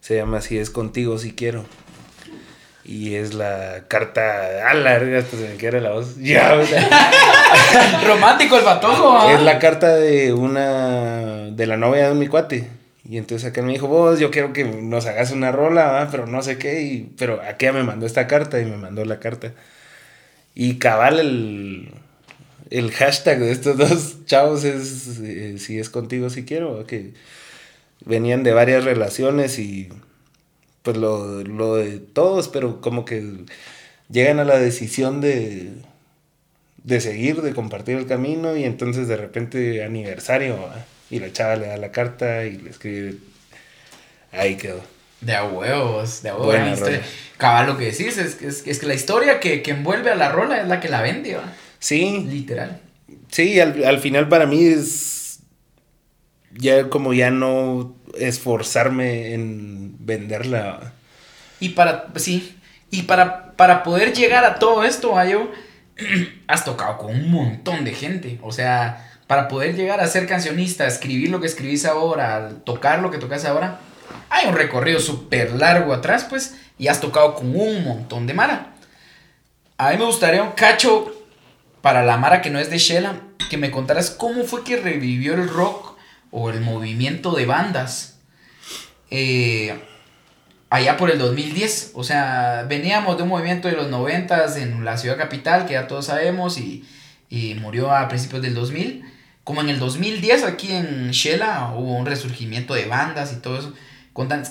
se 0.00 0.16
llama 0.16 0.40
Si 0.40 0.58
es 0.58 0.70
contigo, 0.70 1.18
si 1.18 1.32
quiero. 1.32 1.64
Y 2.84 3.14
es 3.14 3.34
la 3.34 3.84
carta. 3.86 4.68
¡A 4.68 4.74
la 4.74 4.98
verga! 4.98 5.20
Hasta 5.20 5.36
se 5.36 5.48
me 5.48 5.56
quiebra 5.56 5.80
la 5.80 5.92
voz. 5.92 6.16
Ya, 6.20 6.54
Romántico 8.06 8.58
el 8.58 8.64
patojo. 8.64 9.16
¿ah? 9.16 9.32
Es 9.32 9.42
la 9.42 9.58
carta 9.58 9.94
de 9.94 10.32
una. 10.32 11.50
de 11.50 11.66
la 11.66 11.76
novia 11.76 12.08
de 12.08 12.14
mi 12.14 12.26
cuate. 12.26 12.68
Y 13.08 13.18
entonces 13.18 13.48
acá 13.48 13.62
me 13.62 13.72
dijo, 13.72 13.88
vos, 13.88 14.18
yo 14.18 14.30
quiero 14.30 14.52
que 14.52 14.64
nos 14.64 15.06
hagas 15.06 15.32
una 15.32 15.52
rola, 15.52 15.86
¿va? 15.86 16.10
pero 16.10 16.26
no 16.26 16.42
sé 16.42 16.58
qué. 16.58 16.82
Y, 16.82 17.12
pero 17.18 17.40
aquella 17.42 17.72
me 17.72 17.82
mandó 17.82 18.06
esta 18.06 18.26
carta 18.26 18.60
y 18.60 18.64
me 18.64 18.76
mandó 18.76 19.04
la 19.04 19.20
carta. 19.20 19.52
Y 20.54 20.78
cabal, 20.78 21.20
el, 21.20 21.90
el 22.70 22.90
hashtag 22.92 23.38
de 23.38 23.52
estos 23.52 23.76
dos 23.76 24.24
chavos 24.24 24.64
es 24.64 25.18
eh, 25.20 25.56
si 25.58 25.78
es 25.78 25.90
contigo 25.90 26.30
si 26.30 26.44
quiero, 26.44 26.86
que 26.86 27.12
venían 28.04 28.42
de 28.42 28.52
varias 28.52 28.84
relaciones 28.84 29.58
y 29.58 29.88
pues 30.82 30.96
lo, 30.96 31.42
lo 31.44 31.76
de 31.76 31.98
todos, 31.98 32.48
pero 32.48 32.80
como 32.80 33.04
que 33.04 33.44
llegan 34.10 34.40
a 34.40 34.44
la 34.44 34.58
decisión 34.58 35.20
de, 35.20 35.70
de 36.82 37.00
seguir, 37.00 37.42
de 37.42 37.54
compartir 37.54 37.96
el 37.96 38.06
camino 38.06 38.56
y 38.56 38.64
entonces 38.64 39.08
de 39.08 39.16
repente 39.16 39.84
aniversario 39.84 40.58
y 41.10 41.20
la 41.20 41.32
chava 41.32 41.56
le 41.56 41.66
da 41.66 41.76
la 41.76 41.92
carta 41.92 42.44
y 42.44 42.56
le 42.56 42.70
escribe, 42.70 43.14
ahí 44.32 44.56
quedó. 44.56 44.80
De 45.20 45.36
a 45.36 45.44
huevos, 45.44 46.22
de 46.22 46.30
a 46.30 46.36
huevos. 46.36 46.80
Cabal, 47.36 47.66
lo 47.66 47.78
que 47.78 47.84
decís 47.86 48.18
es, 48.18 48.42
es, 48.42 48.66
es, 48.66 48.78
que 48.80 48.86
la 48.86 48.94
historia 48.94 49.38
que, 49.38 49.62
que, 49.62 49.70
envuelve 49.70 50.10
a 50.10 50.16
la 50.16 50.32
rola 50.32 50.60
es 50.60 50.66
la 50.66 50.80
que 50.80 50.88
la 50.88 51.00
vende, 51.00 51.36
¿va? 51.36 51.52
Sí. 51.78 52.26
Literal. 52.28 52.80
Sí, 53.30 53.60
al, 53.60 53.84
al 53.84 54.00
final 54.00 54.28
para 54.28 54.46
mí 54.46 54.64
es 54.64 55.21
ya 56.54 56.88
como 56.88 57.12
ya 57.12 57.30
no 57.30 57.94
esforzarme 58.18 59.34
en 59.34 59.96
venderla. 59.98 60.92
Y 61.60 61.70
para, 61.70 62.08
sí, 62.16 62.58
y 62.90 63.02
para, 63.02 63.52
para 63.52 63.82
poder 63.82 64.12
llegar 64.12 64.44
a 64.44 64.56
todo 64.56 64.84
esto, 64.84 65.18
Ayo, 65.18 65.50
has 66.46 66.64
tocado 66.64 66.98
con 66.98 67.10
un 67.10 67.30
montón 67.30 67.84
de 67.84 67.94
gente. 67.94 68.38
O 68.42 68.52
sea, 68.52 69.10
para 69.26 69.48
poder 69.48 69.74
llegar 69.74 70.00
a 70.00 70.06
ser 70.06 70.26
cancionista, 70.26 70.86
escribir 70.86 71.30
lo 71.30 71.40
que 71.40 71.46
escribís 71.46 71.84
ahora, 71.84 72.50
tocar 72.64 73.00
lo 73.00 73.10
que 73.10 73.18
tocas 73.18 73.44
ahora, 73.44 73.80
hay 74.28 74.46
un 74.46 74.54
recorrido 74.54 75.00
súper 75.00 75.52
largo 75.52 75.92
atrás, 75.92 76.26
pues, 76.28 76.56
y 76.78 76.88
has 76.88 77.00
tocado 77.00 77.34
con 77.34 77.54
un 77.54 77.84
montón 77.84 78.26
de 78.26 78.34
Mara. 78.34 78.74
A 79.78 79.90
mí 79.90 79.98
me 79.98 80.04
gustaría 80.04 80.42
un 80.42 80.52
cacho 80.52 81.12
para 81.80 82.04
la 82.04 82.16
Mara 82.16 82.42
que 82.42 82.50
no 82.50 82.58
es 82.58 82.70
de 82.70 82.78
Shela, 82.78 83.20
que 83.48 83.56
me 83.56 83.70
contaras 83.70 84.10
cómo 84.10 84.44
fue 84.44 84.64
que 84.64 84.76
revivió 84.76 85.34
el 85.34 85.48
rock 85.48 85.91
o 86.32 86.50
el 86.50 86.60
movimiento 86.60 87.36
de 87.36 87.46
bandas 87.46 88.18
eh, 89.10 89.80
allá 90.70 90.96
por 90.96 91.10
el 91.10 91.18
2010. 91.18 91.92
O 91.94 92.02
sea, 92.02 92.66
veníamos 92.68 93.16
de 93.16 93.22
un 93.22 93.28
movimiento 93.28 93.68
de 93.68 93.74
los 93.74 93.88
90 93.88 94.58
en 94.58 94.84
la 94.84 94.96
ciudad 94.96 95.16
capital, 95.16 95.66
que 95.66 95.74
ya 95.74 95.86
todos 95.86 96.06
sabemos, 96.06 96.58
y, 96.58 96.84
y 97.30 97.54
murió 97.54 97.92
a 97.92 98.08
principios 98.08 98.42
del 98.42 98.54
2000. 98.54 99.04
Como 99.44 99.60
en 99.60 99.68
el 99.68 99.78
2010 99.78 100.44
aquí 100.44 100.72
en 100.72 101.10
Shela 101.10 101.74
hubo 101.76 101.96
un 101.96 102.06
resurgimiento 102.06 102.74
de 102.74 102.86
bandas 102.86 103.32
y 103.32 103.36
todo 103.36 103.58
eso. 103.58 103.72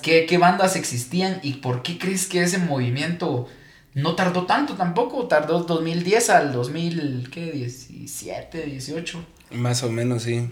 ¿qué, 0.01 0.25
¿qué, 0.27 0.37
bandas 0.37 0.75
existían 0.75 1.39
y 1.43 1.55
por 1.55 1.83
qué 1.83 1.97
crees 1.97 2.27
que 2.27 2.43
ese 2.43 2.57
movimiento 2.57 3.47
no 3.93 4.15
tardó 4.15 4.45
tanto 4.45 4.75
tampoco? 4.75 5.27
Tardó 5.27 5.63
2010 5.63 6.29
al 6.29 6.53
2017, 6.53 8.65
18. 8.65 9.25
Más 9.51 9.83
o 9.83 9.91
menos, 9.91 10.23
sí. 10.23 10.49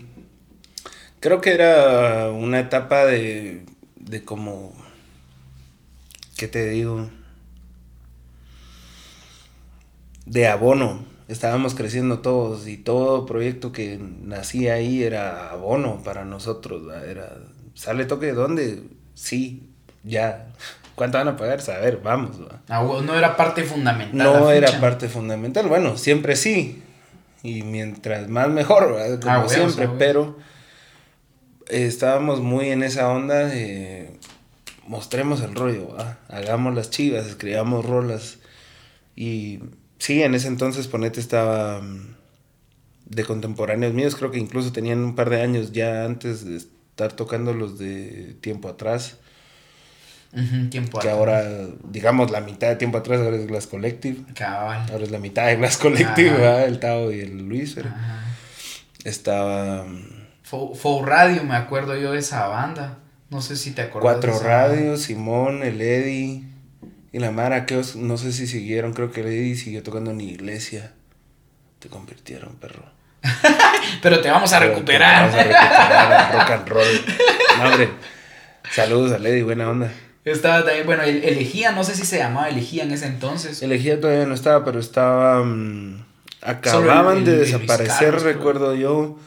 Creo 1.20 1.42
que 1.42 1.54
era 1.54 2.30
una 2.30 2.60
etapa 2.60 3.06
de, 3.06 3.66
de 3.98 4.24
como, 4.24 4.74
¿qué 6.38 6.48
te 6.48 6.70
digo? 6.70 7.10
De 10.26 10.48
abono. 10.48 11.06
Estábamos 11.28 11.76
creciendo 11.76 12.20
todos 12.20 12.68
y 12.68 12.78
todo 12.78 13.26
proyecto 13.26 13.72
que 13.72 14.00
nacía 14.00 14.76
ahí 14.76 15.04
era 15.04 15.52
abono 15.52 16.02
para 16.04 16.24
nosotros. 16.26 16.84
Era, 17.08 17.38
¿sale 17.76 18.06
toque 18.06 18.28
de 18.28 18.34
dónde? 18.34 18.84
Sí, 19.14 19.70
ya. 20.04 20.48
¿Cuánto 20.96 21.18
van 21.18 21.28
a 21.28 21.38
pagar? 21.38 21.62
Saber, 21.62 22.00
vamos. 22.02 22.38
Ah, 22.68 22.82
no 22.82 23.16
era 23.16 23.38
parte 23.38 23.64
fundamental. 23.64 24.18
No 24.18 24.52
era 24.52 24.80
parte 24.80 25.08
fundamental. 25.08 25.68
Bueno, 25.68 25.98
siempre 25.98 26.36
sí. 26.36 26.82
Y 27.44 27.62
mientras 27.64 28.28
más 28.28 28.50
mejor, 28.50 28.98
como 29.22 29.34
ah, 29.34 29.48
siempre. 29.48 29.90
pero 29.98 30.38
estábamos 31.70 32.42
muy 32.42 32.70
en 32.70 32.84
esa 32.84 33.10
onda 33.10 33.46
de 33.46 34.18
mostremos 34.90 35.42
el 35.42 35.54
rollo, 35.54 35.96
hagamos 36.28 36.74
las 36.74 36.90
chivas, 36.90 37.28
escribamos 37.28 37.86
rolas. 37.86 38.40
Y 39.16 39.60
sí, 40.00 40.24
en 40.24 40.34
ese 40.34 40.48
entonces 40.48 40.88
Ponete 40.88 41.20
estaba 41.20 41.82
mm, 41.82 42.16
de 43.06 43.24
contemporáneos 43.24 43.94
míos, 43.94 44.16
creo 44.16 44.32
que 44.32 44.40
incluso 44.40 44.72
tenían 44.72 45.00
un 45.00 45.16
par 45.16 45.30
de 45.30 45.42
años 45.42 45.72
ya 45.72 46.06
antes 46.06 46.44
de 46.44 46.58
estar 46.58 47.14
tocando 47.14 47.54
los 47.54 47.78
de 47.78 48.36
tiempo 48.42 48.68
atrás. 48.68 49.18
tiempo 50.72 51.00
que 51.00 51.10
ahora, 51.10 51.44
digamos, 51.84 52.32
la 52.32 52.42
mitad 52.42 52.70
de 52.70 52.76
tiempo 52.76 52.98
atrás 52.98 53.20
ahora 53.22 53.38
es 53.38 53.46
Glass 53.46 53.68
Collective. 53.68 54.34
Cabal. 54.34 54.90
Ahora 54.92 55.04
es 55.04 55.12
la 55.12 55.20
mitad 55.20 55.46
de 55.46 55.58
Glass 55.58 55.78
Collective, 55.78 56.66
el 56.66 56.80
Tao 56.80 57.12
y 57.12 57.20
el 57.20 57.48
Luis. 57.48 57.76
Estaba. 59.04 59.86
Mm, 60.50 60.76
Fou 60.76 61.06
Radio, 61.06 61.44
me 61.44 61.56
acuerdo 61.56 61.96
yo 61.96 62.14
de 62.14 62.20
esa 62.20 62.48
banda. 62.48 62.98
No 63.30 63.42
sé 63.42 63.56
si 63.56 63.72
te 63.72 63.84
acuerdas. 63.84 64.14
Cuatro 64.14 64.40
Radios, 64.40 65.04
Simón, 65.04 65.62
el 65.62 65.80
Eddie 65.80 66.44
y 67.12 67.20
la 67.20 67.30
Mara, 67.30 67.68
que 67.68 67.80
no 67.96 68.18
sé 68.18 68.32
si 68.32 68.48
siguieron, 68.48 68.94
creo 68.94 69.12
que 69.12 69.22
el 69.22 69.28
Eddie 69.28 69.56
siguió 69.56 69.84
tocando 69.84 70.10
en 70.10 70.22
iglesia. 70.22 70.94
Te 71.78 71.88
convirtieron, 71.88 72.56
perro. 72.56 72.84
Pero 74.02 74.22
te 74.22 74.32
vamos 74.32 74.52
a 74.54 74.60
recuperar. 74.60 75.30
Te 75.32 75.38
vamos 75.38 75.54
a 75.54 75.62
recuperar 75.62 76.34
rock 76.34 76.50
and 76.52 76.68
roll. 76.68 77.06
Madre. 77.60 77.90
Saludos 78.72 79.12
a 79.12 79.18
Eddie, 79.18 79.44
buena 79.44 79.70
onda. 79.70 79.92
Estaba 80.26 80.66
también, 80.66 80.86
bueno, 80.86 81.04
Elegía, 81.04 81.72
no 81.72 81.84
sé 81.84 81.96
si 81.96 82.06
se 82.06 82.18
llamaba 82.18 82.50
Elegía 82.50 82.84
en 82.84 82.92
ese 82.92 83.06
entonces. 83.06 83.62
Elegía 83.62 84.02
todavía 84.02 84.26
no 84.26 84.34
estaba, 84.34 84.66
pero 84.66 84.80
estaba. 84.80 85.44
Mm, 85.44 86.04
acababan 86.42 87.24
de 87.24 87.38
desaparecer, 87.38 88.20
recuerdo 88.22 88.74
yo 88.74 89.18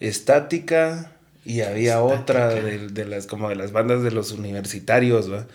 estática 0.00 1.12
y 1.44 1.60
había 1.60 2.02
otra 2.02 2.48
de, 2.48 2.88
de, 2.88 3.04
las 3.04 3.26
como 3.26 3.48
de 3.48 3.56
las 3.56 3.72
bandas 3.72 4.02
de 4.02 4.10
los 4.10 4.32
universitarios, 4.32 5.32
¿va? 5.32 5.46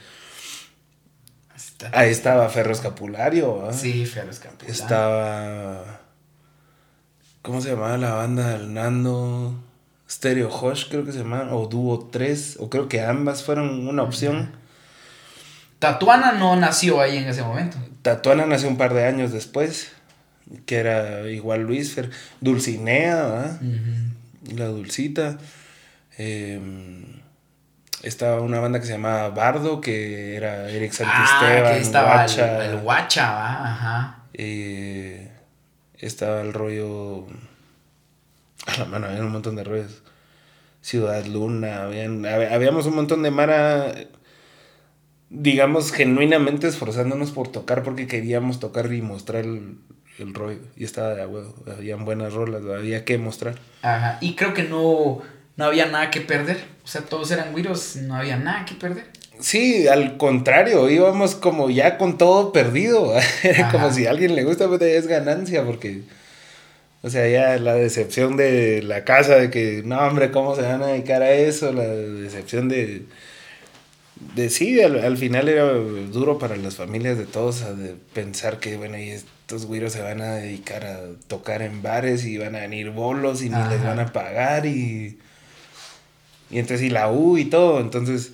Ahí 1.93 2.09
estaba 2.09 2.49
Ferro 2.49 2.73
Escapulario, 2.73 3.57
¿va? 3.57 3.73
Sí, 3.73 4.05
Ferro 4.05 4.31
Escapulario. 4.31 4.71
Estaba 4.71 5.99
¿Cómo 7.41 7.61
se 7.61 7.69
llamaba 7.69 7.97
la 7.97 8.13
banda 8.13 8.49
del 8.49 8.73
Nando? 8.73 9.55
Stereo 10.09 10.49
Hosh 10.49 10.89
creo 10.89 11.05
que 11.05 11.11
se 11.11 11.19
llamaba, 11.19 11.55
o 11.55 11.67
Dúo 11.67 12.09
3, 12.11 12.57
o 12.59 12.69
creo 12.69 12.89
que 12.89 13.01
ambas 13.01 13.43
fueron 13.43 13.87
una 13.87 14.03
opción. 14.03 14.51
Tatuana 15.77 16.33
no 16.33 16.55
nació 16.57 16.99
ahí 16.99 17.17
en 17.17 17.29
ese 17.29 17.43
momento. 17.43 17.77
Tatuana 18.01 18.45
nació 18.45 18.67
un 18.67 18.77
par 18.77 18.93
de 18.93 19.05
años 19.05 19.31
después, 19.31 19.91
que 20.65 20.77
era 20.77 21.29
igual 21.29 21.61
Luis 21.61 21.93
Fer. 21.93 22.09
Dulcinea, 22.41 23.23
¿va? 23.23 23.59
La 24.53 24.65
Dulcita. 24.65 25.37
Em, 26.17 27.21
estaba 28.03 28.41
una 28.41 28.59
banda 28.59 28.79
que 28.79 28.85
se 28.85 28.93
llamaba 28.93 29.29
Bardo, 29.29 29.81
que 29.81 30.35
era 30.35 30.69
Eric 30.69 30.91
Santisteban, 30.91 31.65
ah, 31.65 31.71
que 31.73 31.79
estaba 31.79 32.25
el, 32.65 32.77
Guacha, 32.79 33.71
ajá. 33.71 34.23
Eh, 34.33 35.31
estaba 35.97 36.41
el 36.41 36.53
rollo. 36.53 37.27
A 38.65 38.77
la 38.77 38.85
mano, 38.85 39.07
había 39.07 39.21
un 39.21 39.31
montón 39.31 39.55
de 39.55 39.63
rollos. 39.63 40.03
Ciudad 40.81 41.25
Luna, 41.25 41.83
habían, 41.83 42.25
habíamos 42.25 42.85
un 42.85 42.95
montón 42.95 43.21
de 43.21 43.31
Mara, 43.31 43.93
digamos, 45.29 45.91
genuinamente 45.91 46.67
esforzándonos 46.67 47.31
por 47.31 47.49
tocar 47.49 47.83
porque 47.83 48.07
queríamos 48.07 48.59
tocar 48.59 48.91
y 48.93 49.01
mostrar 49.01 49.43
el, 49.43 49.77
el 50.19 50.33
rollo. 50.33 50.59
Y 50.75 50.83
estaba 50.83 51.15
de 51.15 51.25
huevo. 51.25 51.53
Habían 51.67 52.05
buenas 52.05 52.33
rolas, 52.33 52.61
había 52.63 53.05
que 53.05 53.17
mostrar. 53.17 53.55
Ajá. 53.81 54.17
Y 54.21 54.35
creo 54.35 54.53
que 54.53 54.63
no, 54.63 55.19
no 55.55 55.65
había 55.65 55.85
nada 55.85 56.11
que 56.11 56.21
perder. 56.21 56.57
O 56.83 56.87
sea, 56.87 57.01
todos 57.01 57.29
eran 57.31 57.51
güiros, 57.51 57.97
no 57.97 58.15
había 58.15 58.37
nada 58.37 58.65
que 58.65 58.75
perder. 58.75 59.05
Sí, 59.39 59.87
al 59.87 60.17
contrario, 60.17 60.89
íbamos 60.89 61.35
como 61.35 61.69
ya 61.69 61.97
con 61.97 62.17
todo 62.17 62.51
perdido. 62.51 63.13
Era 63.43 63.71
como 63.71 63.91
si 63.91 64.05
a 64.05 64.11
alguien 64.11 64.35
le 64.35 64.43
gusta, 64.43 64.67
pues 64.67 64.81
es 64.81 65.07
ganancia, 65.07 65.63
porque. 65.63 66.01
O 67.01 67.09
sea, 67.09 67.27
ya 67.29 67.57
la 67.57 67.75
decepción 67.75 68.35
de 68.35 68.81
la 68.83 69.05
casa, 69.05 69.35
de 69.35 69.49
que, 69.49 69.81
no, 69.85 69.97
hombre, 69.99 70.31
¿cómo 70.31 70.55
se 70.55 70.63
van 70.63 70.81
a 70.83 70.87
dedicar 70.87 71.21
a 71.21 71.31
eso? 71.31 71.71
La 71.71 71.85
decepción 71.85 72.67
de. 72.67 73.03
De 74.35 74.49
sí, 74.49 74.81
al, 74.81 75.17
final 75.17 75.47
era 75.47 75.73
duro 75.73 76.39
para 76.39 76.57
las 76.57 76.75
familias 76.75 77.17
de 77.17 77.25
todos 77.25 77.61
de 77.77 77.95
pensar 78.13 78.59
que, 78.59 78.75
bueno, 78.75 78.97
y 78.97 79.09
estos 79.09 79.65
güiros 79.65 79.93
se 79.93 80.01
van 80.01 80.21
a 80.21 80.35
dedicar 80.35 80.85
a 80.85 80.99
tocar 81.27 81.61
en 81.61 81.81
bares 81.81 82.25
y 82.25 82.37
van 82.37 82.55
a 82.55 82.59
venir 82.59 82.89
bolos 82.89 83.41
y 83.41 83.49
ni 83.49 83.55
les 83.69 83.83
van 83.83 83.99
a 83.99 84.11
pagar 84.11 84.65
y... 84.65 85.19
Y 86.51 86.57
entonces 86.57 86.87
y 86.87 86.89
la 86.89 87.11
U 87.11 87.37
y 87.37 87.45
todo, 87.45 87.79
entonces... 87.79 88.33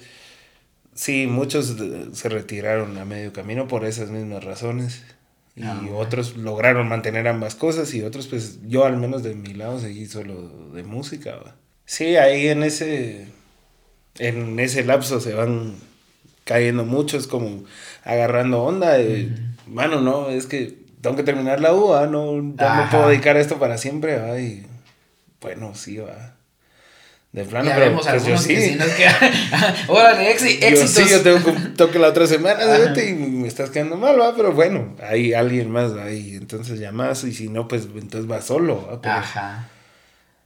Sí, 0.95 1.27
muchos 1.27 1.75
se 2.13 2.29
retiraron 2.29 2.97
a 2.97 3.03
medio 3.03 3.33
camino 3.33 3.67
por 3.67 3.83
esas 3.83 4.09
mismas 4.09 4.43
razones. 4.45 5.03
Y 5.57 5.63
ah, 5.63 5.81
otros 5.93 6.35
lograron 6.35 6.87
mantener 6.87 7.27
ambas 7.27 7.55
cosas 7.55 7.93
y 7.93 8.01
otros, 8.01 8.27
pues 8.27 8.59
yo 8.67 8.85
al 8.85 8.97
menos 8.97 9.23
de 9.23 9.35
mi 9.35 9.53
lado 9.53 9.79
seguí 9.79 10.05
solo 10.05 10.71
de 10.73 10.83
música. 10.83 11.55
Sí, 11.85 12.17
ahí 12.17 12.47
en 12.47 12.63
ese, 12.63 13.27
en 14.19 14.59
ese 14.59 14.83
lapso 14.83 15.19
se 15.19 15.33
van 15.33 15.75
cayendo 16.43 16.85
muchos 16.85 17.27
como 17.27 17.63
agarrando 18.03 18.63
onda. 18.63 18.97
Bueno, 19.67 20.01
no, 20.01 20.29
es 20.29 20.45
que 20.45 20.77
tengo 21.01 21.15
que 21.15 21.23
terminar 21.23 21.59
la 21.59 21.73
U, 21.73 21.89
¿va? 21.89 22.07
no, 22.07 22.33
ya 22.55 22.75
no 22.75 22.81
Ajá. 22.83 22.89
puedo 22.91 23.09
dedicar 23.09 23.35
a 23.37 23.41
esto 23.41 23.57
para 23.59 23.77
siempre, 23.77 24.17
¿va? 24.17 24.39
y 24.39 24.65
bueno, 25.41 25.73
sí, 25.75 25.97
va. 25.97 26.33
De 27.31 27.43
plano, 27.43 27.67
ya 27.67 27.75
pero 27.75 27.87
vemos 27.87 28.07
pues 28.07 28.13
yo 28.23 28.33
algunos 28.35 28.47
que 28.47 28.61
sí. 28.61 28.69
sí 28.69 28.75
nos 28.75 28.87
quedan. 28.91 29.15
Órale, 29.89 30.33
exi- 30.33 30.57
Yo 30.59 30.67
éxitos. 30.67 30.91
sí, 30.91 31.09
yo 31.11 31.21
tengo 31.21 31.51
un 31.51 31.73
toque 31.75 31.99
la 31.99 32.07
otra 32.07 32.25
semana, 32.27 32.63
y 32.97 33.13
me 33.13 33.47
estás 33.47 33.71
quedando 33.71 33.97
mal, 33.97 34.17
va, 34.19 34.33
pero 34.37 34.53
bueno, 34.53 34.95
hay 35.03 35.33
alguien 35.33 35.69
más 35.69 35.91
ahí, 35.93 36.35
entonces 36.35 36.79
llamas, 36.79 37.25
y 37.25 37.33
si 37.33 37.49
no, 37.49 37.67
pues 37.67 37.89
entonces 37.93 38.31
va 38.31 38.41
solo, 38.41 38.87
¿va? 38.89 39.01
Pero 39.01 39.15
Ajá. 39.15 39.67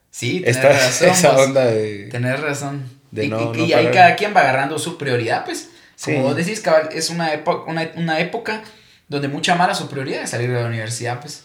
Sí, 0.10 0.42
Esta, 0.46 0.70
razón. 0.74 1.10
esa 1.10 1.32
vos. 1.34 1.46
onda 1.46 1.66
de... 1.66 2.08
Tenés 2.10 2.40
razón. 2.40 2.84
De 3.12 3.26
y 3.26 3.30
no- 3.30 3.54
y- 3.54 3.58
no 3.58 3.66
y 3.66 3.74
ahí 3.74 3.90
cada 3.94 4.16
quien 4.16 4.36
va 4.36 4.42
agarrando 4.42 4.78
su 4.80 4.98
prioridad, 4.98 5.46
pues. 5.46 5.70
Como 6.04 6.18
Sí. 6.18 6.24
vos 6.24 6.36
decís, 6.36 6.60
cabal, 6.62 6.90
es 6.94 7.10
una, 7.10 7.32
una, 7.68 7.90
una 7.96 8.20
época 8.20 8.62
donde 9.10 9.28
mucha 9.28 9.56
mala 9.56 9.76
su 9.76 9.90
prioridad 9.90 10.22
es 10.24 10.30
salir 10.30 10.50
de 10.52 10.62
la 10.62 10.68
universidad, 10.68 11.20
pues. 11.20 11.44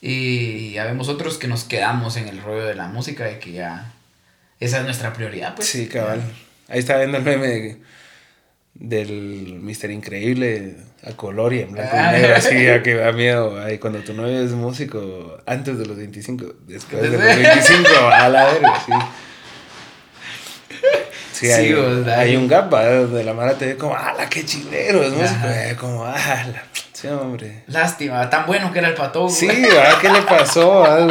Y 0.00 0.72
ya 0.72 0.84
vemos 0.84 1.08
otros 1.08 1.38
que 1.38 1.48
nos 1.48 1.64
quedamos 1.64 2.16
en 2.16 2.28
el 2.28 2.40
rollo 2.42 2.64
de 2.66 2.74
la 2.74 2.88
música, 2.88 3.24
de 3.24 3.38
que 3.38 3.52
ya 3.52 3.92
esa 4.60 4.78
es 4.78 4.84
nuestra 4.84 5.12
prioridad, 5.12 5.54
pues. 5.54 5.68
Sí, 5.68 5.86
cabal. 5.86 6.20
Ahí 6.68 6.78
está 6.80 6.96
viendo 6.98 7.18
el 7.18 7.22
meme 7.24 7.46
de- 7.46 7.76
del 8.74 9.58
Mister 9.62 9.90
Increíble 9.90 10.76
a 11.02 11.12
color 11.12 11.54
y 11.54 11.60
en 11.60 11.72
blanco 11.72 11.90
Ah. 11.94 12.12
y 12.16 12.20
negro, 12.20 12.36
así 12.36 12.48
ya 12.64 12.82
que 12.82 12.94
da 12.94 13.12
miedo. 13.12 13.58
Ay, 13.62 13.78
cuando 13.78 14.00
tu 14.00 14.12
novio 14.12 14.40
es 14.42 14.50
músico 14.52 15.38
antes 15.46 15.78
de 15.78 15.86
los 15.86 15.96
25, 15.96 16.44
después 16.66 17.02
de 17.02 17.10
los 17.10 17.20
25, 17.20 17.88
a 18.12 18.28
la 18.28 18.44
verga, 18.52 18.82
sí. 18.84 18.92
Sí, 21.36 21.46
Sí, 21.46 21.52
hay, 21.52 21.72
o 21.74 22.02
sea, 22.04 22.20
hay 22.20 22.30
hay- 22.30 22.36
un 22.36 22.48
gap, 22.48 22.70
donde 22.70 23.22
la 23.22 23.34
mara 23.34 23.58
te 23.58 23.66
ve 23.66 23.76
como, 23.76 23.94
¡ala, 23.94 24.26
qué 24.28 24.42
chilero! 24.44 25.02
Es 25.02 25.12
músico, 25.12 25.46
eh, 25.48 25.76
como, 25.78 26.04
¡ala! 26.06 26.64
Sí, 26.94 27.08
hombre. 27.08 27.64
Lástima, 27.66 28.30
tan 28.30 28.46
bueno 28.46 28.72
que 28.72 28.78
era 28.78 28.88
el 28.88 28.94
patojo. 28.94 29.28
Sí, 29.28 29.46
¿verdad? 29.46 29.98
¿Qué 30.00 30.08
le 30.08 30.22
pasó? 30.22 30.82
ah? 30.84 31.06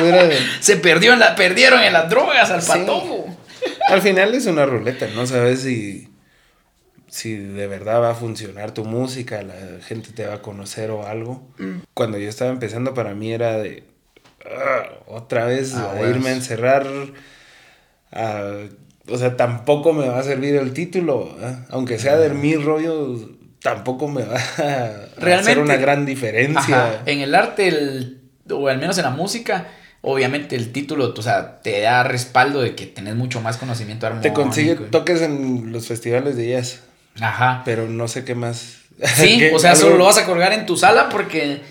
Se 0.61 0.77
perdió 0.77 1.13
en 1.13 1.19
la, 1.19 1.35
perdieron 1.35 1.79
en 1.83 1.93
las 1.93 2.09
drogas 2.09 2.49
al 2.49 2.63
Sí. 2.63 2.69
patojo. 2.69 3.37
Al 3.89 4.01
final 4.01 4.33
es 4.33 4.47
una 4.47 4.65
ruleta, 4.65 5.05
no 5.13 5.27
sabes 5.27 5.61
si, 5.61 6.09
si 7.07 7.35
de 7.35 7.67
verdad 7.67 8.01
va 8.01 8.09
a 8.11 8.15
funcionar 8.15 8.71
tu 8.71 8.83
música, 8.83 9.43
la 9.43 9.53
gente 9.85 10.09
te 10.11 10.25
va 10.25 10.35
a 10.35 10.41
conocer 10.41 10.89
o 10.89 11.05
algo. 11.05 11.47
Mm. 11.59 11.81
Cuando 11.93 12.17
yo 12.17 12.29
estaba 12.29 12.49
empezando 12.49 12.95
para 12.95 13.13
mí 13.13 13.31
era 13.31 13.57
de 13.59 13.83
"Ah, 14.43 14.85
otra 15.05 15.45
vez 15.45 15.75
Ah, 15.75 15.93
a 15.95 16.01
irme 16.01 16.29
a 16.29 16.33
encerrar. 16.33 16.87
a- 18.11 18.53
o 19.09 19.17
sea, 19.17 19.37
tampoco 19.37 19.93
me 19.93 20.07
va 20.07 20.19
a 20.19 20.23
servir 20.23 20.55
el 20.55 20.73
título, 20.73 21.35
aunque 21.69 21.99
sea 21.99 22.17
de 22.17 22.29
mi 22.29 22.55
rollo, 22.55 23.17
tampoco 23.61 24.07
me 24.07 24.23
va 24.23 24.35
a 24.35 24.39
hacer 24.39 25.09
Realmente- 25.17 25.61
una 25.61 25.75
gran 25.77 26.05
diferencia. 26.05 26.59
Ajá. 26.87 27.01
En 27.05 27.19
el 27.19 27.33
arte, 27.35 27.67
el- 27.67 28.21
o 28.51 28.67
al 28.67 28.77
menos 28.79 28.97
en 28.97 29.03
la 29.05 29.09
música, 29.11 29.67
obviamente 30.01 30.55
el 30.55 30.71
título, 30.71 31.13
o 31.17 31.21
sea, 31.21 31.61
te 31.61 31.81
da 31.81 32.03
respaldo 32.03 32.61
de 32.61 32.75
que 32.75 32.85
tenés 32.85 33.15
mucho 33.15 33.41
más 33.41 33.57
conocimiento 33.57 34.05
armónico. 34.05 34.27
Te 34.33 34.33
consigue 34.33 34.75
toques 34.75 35.21
en 35.21 35.71
los 35.71 35.87
festivales 35.87 36.35
de 36.37 36.49
jazz, 36.49 36.81
Ajá. 37.19 37.63
pero 37.65 37.87
no 37.87 38.07
sé 38.07 38.23
qué 38.23 38.35
más. 38.35 38.77
Sí, 39.15 39.39
¿Qué? 39.39 39.51
o 39.53 39.59
sea, 39.59 39.71
Algo- 39.71 39.81
solo 39.81 39.97
lo 39.97 40.05
vas 40.05 40.17
a 40.19 40.25
colgar 40.25 40.53
en 40.53 40.65
tu 40.65 40.77
sala 40.77 41.09
porque 41.09 41.61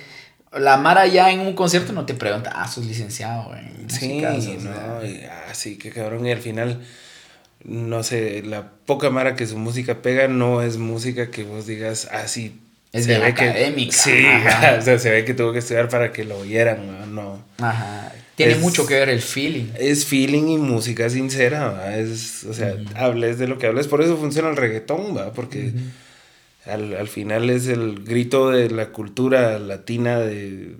la 0.52 0.76
Mara 0.76 1.06
ya 1.06 1.30
en 1.30 1.40
un 1.40 1.54
concierto 1.54 1.92
no 1.92 2.04
te 2.06 2.14
pregunta, 2.14 2.52
ah, 2.54 2.68
sos 2.68 2.84
licenciado 2.86 3.54
en 3.56 3.88
Sí, 3.88 4.20
música, 4.20 4.30
no, 4.70 5.04
y, 5.04 5.20
ah, 5.24 5.52
sí, 5.54 5.78
qué 5.78 5.90
cabrón. 5.90 6.26
Y 6.26 6.32
al 6.32 6.38
final, 6.38 6.80
no 7.64 8.02
sé, 8.02 8.42
la 8.42 8.70
poca 8.86 9.10
mara 9.10 9.34
que 9.36 9.46
su 9.46 9.56
música 9.58 10.02
pega 10.02 10.28
no 10.28 10.62
es 10.62 10.76
música 10.76 11.30
que 11.30 11.44
vos 11.44 11.66
digas, 11.66 12.08
ah, 12.12 12.28
sí. 12.28 12.60
Es 12.92 13.04
se 13.06 13.10
bien 13.10 13.22
ve 13.22 13.34
que- 13.34 13.44
académica, 13.48 13.92
sí, 13.96 14.26
ajá. 14.26 14.76
o 14.80 14.82
sea, 14.82 14.98
se 14.98 15.10
ve 15.10 15.24
que 15.24 15.34
tuvo 15.34 15.52
que 15.52 15.58
estudiar 15.58 15.88
para 15.88 16.12
que 16.12 16.24
lo 16.24 16.38
oyeran, 16.38 16.86
¿no? 16.86 17.06
no. 17.06 17.44
Ajá. 17.66 18.12
Tiene 18.36 18.52
Es- 18.54 18.60
mucho 18.60 18.86
que 18.86 18.94
ver 18.94 19.08
el 19.08 19.20
feeling. 19.22 19.66
Es 19.78 20.04
feeling 20.06 20.48
y 20.48 20.56
música 20.58 21.08
sincera, 21.10 21.68
¿va? 21.70 21.96
Es, 21.96 22.44
o 22.44 22.52
sea, 22.54 22.74
hables 22.96 23.38
de 23.38 23.46
lo 23.48 23.58
que 23.58 23.66
hables. 23.66 23.86
Por 23.88 24.02
eso 24.02 24.16
funciona 24.16 24.48
el 24.50 24.56
reggaetón, 24.56 25.16
¿va? 25.16 25.32
Porque 25.32 25.72
al, 26.66 26.94
al 26.96 27.08
final 27.08 27.50
es 27.50 27.66
el 27.68 28.02
grito 28.04 28.50
de 28.50 28.70
la 28.70 28.90
cultura 28.90 29.58
latina 29.58 30.18
de... 30.18 30.76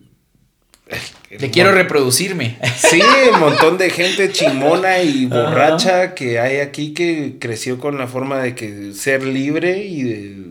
Le 1.30 1.50
quiero 1.50 1.72
reproducirme. 1.72 2.58
Sí, 2.76 3.00
un 3.32 3.40
montón 3.40 3.78
de 3.78 3.90
gente 3.90 4.30
chimona 4.30 5.00
y 5.00 5.26
borracha 5.26 6.14
que 6.14 6.38
hay 6.38 6.58
aquí 6.58 6.92
que 6.92 7.36
creció 7.40 7.78
con 7.78 7.96
la 7.98 8.06
forma 8.06 8.38
de 8.40 8.54
que 8.54 8.92
ser 8.92 9.24
libre 9.24 9.78
y 9.84 10.02
de, 10.02 10.46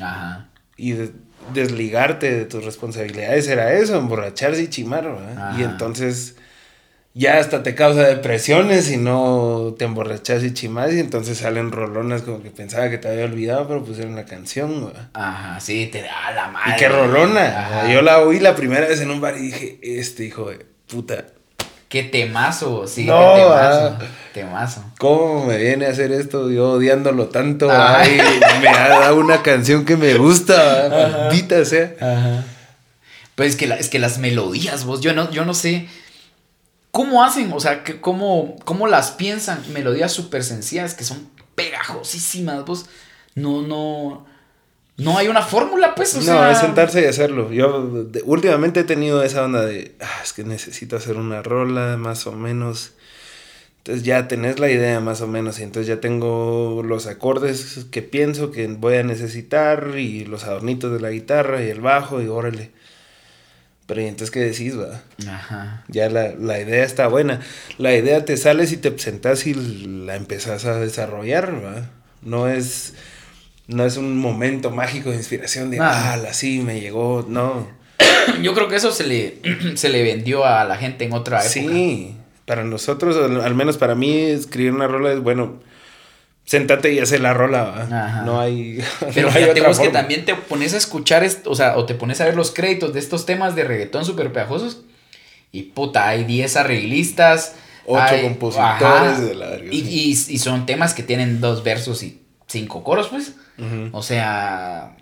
Ajá. 0.00 0.48
y 0.76 0.92
de 0.92 1.12
desligarte 1.54 2.32
de 2.34 2.44
tus 2.44 2.64
responsabilidades 2.64 3.46
era 3.48 3.72
eso, 3.74 3.96
emborracharse 3.96 4.62
y 4.62 4.68
chimar, 4.68 5.04
¿verdad? 5.04 5.58
Y 5.58 5.62
entonces 5.62 6.36
ya 7.20 7.38
hasta 7.38 7.62
te 7.62 7.74
causa 7.74 8.02
depresiones 8.06 8.86
si 8.86 8.96
no 8.96 9.74
te 9.78 9.84
emborrachas 9.84 10.42
y 10.42 10.54
chimas 10.54 10.92
y 10.94 11.00
entonces 11.00 11.36
salen 11.38 11.70
rolonas 11.70 12.22
como 12.22 12.42
que 12.42 12.50
pensaba 12.50 12.88
que 12.88 12.96
te 12.96 13.08
había 13.08 13.26
olvidado, 13.26 13.68
pero 13.68 13.84
pusieron 13.84 14.16
la 14.16 14.24
canción, 14.24 14.86
¿verdad? 14.86 15.08
Ajá, 15.12 15.60
sí, 15.60 15.86
te 15.92 16.00
da 16.02 16.30
la 16.34 16.48
madre. 16.48 16.72
Y 16.72 16.76
qué 16.78 16.88
rolona. 16.88 17.44
Ajá. 17.60 17.92
Yo 17.92 18.00
la 18.00 18.20
oí 18.20 18.40
la 18.40 18.56
primera 18.56 18.86
vez 18.88 19.00
en 19.02 19.10
un 19.10 19.20
bar 19.20 19.36
y 19.36 19.42
dije, 19.42 19.78
este 19.82 20.24
hijo 20.24 20.48
de 20.50 20.64
puta, 20.90 21.24
Qué 21.90 22.04
temazo, 22.04 22.86
sí, 22.86 23.04
No, 23.04 23.34
qué 23.34 23.40
temazo. 23.42 23.96
ah. 24.00 24.04
Temazo. 24.32 24.84
¿Cómo 24.98 25.44
me 25.44 25.58
viene 25.58 25.86
a 25.86 25.90
hacer 25.90 26.12
esto? 26.12 26.48
Yo 26.48 26.70
odiándolo 26.74 27.26
tanto. 27.30 27.68
Ajá. 27.68 28.02
Ay, 28.02 28.20
me 28.62 28.68
ha 28.68 28.88
dado 28.88 29.16
una 29.16 29.42
canción 29.42 29.84
que 29.84 29.96
me 29.96 30.14
gusta, 30.14 30.88
maldita 30.88 31.64
sea. 31.64 31.92
Ajá. 32.00 32.44
Pues 33.34 33.50
es 33.50 33.56
que, 33.56 33.66
la- 33.66 33.76
es 33.76 33.88
que 33.88 33.98
las 33.98 34.18
melodías, 34.18 34.84
vos, 34.84 35.00
yo 35.00 35.12
no, 35.14 35.30
yo 35.32 35.44
no 35.44 35.52
sé 35.52 35.88
cómo 36.90 37.22
hacen, 37.24 37.52
o 37.52 37.60
sea, 37.60 37.84
que 37.84 38.00
cómo, 38.00 38.56
cómo 38.64 38.86
las 38.86 39.10
piensan. 39.12 39.62
Melodías 39.72 40.12
súper 40.12 40.42
sencillas 40.44 40.94
que 40.94 41.04
son 41.04 41.28
pegajosísimas, 41.54 42.64
vos. 42.64 42.86
No, 43.34 43.62
no. 43.62 44.26
No 44.96 45.16
hay 45.16 45.28
una 45.28 45.40
fórmula, 45.40 45.94
pues, 45.94 46.14
o 46.14 46.18
no, 46.18 46.24
sea. 46.24 46.52
es 46.52 46.58
sentarse 46.58 47.00
y 47.00 47.06
hacerlo. 47.06 47.50
Yo 47.50 48.04
de- 48.04 48.22
últimamente 48.22 48.80
he 48.80 48.84
tenido 48.84 49.22
esa 49.22 49.44
onda 49.44 49.64
de, 49.64 49.94
ah, 50.00 50.20
es 50.22 50.34
que 50.34 50.44
necesito 50.44 50.96
hacer 50.96 51.16
una 51.16 51.42
rola 51.42 51.96
más 51.96 52.26
o 52.26 52.32
menos. 52.32 52.92
Entonces 53.78 54.02
ya 54.04 54.28
tenés 54.28 54.58
la 54.60 54.68
idea 54.70 55.00
más 55.00 55.22
o 55.22 55.26
menos 55.26 55.58
y 55.58 55.62
entonces 55.62 55.86
ya 55.86 56.00
tengo 56.02 56.82
los 56.84 57.06
acordes 57.06 57.86
que 57.90 58.02
pienso 58.02 58.50
que 58.50 58.66
voy 58.66 58.96
a 58.96 59.02
necesitar 59.02 59.94
y 59.96 60.26
los 60.26 60.44
adornitos 60.44 60.92
de 60.92 61.00
la 61.00 61.08
guitarra 61.08 61.62
y 61.64 61.70
el 61.70 61.80
bajo 61.80 62.20
y 62.20 62.26
órale. 62.28 62.70
Pero 63.90 64.02
¿y 64.02 64.04
entonces 64.04 64.30
qué 64.30 64.38
decís, 64.38 64.78
va? 64.78 65.02
Ajá. 65.28 65.82
Ya 65.88 66.08
la, 66.08 66.28
la 66.38 66.60
idea 66.60 66.84
está 66.84 67.08
buena. 67.08 67.40
La 67.76 67.92
idea 67.92 68.24
te 68.24 68.36
sale 68.36 68.68
si 68.68 68.76
te 68.76 68.96
sentás 69.00 69.48
y 69.48 69.54
la 69.54 70.14
empezás 70.14 70.64
a 70.64 70.78
desarrollar, 70.78 71.52
¿va? 71.64 71.90
No 72.22 72.46
es, 72.46 72.94
no 73.66 73.84
es 73.84 73.96
un 73.96 74.16
momento 74.16 74.70
mágico 74.70 75.10
de 75.10 75.16
inspiración 75.16 75.72
de, 75.72 75.80
Ah. 75.80 76.12
ah, 76.14 76.32
sí, 76.32 76.60
me 76.60 76.80
llegó, 76.80 77.26
no. 77.28 77.66
Yo 78.42 78.54
creo 78.54 78.68
que 78.68 78.76
eso 78.76 78.92
se 78.92 79.08
le, 79.08 79.40
se 79.74 79.88
le 79.88 80.04
vendió 80.04 80.44
a 80.46 80.64
la 80.64 80.76
gente 80.76 81.04
en 81.06 81.12
otra 81.12 81.38
época. 81.40 81.50
Sí, 81.50 82.14
para 82.46 82.62
nosotros, 82.62 83.16
al, 83.16 83.40
al 83.40 83.54
menos 83.56 83.76
para 83.76 83.96
mí, 83.96 84.20
escribir 84.20 84.70
una 84.72 84.86
rola 84.86 85.10
es, 85.10 85.18
bueno, 85.18 85.60
sentate 86.44 86.92
y 86.92 86.98
hacer 86.98 87.20
la 87.20 87.32
rola. 87.34 88.22
No 88.24 88.40
hay, 88.40 88.82
Pero 89.14 89.28
no 89.30 89.34
hay 89.34 89.42
fíjate 89.42 89.60
otra 89.60 89.68
vos 89.68 89.78
que 89.80 89.88
también 89.88 90.24
te 90.24 90.34
pones 90.34 90.74
a 90.74 90.78
escuchar, 90.78 91.26
o 91.44 91.54
sea, 91.54 91.76
o 91.76 91.86
te 91.86 91.94
pones 91.94 92.20
a 92.20 92.24
ver 92.24 92.34
los 92.36 92.50
créditos 92.50 92.92
de 92.92 92.98
estos 93.00 93.26
temas 93.26 93.54
de 93.54 93.64
reggaetón 93.64 94.04
súper 94.04 94.32
pegajosos. 94.32 94.82
Y 95.52 95.62
puta, 95.64 96.08
hay 96.08 96.24
10 96.24 96.56
arreglistas. 96.56 97.54
Ocho 97.86 98.02
hay- 98.02 98.22
compositores 98.22 98.72
ajá, 98.82 99.20
de 99.20 99.34
la 99.34 99.46
verga, 99.50 99.68
Y, 99.72 99.78
y- 99.78 100.10
y 100.10 100.38
son 100.38 100.66
temas 100.66 100.94
que 100.94 101.02
tienen 101.02 101.40
dos 101.40 101.64
versos 101.64 102.02
y 102.02 102.20
cinco 102.46 102.82
coros, 102.84 103.08
pues. 103.08 103.34
O 103.92 104.02
sea, 104.02 104.96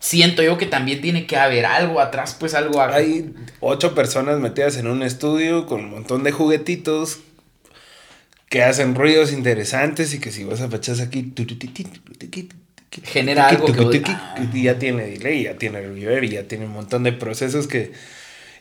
siento 0.00 0.42
yo 0.42 0.58
que 0.58 0.66
también 0.66 1.00
tiene 1.00 1.26
que 1.26 1.36
haber 1.36 1.64
algo 1.66 2.00
atrás, 2.00 2.36
pues 2.38 2.54
algo. 2.54 2.82
Hay 2.82 3.32
ocho 3.60 3.94
personas 3.94 4.38
metidas 4.40 4.76
en 4.76 4.86
un 4.88 5.02
estudio 5.02 5.66
con 5.66 5.80
un 5.84 5.90
montón 5.90 6.22
de 6.24 6.32
juguetitos 6.32 7.20
que 8.48 8.62
hacen 8.62 8.94
ruidos 8.94 9.32
interesantes 9.32 10.14
y 10.14 10.20
que 10.20 10.30
si 10.30 10.44
vos 10.44 10.60
apachas 10.60 11.00
aquí 11.00 11.22
Genera 13.04 13.48
algo 13.48 13.66
que- 13.90 14.62
ya 14.62 14.78
tiene 14.78 15.04
delay, 15.06 15.42
ya 15.44 15.54
tiene 15.58 15.80
reverb 15.82 16.24
y 16.24 16.28
ya 16.30 16.44
tiene 16.44 16.64
un 16.64 16.72
montón 16.72 17.02
de 17.02 17.12
procesos 17.12 17.66
que 17.66 17.92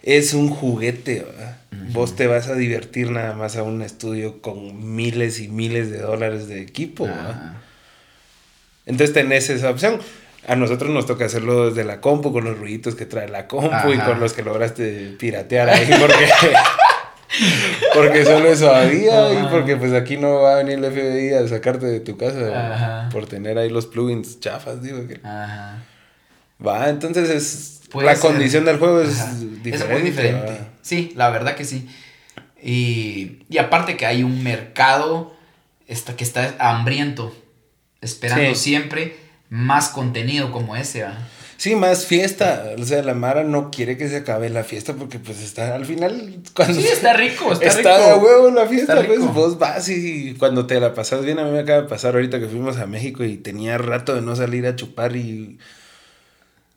es 0.03 0.33
un 0.33 0.49
juguete. 0.49 1.25
Vos 1.93 2.15
te 2.15 2.27
vas 2.27 2.47
a 2.49 2.55
divertir 2.55 3.11
nada 3.11 3.33
más 3.35 3.55
a 3.55 3.63
un 3.63 3.81
estudio 3.81 4.41
con 4.41 4.95
miles 4.95 5.39
y 5.39 5.47
miles 5.47 5.89
de 5.89 5.99
dólares 5.99 6.47
de 6.47 6.61
equipo. 6.61 7.05
Ajá. 7.07 7.55
Entonces 8.85 9.13
tenés 9.13 9.49
esa 9.49 9.69
opción. 9.69 9.99
A 10.47 10.55
nosotros 10.55 10.89
nos 10.91 11.05
toca 11.05 11.25
hacerlo 11.25 11.69
desde 11.69 11.83
la 11.83 11.99
compu, 11.99 12.31
con 12.31 12.45
los 12.45 12.57
ruiditos 12.57 12.95
que 12.95 13.05
trae 13.05 13.27
la 13.27 13.47
compu 13.47 13.91
y 13.93 13.97
con 13.99 14.19
los 14.19 14.31
que 14.33 14.43
lograste 14.43 15.15
piratear 15.19 15.69
ahí, 15.69 15.89
porque, 15.99 16.25
porque 17.93 18.25
solo 18.25 18.49
eso 18.49 18.73
había 18.73 19.33
y 19.33 19.47
porque 19.51 19.75
pues 19.75 19.93
aquí 19.93 20.17
no 20.17 20.41
va 20.41 20.53
a 20.53 20.63
venir 20.63 20.83
el 20.83 20.91
FBI 20.91 21.33
a 21.33 21.47
sacarte 21.47 21.85
de 21.85 21.99
tu 21.99 22.17
casa 22.17 22.73
Ajá. 22.73 23.09
por 23.09 23.27
tener 23.27 23.57
ahí 23.57 23.69
los 23.69 23.85
plugins 23.85 24.39
chafas, 24.39 24.81
digo. 24.81 25.07
Que... 25.07 25.19
Ajá. 25.23 25.83
Va, 26.65 26.89
entonces 26.89 27.29
es. 27.29 27.81
la 27.93 28.15
condición 28.15 28.65
del 28.65 28.77
juego 28.77 29.01
es 29.01 29.39
diferente. 29.63 29.85
Es 29.85 29.89
muy 29.89 30.01
diferente. 30.01 30.59
Sí, 30.81 31.13
la 31.15 31.29
verdad 31.29 31.55
que 31.55 31.65
sí. 31.65 31.88
Y, 32.61 33.43
y 33.49 33.57
aparte 33.59 33.97
que 33.97 34.05
hay 34.05 34.23
un 34.23 34.43
mercado 34.43 35.38
está, 35.88 36.15
que 36.15 36.23
está 36.23 36.55
hambriento, 36.59 37.35
esperando 38.01 38.55
siempre 38.55 39.15
más 39.49 39.89
contenido 39.89 40.51
como 40.51 40.75
ese. 40.75 41.05
Sí, 41.58 41.76
más 41.76 42.05
fiesta. 42.05 42.72
O 42.78 42.86
sea, 42.86 43.01
la 43.01 43.16
Mara 43.16 43.43
no 43.43 43.72
quiere 43.72 43.97
que 43.97 44.08
se 44.08 44.18
acabe 44.18 44.49
la 44.49 44.64
fiesta 44.64 44.93
porque 44.93 45.18
pues 45.18 45.41
está 45.41 45.74
al 45.74 45.86
final. 45.86 46.39
Cuando 46.53 46.80
sí, 46.80 46.88
está 46.88 47.14
rico, 47.14 47.51
está, 47.51 47.66
está 47.66 48.14
de 48.14 48.20
huevo 48.20 48.51
la 48.51 48.68
fiesta, 48.68 49.03
pues 49.03 49.22
vos 49.22 49.58
vas 49.58 49.89
y 49.89 50.36
cuando 50.36 50.68
te 50.68 50.80
la 50.80 50.93
pasas 50.93 51.26
bien, 51.26 51.39
a 51.39 51.45
mí 51.45 51.51
me 51.51 51.60
acaba 51.60 51.82
de 51.82 51.88
pasar 51.88 52.14
ahorita 52.14 52.39
que 52.39 52.47
fuimos 52.47 52.78
a 52.78 52.86
México 52.86 53.24
y 53.24 53.38
tenía 53.38 53.80
rato 53.80 54.14
de 54.14 54.22
no 54.22 54.36
salir 54.36 54.68
a 54.68 54.76
chupar 54.76 55.16
y. 55.16 55.58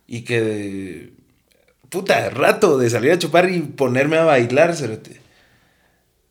Y 0.07 0.22
que. 0.22 1.12
Puta, 1.91 2.31
rato 2.31 2.78
de 2.78 2.89
salir 2.89 3.12
a 3.12 3.18
chupar 3.18 3.51
y 3.51 3.61
ponerme 3.61 4.16
a 4.16 4.24
bailar, 4.24 4.74
cerote. 4.74 5.20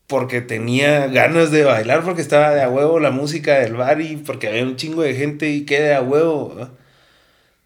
Porque 0.07 0.41
tenía 0.41 1.05
ganas 1.05 1.51
de 1.51 1.65
bailar, 1.65 2.03
porque 2.03 2.23
estaba 2.23 2.49
de 2.49 2.63
a 2.63 2.69
huevo 2.69 2.99
la 2.99 3.11
música 3.11 3.59
del 3.59 3.75
bar 3.75 4.01
y 4.01 4.17
porque 4.17 4.47
había 4.47 4.63
un 4.63 4.75
chingo 4.75 5.03
de 5.03 5.13
gente 5.13 5.49
y 5.51 5.65
que 5.65 5.79
de 5.81 5.93
a 5.93 6.01
huevo 6.01 6.69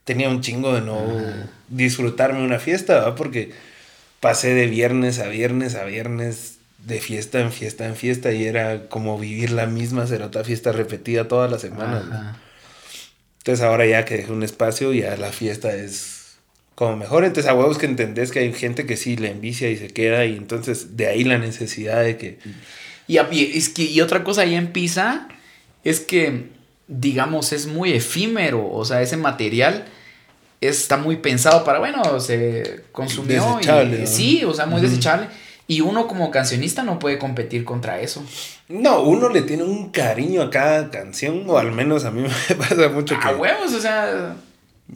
tenía 0.03 0.29
un 0.29 0.41
chingo 0.41 0.73
de 0.73 0.81
no 0.81 1.01
disfrutarme 1.69 2.43
una 2.43 2.59
fiesta, 2.59 2.95
¿verdad? 2.95 3.15
porque 3.15 3.51
pasé 4.19 4.53
de 4.53 4.67
viernes 4.67 5.19
a 5.19 5.27
viernes 5.27 5.75
a 5.75 5.85
viernes, 5.85 6.57
de 6.79 6.99
fiesta 6.99 7.39
en 7.39 7.51
fiesta 7.51 7.85
en 7.85 7.95
fiesta, 7.95 8.31
y 8.31 8.45
era 8.45 8.89
como 8.89 9.17
vivir 9.17 9.51
la 9.51 9.65
misma 9.65 10.05
cerota 10.07 10.43
fiesta 10.43 10.71
repetida 10.71 11.27
todas 11.27 11.49
las 11.49 11.61
semanas. 11.61 12.03
Entonces 13.39 13.63
ahora 13.63 13.85
ya 13.85 14.05
que 14.05 14.17
dejé 14.17 14.31
un 14.31 14.43
espacio, 14.43 14.93
ya 14.93 15.15
la 15.17 15.31
fiesta 15.31 15.73
es 15.73 16.35
como 16.75 16.95
mejor. 16.95 17.25
Entonces 17.25 17.49
a 17.49 17.53
huevos 17.53 17.77
que 17.77 17.85
entendés 17.85 18.31
que 18.31 18.39
hay 18.39 18.53
gente 18.53 18.85
que 18.85 18.97
sí 18.97 19.15
le 19.17 19.31
envicia 19.31 19.69
y 19.69 19.77
se 19.77 19.87
queda, 19.87 20.25
y 20.25 20.35
entonces 20.35 20.97
de 20.97 21.07
ahí 21.07 21.23
la 21.23 21.37
necesidad 21.37 22.03
de 22.03 22.17
que... 22.17 22.39
Y, 23.07 23.17
es 23.17 23.67
que, 23.67 23.83
y 23.83 23.99
otra 23.99 24.23
cosa 24.23 24.41
ahí 24.41 24.55
en 24.55 24.71
Pisa 24.71 25.27
es 25.83 25.99
que 25.99 26.47
digamos, 26.87 27.53
es 27.53 27.67
muy 27.67 27.93
efímero, 27.93 28.69
o 28.71 28.85
sea, 28.85 29.01
ese 29.01 29.17
material 29.17 29.85
está 30.69 30.97
muy 30.97 31.17
pensado 31.17 31.63
para, 31.63 31.79
bueno, 31.79 32.19
se 32.19 32.83
consumió. 32.91 33.59
y, 33.61 34.07
Sí, 34.07 34.43
o 34.43 34.53
sea, 34.53 34.65
muy 34.65 34.81
desechable. 34.81 35.27
Y 35.65 35.81
uno 35.81 36.07
como 36.07 36.29
cancionista 36.29 36.83
no 36.83 36.99
puede 36.99 37.17
competir 37.17 37.63
contra 37.63 38.01
eso. 38.01 38.23
No, 38.67 39.01
uno 39.01 39.29
le 39.29 39.43
tiene 39.43 39.63
un 39.63 39.91
cariño 39.91 40.41
a 40.41 40.49
cada 40.49 40.89
canción, 40.89 41.43
o 41.47 41.57
al 41.57 41.71
menos 41.71 42.03
a 42.05 42.11
mí 42.11 42.21
me 42.49 42.55
pasa 42.55 42.89
mucho 42.89 43.17
que... 43.19 43.27
A 43.27 43.35
huevos, 43.35 43.73
o 43.73 43.79
sea... 43.79 44.35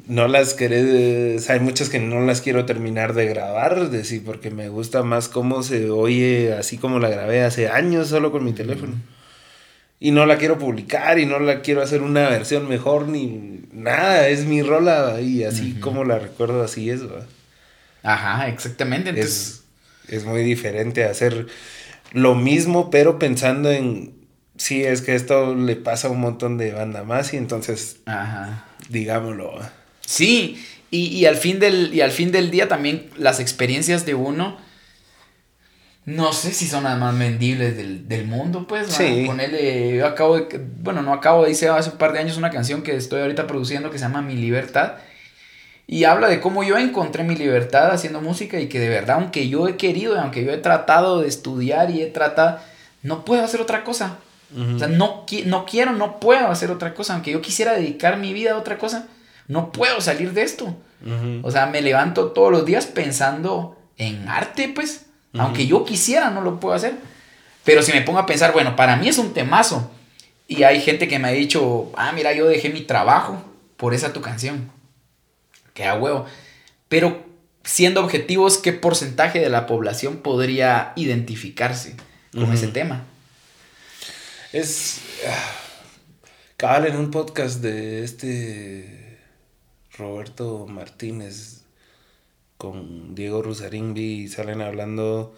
No 0.08 0.28
las 0.28 0.54
querés, 0.54 1.50
hay 1.50 1.62
muchas 1.62 1.88
que 1.90 2.00
no 2.00 2.20
las 2.20 2.42
quiero 2.42 2.66
terminar 2.66 3.14
de 3.14 3.26
grabar, 3.26 3.90
decir, 3.90 4.22
porque 4.24 4.52
me 4.52 4.68
gusta 4.68 5.02
más 5.02 5.30
cómo 5.30 5.64
se 5.64 5.90
oye 5.90 6.54
así 6.54 6.78
como 6.78 7.00
la 7.00 7.10
grabé 7.10 7.44
hace 7.44 7.70
años 7.70 8.10
solo 8.10 8.32
con 8.34 8.44
mi 8.44 8.52
teléfono 8.52 8.96
y 10.00 10.12
no 10.12 10.26
la 10.26 10.38
quiero 10.38 10.60
publicar 10.60 11.18
y 11.20 11.26
no 11.26 11.40
la 11.40 11.62
quiero 11.62 11.82
hacer 11.82 12.02
una 12.02 12.30
versión 12.30 12.68
mejor 12.70 13.08
ni 13.08 13.62
nada, 13.72 14.28
es 14.30 14.46
mi 14.46 14.62
rola 14.62 15.20
y 15.22 15.44
así 15.44 15.74
como 15.80 16.04
la 16.04 16.20
recuerdo 16.20 16.64
así 16.64 16.90
es. 16.90 17.02
Ajá, 18.04 18.48
exactamente. 18.48 19.10
Entonces... 19.10 19.64
Es, 20.08 20.24
muy 20.24 20.42
diferente 20.44 21.04
hacer 21.04 21.48
lo 22.14 22.34
mismo 22.34 22.90
pero 22.90 23.20
pensando 23.20 23.70
en, 23.72 24.14
sí, 24.56 24.84
es 24.86 25.02
que 25.02 25.16
esto 25.16 25.54
le 25.54 25.76
pasa 25.76 26.08
a 26.08 26.12
un 26.12 26.22
montón 26.22 26.58
de 26.58 26.72
banda 26.72 27.04
más 27.04 27.34
y 27.34 27.38
entonces, 27.38 27.98
Ajá. 28.06 28.66
digámoslo. 28.88 29.60
Sí, 30.06 30.64
y, 30.92 31.08
y, 31.08 31.26
al 31.26 31.36
fin 31.36 31.60
del, 31.60 31.94
y 31.94 32.00
al 32.00 32.12
fin 32.12 32.32
del 32.32 32.52
día 32.52 32.70
también 32.70 33.10
las 33.18 33.42
experiencias 33.42 34.06
de 34.06 34.14
uno 34.14 34.58
no 36.08 36.32
sé 36.32 36.54
si 36.54 36.68
son 36.68 36.86
las 36.86 36.98
más 36.98 37.20
vendibles 37.20 37.76
del, 37.76 38.26
mundo, 38.26 38.66
pues. 38.66 38.88
Sí. 38.88 39.26
Ponerle, 39.28 39.98
yo 39.98 40.08
acabo 40.08 40.38
de, 40.38 40.66
bueno, 40.80 41.02
no 41.02 41.12
acabo, 41.12 41.44
de 41.44 41.52
hice 41.52 41.68
hace 41.68 41.90
un 41.90 41.98
par 41.98 42.14
de 42.14 42.20
años 42.20 42.38
una 42.38 42.50
canción 42.50 42.82
que 42.82 42.96
estoy 42.96 43.20
ahorita 43.20 43.46
produciendo 43.46 43.92
que 43.92 43.98
se 43.98 44.06
llama 44.06 44.22
Mi 44.22 44.38
Libertad. 44.38 44.94
Y 45.86 46.06
habla 46.06 46.30
de 46.30 46.40
cómo 46.40 46.64
yo 46.64 46.78
encontré 46.78 47.26
mi 47.26 47.36
libertad 47.36 47.92
haciendo 47.92 48.22
música 48.22 48.58
y 48.58 48.70
que 48.70 48.80
de 48.80 48.88
verdad, 48.88 49.18
aunque 49.18 49.50
yo 49.50 49.68
he 49.68 49.76
querido, 49.76 50.18
aunque 50.18 50.46
yo 50.46 50.54
he 50.54 50.58
tratado 50.58 51.20
de 51.20 51.28
estudiar 51.28 51.92
y 51.92 52.02
he 52.02 52.08
tratado, 52.08 52.60
no 53.04 53.26
puedo 53.26 53.44
hacer 53.44 53.60
otra 53.60 53.84
cosa. 53.84 54.20
O 54.76 54.80
sea, 54.80 54.88
no, 54.88 55.26
no 55.46 55.66
quiero, 55.66 55.92
no 55.92 56.22
puedo 56.22 56.48
hacer 56.48 56.72
otra 56.72 56.94
cosa. 56.94 57.16
Aunque 57.16 57.32
yo 57.32 57.42
quisiera 57.42 57.74
dedicar 57.74 58.16
mi 58.16 58.32
vida 58.32 58.54
a 58.54 58.58
otra 58.58 58.78
cosa, 58.78 59.08
no 59.50 59.74
puedo 59.74 60.00
salir 60.00 60.32
de 60.32 60.44
esto. 60.44 60.74
O 61.42 61.52
sea, 61.52 61.66
me 61.66 61.82
levanto 61.82 62.32
todos 62.32 62.50
los 62.50 62.66
días 62.66 62.86
pensando 62.86 63.78
en 63.98 64.30
arte, 64.30 64.72
pues. 64.74 65.07
Aunque 65.40 65.68
yo 65.68 65.86
quisiera, 65.86 66.30
no 66.30 66.42
lo 66.42 66.60
puedo 66.60 66.76
hacer. 66.76 66.96
Pero 67.64 67.82
si 67.82 67.92
me 67.92 68.02
pongo 68.02 68.20
a 68.20 68.26
pensar, 68.26 68.54
bueno, 68.54 68.76
para 68.76 68.96
mí 68.96 69.10
es 69.10 69.18
un 69.18 69.34
temazo. 69.34 69.92
Y 70.48 70.64
hay 70.64 70.82
gente 70.82 71.08
que 71.08 71.20
me 71.20 71.28
ha 71.28 71.32
dicho, 71.32 71.92
ah, 71.96 72.12
mira, 72.14 72.34
yo 72.34 72.48
dejé 72.48 72.70
mi 72.70 72.82
trabajo 72.82 73.44
por 73.76 73.94
esa 73.94 74.14
tu 74.14 74.22
canción. 74.22 74.72
Que 75.74 75.86
a 75.86 75.96
huevo. 75.96 76.26
Pero 76.88 77.26
siendo 77.64 78.02
objetivos, 78.02 78.58
¿qué 78.58 78.72
porcentaje 78.72 79.40
de 79.40 79.50
la 79.50 79.68
población 79.68 80.18
podría 80.18 80.94
identificarse 80.96 81.96
con 82.32 82.52
ese 82.54 82.70
tema? 82.70 83.04
Es. 84.54 85.02
Ah, 85.28 85.52
cabal 86.56 86.88
en 86.88 86.96
un 86.96 87.12
podcast 87.12 87.62
de 87.62 88.04
este 88.04 89.20
Roberto 89.98 90.66
Martínez 90.68 91.57
con 92.58 93.16
Diego 93.16 93.42
Rusarín 93.42 93.96
y 93.96 94.28
salen 94.28 94.62
hablando 94.62 95.36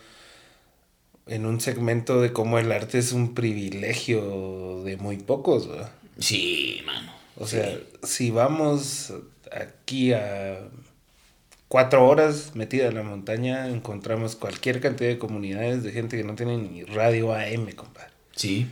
en 1.28 1.46
un 1.46 1.62
segmento 1.62 2.22
de 2.22 2.34
cómo 2.34 2.60
el 2.60 2.72
arte 2.72 2.98
es 2.98 3.12
un 3.12 3.36
privilegio 3.36 4.84
de 4.84 4.98
muy 4.98 5.18
pocos, 5.18 5.68
¿verdad? 5.68 5.92
Sí, 6.18 6.82
mano. 6.86 7.12
O 7.38 7.48
sea, 7.48 7.78
si 8.04 8.32
vamos 8.32 9.14
aquí 9.52 10.14
a 10.14 10.70
cuatro 11.68 12.08
horas 12.08 12.56
metida 12.56 12.88
en 12.88 12.96
la 12.96 13.04
montaña, 13.04 13.70
encontramos 13.70 14.36
cualquier 14.36 14.82
cantidad 14.82 15.10
de 15.10 15.20
comunidades 15.20 15.84
de 15.84 15.92
gente 15.92 16.18
que 16.18 16.24
no 16.24 16.36
tiene 16.36 16.58
ni 16.58 16.84
radio 16.84 17.34
AM, 17.34 17.72
compadre. 17.74 18.10
Sí. 18.36 18.68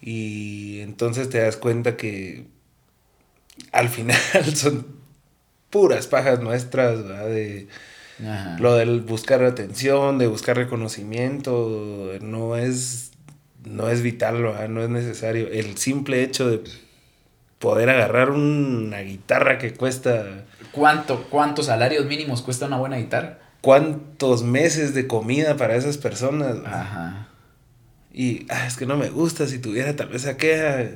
Y 0.00 0.80
entonces 0.80 1.28
te 1.28 1.38
das 1.38 1.56
cuenta 1.56 1.96
que 1.96 2.46
al 3.72 3.88
final 3.88 4.16
son 4.54 4.86
puras 5.74 6.06
pajas 6.06 6.38
nuestras, 6.38 7.02
¿verdad? 7.02 7.26
De 7.26 7.66
lo 8.60 8.76
del 8.76 9.00
buscar 9.00 9.42
atención, 9.42 10.18
de 10.18 10.28
buscar 10.28 10.56
reconocimiento, 10.56 12.12
no 12.20 12.54
es, 12.56 13.10
no 13.64 13.88
es 13.88 14.00
vital, 14.00 14.40
¿verdad? 14.40 14.68
No 14.68 14.84
es 14.84 14.88
necesario. 14.88 15.48
El 15.48 15.76
simple 15.76 16.22
hecho 16.22 16.48
de 16.48 16.62
poder 17.58 17.90
agarrar 17.90 18.30
una 18.30 19.00
guitarra 19.00 19.58
que 19.58 19.74
cuesta... 19.74 20.44
¿Cuánto, 20.70 21.24
¿Cuántos 21.24 21.66
salarios 21.66 22.06
mínimos 22.06 22.42
cuesta 22.42 22.66
una 22.66 22.76
buena 22.76 22.98
guitarra? 22.98 23.38
¿Cuántos 23.60 24.44
meses 24.44 24.94
de 24.94 25.08
comida 25.08 25.56
para 25.56 25.74
esas 25.74 25.98
personas? 25.98 26.58
Ajá. 26.64 27.26
Y 28.12 28.46
ah, 28.48 28.64
es 28.68 28.76
que 28.76 28.86
no 28.86 28.96
me 28.96 29.10
gusta, 29.10 29.48
si 29.48 29.58
tuviera 29.58 29.96
tal 29.96 30.10
vez 30.10 30.24
aquella... 30.28 30.88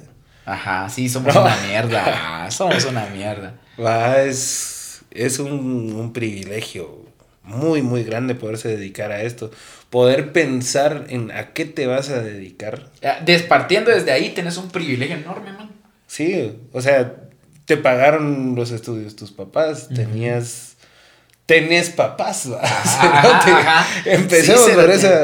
Ajá, 0.47 0.89
sí, 0.89 1.09
somos 1.09 1.35
una 1.35 1.57
mierda. 1.67 2.49
somos 2.53 2.85
una 2.85 3.07
mierda. 3.07 3.55
Va, 3.83 4.23
es, 4.23 5.03
es 5.11 5.39
un, 5.39 6.13
privilegio 6.13 7.07
muy, 7.43 7.83
muy 7.83 8.03
grande 8.03 8.35
poderse 8.35 8.69
dedicar 8.69 9.13
a 9.13 9.23
esto. 9.23 9.51
Poder 9.91 10.33
pensar 10.33 11.07
en 11.09 11.31
a 11.31 11.53
qué 11.53 11.65
te 11.65 11.87
vas 11.87 12.11
a 12.11 12.21
dedicar. 12.21 12.91
Despartiendo 13.25 13.91
desde 13.91 14.13
ahí, 14.13 14.31
tenés 14.31 14.57
un 14.57 14.69
privilegio 14.69 15.17
enorme, 15.17 15.53
man. 15.53 15.71
Sí, 16.07 16.59
o 16.73 16.81
sea, 16.81 17.15
te 17.65 17.77
pagaron 17.77 18.55
los 18.55 18.71
estudios 18.71 19.15
tus 19.15 19.31
papás, 19.31 19.89
tenías. 19.89 20.77
Tenés 21.47 21.89
papás, 21.89 22.47
ajá, 22.61 23.87
Empecemos 24.05 24.71
por 24.71 24.91
esa. 24.91 25.21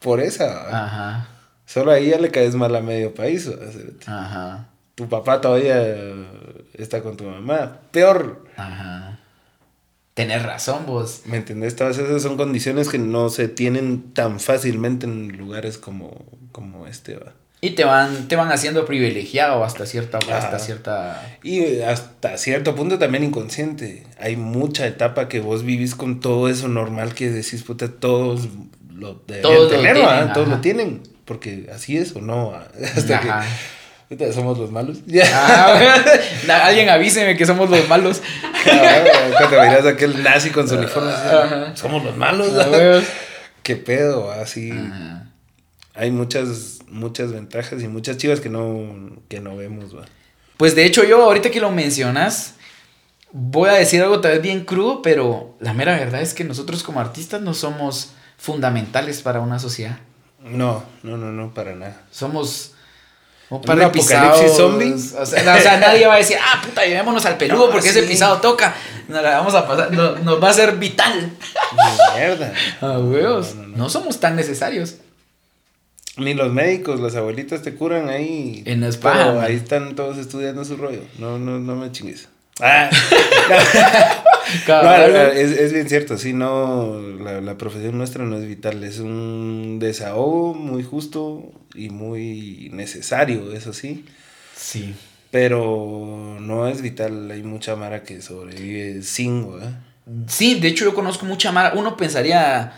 Por 0.00 0.20
esa. 0.20 0.84
Ajá. 0.84 1.28
Solo 1.64 1.92
ahí 1.92 2.10
ya 2.10 2.18
le 2.18 2.30
caes 2.30 2.54
mal 2.54 2.74
a 2.76 2.82
medio 2.82 3.14
país. 3.14 3.50
Ajá. 4.06 4.68
Tu 4.94 5.08
papá 5.08 5.40
todavía 5.40 5.94
está 6.74 7.02
con 7.02 7.16
tu 7.16 7.24
mamá. 7.24 7.78
Peor. 7.90 8.44
Ajá. 8.56 9.18
Tener 10.14 10.42
razón 10.44 10.86
vos. 10.86 11.22
¿Me 11.24 11.38
entendés? 11.38 11.74
Todas 11.74 11.98
esas 11.98 12.22
son 12.22 12.36
condiciones 12.36 12.88
que 12.88 12.98
no 12.98 13.30
se 13.30 13.48
tienen 13.48 14.12
tan 14.12 14.38
fácilmente 14.38 15.06
en 15.06 15.36
lugares 15.36 15.76
como, 15.76 16.24
como 16.52 16.86
este, 16.86 17.16
va. 17.16 17.32
Y 17.60 17.70
te 17.70 17.84
van, 17.84 18.28
te 18.28 18.36
van 18.36 18.52
haciendo 18.52 18.84
privilegiado 18.84 19.64
hasta 19.64 19.86
cierta, 19.86 20.18
hasta 20.18 20.58
cierta... 20.58 21.38
Y 21.42 21.80
hasta 21.80 22.36
cierto 22.36 22.76
punto 22.76 22.98
también 22.98 23.24
inconsciente. 23.24 24.06
Hay 24.20 24.36
mucha 24.36 24.86
etapa 24.86 25.28
que 25.28 25.40
vos 25.40 25.64
vivís 25.64 25.94
con 25.94 26.20
todo 26.20 26.48
eso 26.48 26.68
normal 26.68 27.14
que 27.14 27.30
decís, 27.30 27.62
puta, 27.62 27.88
todos 27.88 28.48
lo 28.94 29.14
deben 29.26 29.68
tener, 29.68 30.32
Todos 30.34 30.48
lo 30.48 30.60
tienen 30.60 31.00
porque 31.24 31.70
así 31.74 31.96
es 31.96 32.14
o 32.16 32.20
no. 32.20 32.52
Hasta 32.96 33.20
que 33.20 33.28
Puta, 34.16 34.32
somos 34.32 34.56
los 34.58 34.70
malos. 34.70 34.98
Ah, 36.46 36.66
alguien 36.66 36.88
avíseme 36.88 37.36
que 37.36 37.46
somos 37.46 37.68
los 37.68 37.88
malos. 37.88 38.22
Cuando 38.62 39.60
miras 39.62 39.84
a 39.84 39.88
aquel 39.88 40.22
nazi 40.22 40.50
con 40.50 40.68
su 40.68 40.76
uniforme, 40.76 41.10
así, 41.10 41.80
somos 41.80 42.04
los 42.04 42.16
malos. 42.16 42.52
Ah. 42.54 43.00
Qué 43.64 43.74
pedo, 43.74 44.30
así. 44.30 44.70
Ajá. 44.70 45.26
Hay 45.94 46.12
muchas, 46.12 46.78
muchas 46.88 47.32
ventajas 47.32 47.82
y 47.82 47.88
muchas 47.88 48.16
chivas 48.16 48.40
que 48.40 48.50
no, 48.50 49.16
que 49.28 49.40
no 49.40 49.56
vemos, 49.56 49.96
va. 49.96 50.04
Pues 50.58 50.76
de 50.76 50.84
hecho 50.84 51.02
yo 51.02 51.22
ahorita 51.22 51.50
que 51.50 51.60
lo 51.60 51.72
mencionas, 51.72 52.54
voy 53.32 53.70
a 53.70 53.74
decir 53.74 54.00
algo 54.00 54.20
tal 54.20 54.32
vez 54.32 54.42
bien 54.42 54.64
crudo, 54.64 55.02
pero 55.02 55.56
la 55.58 55.72
mera 55.72 55.98
verdad 55.98 56.20
es 56.20 56.34
que 56.34 56.44
nosotros 56.44 56.84
como 56.84 57.00
artistas 57.00 57.40
no 57.40 57.52
somos 57.52 58.12
fundamentales 58.38 59.22
para 59.22 59.40
una 59.40 59.58
sociedad. 59.58 59.98
No, 60.40 60.84
no, 61.02 61.16
no, 61.16 61.32
no, 61.32 61.52
para 61.52 61.74
nada. 61.74 62.02
Somos 62.10 62.73
un 63.50 63.58
¿Un 63.58 63.62
par 63.62 63.78
de 63.78 63.88
pisados. 63.88 64.56
zombie? 64.56 64.92
O 64.94 64.98
sea, 64.98 65.20
o 65.22 65.60
sea, 65.60 65.78
nadie 65.78 66.06
va 66.06 66.14
a 66.14 66.18
decir, 66.18 66.36
ah, 66.40 66.62
puta, 66.64 66.84
llevémonos 66.84 67.24
al 67.26 67.36
peludo 67.36 67.66
No, 67.66 67.72
porque 67.72 67.90
sí. 67.92 67.98
ese 67.98 68.08
pisado 68.08 68.38
toca. 68.40 68.74
Nos 69.08 69.22
la 69.22 69.38
vamos 69.38 69.54
a 69.54 69.66
pasar, 69.68 69.92
no- 69.92 70.16
nos 70.16 70.42
va 70.42 70.50
a 70.50 70.52
ser 70.54 70.76
vital. 70.76 71.30
Mierda. 72.16 72.52
Huevos. 73.00 73.54
No, 73.54 73.66
No, 73.76 73.88
somos 73.90 74.18
tan 74.18 74.34
necesarios. 74.36 74.96
Ni 76.16 76.32
los 76.34 76.52
médicos, 76.52 77.00
las 77.00 77.16
abuelitas 77.16 77.62
te 77.62 77.74
curan 77.74 78.08
ahí. 78.08 78.62
En 78.66 78.80
la 78.80 78.88
espalda, 78.88 79.42
ahí 79.42 79.56
están 79.56 79.94
todos 79.96 80.16
estudiando 80.16 80.64
su 80.64 80.76
rollo. 80.76 81.00
No, 81.18 81.38
no, 81.38 81.58
no 81.58 81.74
me 81.76 81.90
chingues. 81.92 82.28
Ah. 82.60 82.90
No, 84.44 84.66
Cabal. 84.66 85.12
no, 85.12 85.18
es, 85.32 85.50
es 85.52 85.72
bien 85.72 85.88
cierto, 85.88 86.16
sí, 86.18 86.32
no, 86.34 87.00
la, 87.18 87.40
la 87.40 87.56
profesión 87.56 87.96
nuestra 87.98 88.24
no 88.24 88.36
es 88.36 88.46
vital, 88.46 88.84
es 88.84 88.98
un 88.98 89.78
desahogo 89.80 90.54
muy 90.54 90.82
justo 90.84 91.50
y 91.74 91.88
muy 91.88 92.68
necesario, 92.72 93.52
eso 93.54 93.72
sí, 93.72 94.04
Sí. 94.54 94.94
pero 95.30 96.36
no 96.40 96.68
es 96.68 96.82
vital, 96.82 97.30
hay 97.30 97.42
mucha 97.42 97.74
mara 97.74 98.02
que 98.04 98.20
sobrevive 98.20 99.02
sin, 99.02 99.50
¿verdad? 99.50 99.80
Sí, 100.28 100.60
de 100.60 100.68
hecho 100.68 100.84
yo 100.84 100.94
conozco 100.94 101.24
mucha 101.26 101.50
mara. 101.50 101.72
Uno 101.74 101.96
pensaría, 101.96 102.74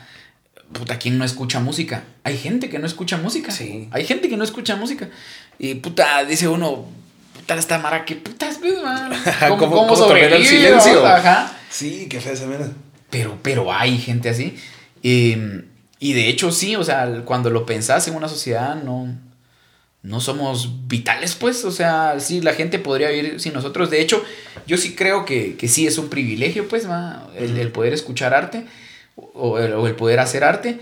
puta, 0.72 0.98
¿quién 0.98 1.18
no 1.18 1.24
escucha 1.24 1.58
música? 1.60 2.04
Hay 2.22 2.38
gente 2.38 2.70
que 2.70 2.78
no 2.78 2.86
escucha 2.86 3.16
música. 3.16 3.50
Sí. 3.50 3.88
Hay 3.90 4.06
gente 4.06 4.28
que 4.28 4.36
no 4.36 4.44
escucha 4.44 4.76
música. 4.76 5.08
Y 5.58 5.74
puta, 5.74 6.24
dice 6.24 6.46
uno, 6.48 6.86
puta, 7.46 7.60
esta 7.60 7.78
mara, 7.78 8.04
¿qué 8.04 8.16
putas, 8.16 8.58
pues, 8.58 8.82
man? 8.82 9.12
¿Cómo, 9.48 9.58
¿Cómo- 9.58 9.86
cómo 9.86 10.12
el 10.14 10.44
silencio? 10.44 11.06
Ajá. 11.06 11.52
Sí, 11.70 12.06
qué 12.10 12.20
fea 12.20 12.32
esa 12.32 12.46
mierda. 12.46 12.70
Pero, 13.10 13.38
pero 13.42 13.72
hay 13.72 13.98
gente 13.98 14.28
así. 14.28 14.56
Eh, 15.02 15.64
y 16.00 16.12
de 16.12 16.28
hecho, 16.28 16.50
sí, 16.50 16.74
o 16.76 16.82
sea, 16.82 17.22
cuando 17.24 17.50
lo 17.50 17.64
pensás 17.64 18.08
en 18.08 18.16
una 18.16 18.28
sociedad, 18.28 18.74
no, 18.82 19.08
no 20.02 20.20
somos 20.20 20.88
vitales, 20.88 21.34
pues. 21.36 21.64
O 21.64 21.70
sea, 21.70 22.18
sí, 22.18 22.40
la 22.40 22.52
gente 22.54 22.78
podría 22.80 23.10
vivir 23.10 23.40
sin 23.40 23.52
nosotros. 23.52 23.90
De 23.90 24.00
hecho, 24.00 24.24
yo 24.66 24.76
sí 24.76 24.94
creo 24.96 25.24
que, 25.24 25.56
que 25.56 25.68
sí 25.68 25.86
es 25.86 25.98
un 25.98 26.08
privilegio, 26.08 26.66
pues, 26.68 26.88
¿va? 26.90 27.28
El, 27.38 27.56
el 27.58 27.70
poder 27.70 27.92
escuchar 27.94 28.34
arte 28.34 28.66
o 29.14 29.58
el, 29.60 29.72
o 29.74 29.86
el 29.86 29.94
poder 29.94 30.18
hacer 30.18 30.42
arte. 30.42 30.78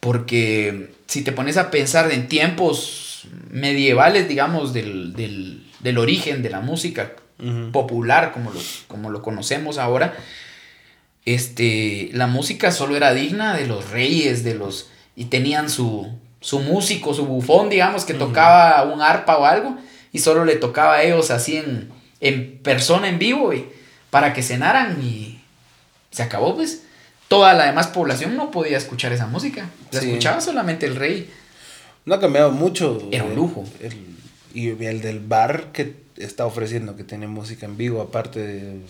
Porque 0.00 0.92
si 1.06 1.22
te 1.22 1.30
pones 1.32 1.56
a 1.56 1.70
pensar 1.70 2.10
en 2.10 2.26
tiempos 2.26 3.28
medievales, 3.50 4.26
digamos, 4.28 4.72
del, 4.72 5.12
del, 5.12 5.62
del 5.82 5.98
origen 5.98 6.42
de 6.42 6.50
la 6.50 6.60
música, 6.60 7.12
popular 7.72 8.32
como 8.32 8.50
lo, 8.52 8.60
como 8.88 9.10
lo 9.10 9.20
conocemos 9.20 9.76
ahora, 9.78 10.14
este, 11.24 12.10
la 12.12 12.26
música 12.26 12.70
solo 12.72 12.96
era 12.96 13.12
digna 13.14 13.56
de 13.56 13.66
los 13.66 13.90
reyes, 13.90 14.44
de 14.44 14.54
los... 14.54 14.88
y 15.16 15.26
tenían 15.26 15.68
su, 15.70 16.08
su 16.40 16.60
músico, 16.60 17.14
su 17.14 17.26
bufón, 17.26 17.68
digamos, 17.68 18.04
que 18.04 18.14
tocaba 18.14 18.82
un 18.84 19.00
arpa 19.02 19.36
o 19.38 19.44
algo, 19.44 19.76
y 20.12 20.18
solo 20.18 20.44
le 20.44 20.56
tocaba 20.56 20.94
a 20.96 21.02
ellos 21.02 21.30
así 21.30 21.56
en, 21.56 21.90
en 22.20 22.58
persona, 22.58 23.08
en 23.08 23.18
vivo, 23.18 23.52
y, 23.52 23.66
para 24.10 24.32
que 24.32 24.42
cenaran 24.42 25.02
y 25.02 25.40
se 26.10 26.22
acabó, 26.22 26.54
pues. 26.54 26.82
Toda 27.28 27.54
la 27.54 27.64
demás 27.64 27.86
población 27.86 28.36
no 28.36 28.50
podía 28.50 28.76
escuchar 28.76 29.10
esa 29.14 29.26
música. 29.26 29.64
La 29.90 30.00
Sí. 30.00 30.08
escuchaba 30.10 30.42
solamente 30.42 30.84
el 30.84 30.96
rey. 30.96 31.30
No 32.04 32.14
ha 32.14 32.20
cambiado 32.20 32.52
mucho. 32.52 33.08
Era 33.10 33.24
un 33.24 33.32
eh, 33.32 33.36
lujo. 33.36 33.64
el- 33.80 34.11
y 34.54 34.68
el 34.68 35.00
del 35.00 35.20
bar 35.20 35.72
que 35.72 35.94
está 36.16 36.46
ofreciendo, 36.46 36.96
que 36.96 37.04
tiene 37.04 37.26
música 37.26 37.66
en 37.66 37.76
vivo, 37.76 38.00
aparte 38.00 38.40
de 38.40 38.80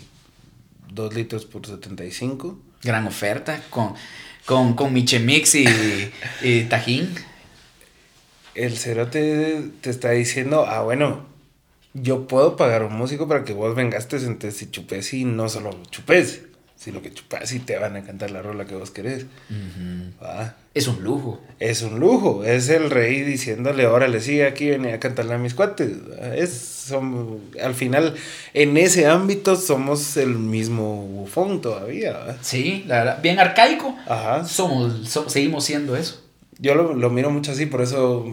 2 0.92 1.14
litros 1.14 1.44
por 1.44 1.66
75. 1.66 2.58
Gran 2.82 3.06
oferta 3.06 3.62
con, 3.70 3.94
con, 4.44 4.74
con 4.74 4.92
Michemix 4.92 5.54
y, 5.54 5.66
y 6.42 6.64
Tajín. 6.64 7.14
El 8.54 8.76
cerote 8.76 9.70
te 9.80 9.90
está 9.90 10.10
diciendo, 10.10 10.66
ah, 10.68 10.82
bueno, 10.82 11.24
yo 11.94 12.26
puedo 12.26 12.56
pagar 12.56 12.84
un 12.84 12.94
músico 12.94 13.28
para 13.28 13.44
que 13.44 13.52
vos 13.52 13.74
vengaste 13.74 14.16
entonces 14.16 14.62
y 14.62 14.70
chupes 14.70 15.14
y 15.14 15.24
no 15.24 15.48
solo 15.48 15.70
chupes, 15.90 16.42
sino 16.82 17.00
que 17.00 17.12
chupas 17.12 17.52
y 17.52 17.60
te 17.60 17.78
van 17.78 17.96
a 17.96 18.02
cantar 18.02 18.30
la 18.30 18.42
rola 18.42 18.64
que 18.64 18.74
vos 18.74 18.90
querés. 18.90 19.26
Ah, 20.20 20.54
Es 20.74 20.88
un 20.88 21.02
lujo. 21.02 21.40
es 21.60 21.82
un 21.82 22.00
lujo, 22.00 22.44
es 22.44 22.68
el 22.68 22.90
rey 22.90 23.20
diciéndole, 23.22 23.86
órale, 23.86 24.20
sigue 24.20 24.46
aquí, 24.46 24.68
venía 24.70 24.94
a 24.94 25.00
cantarle 25.00 25.34
a 25.34 25.38
mis 25.38 25.54
cuates. 25.54 25.90
Es, 26.34 26.50
somos- 26.88 27.40
al 27.62 27.74
final, 27.74 28.14
en 28.54 28.76
ese 28.76 29.06
ámbito 29.06 29.56
somos 29.56 30.16
el 30.16 30.30
mismo 30.38 31.06
bufón 31.06 31.60
todavía. 31.60 32.12
¿verdad? 32.12 32.36
Sí, 32.40 32.84
la 32.86 32.98
verdad, 32.98 33.22
bien 33.22 33.38
arcaico. 33.38 33.94
Ajá. 34.06 34.44
Somos, 34.44 35.08
so- 35.08 35.28
seguimos 35.28 35.64
siendo 35.64 35.96
eso. 35.96 36.20
Yo 36.58 36.74
lo, 36.76 36.94
lo 36.94 37.10
miro 37.10 37.30
mucho 37.30 37.52
así, 37.52 37.66
por 37.66 37.82
eso 37.82 38.24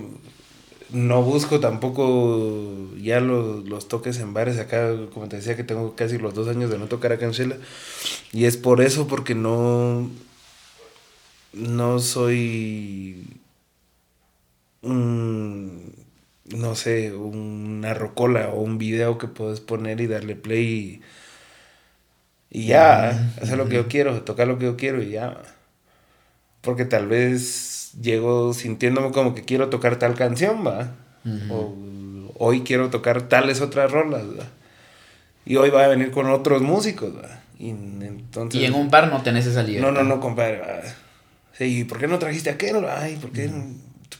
no 0.91 1.21
busco 1.23 1.59
tampoco 1.59 2.89
ya 2.97 3.19
los, 3.19 3.65
los 3.67 3.87
toques 3.87 4.19
en 4.19 4.33
bares. 4.33 4.57
Acá, 4.59 4.95
como 5.13 5.29
te 5.29 5.37
decía, 5.37 5.55
que 5.55 5.63
tengo 5.63 5.95
casi 5.95 6.17
los 6.17 6.33
dos 6.33 6.47
años 6.47 6.69
de 6.71 6.77
no 6.79 6.87
tocar 6.87 7.11
acá 7.13 7.25
en 7.25 7.31
Shela. 7.31 7.57
Y 8.33 8.45
es 8.45 8.57
por 8.57 8.81
eso, 8.81 9.07
porque 9.07 9.35
no, 9.35 10.09
no 11.53 11.99
soy 11.99 13.23
un, 14.81 15.93
no 16.45 16.75
sé, 16.75 17.13
una 17.15 17.93
rocola 17.93 18.49
o 18.49 18.61
un 18.61 18.77
video 18.77 19.17
que 19.17 19.27
puedes 19.27 19.59
poner 19.61 20.01
y 20.01 20.07
darle 20.07 20.35
play 20.35 21.01
y, 22.51 22.61
y 22.63 22.67
ya, 22.67 23.33
hacer 23.41 23.57
lo 23.57 23.67
que 23.69 23.75
yo 23.75 23.87
quiero, 23.87 24.23
tocar 24.23 24.47
lo 24.47 24.57
que 24.59 24.65
yo 24.65 24.77
quiero 24.77 25.01
y 25.03 25.11
ya. 25.11 25.41
Porque 26.61 26.85
tal 26.85 27.07
vez 27.07 27.91
llego 28.01 28.53
sintiéndome 28.53 29.11
como 29.11 29.33
que 29.33 29.43
quiero 29.43 29.69
tocar 29.69 29.97
tal 29.97 30.15
canción, 30.15 30.65
va. 30.65 30.91
O 31.49 31.73
hoy 32.37 32.61
quiero 32.61 32.89
tocar 32.89 33.23
tales 33.23 33.61
otras 33.61 33.91
rolas, 33.91 34.23
va. 34.23 34.45
Y 35.45 35.55
hoy 35.55 35.69
va 35.69 35.83
a 35.85 35.87
venir 35.87 36.11
con 36.11 36.29
otros 36.29 36.61
músicos, 36.61 37.15
va. 37.15 37.41
Y 37.57 37.69
entonces... 37.69 38.61
Y 38.61 38.65
en 38.65 38.73
un 38.73 38.89
bar 38.89 39.11
no 39.11 39.21
tenés 39.21 39.45
esa 39.45 39.63
libertad. 39.63 39.91
No, 39.91 40.03
no, 40.03 40.03
no, 40.03 40.21
compadre. 40.21 40.59
va. 40.59 40.81
Sí, 41.57 41.83
¿por 41.83 41.99
qué 41.99 42.07
no 42.07 42.19
trajiste 42.19 42.49
aquel? 42.49 42.77
Ay, 42.85 43.17
¿por 43.17 43.31
qué? 43.31 43.49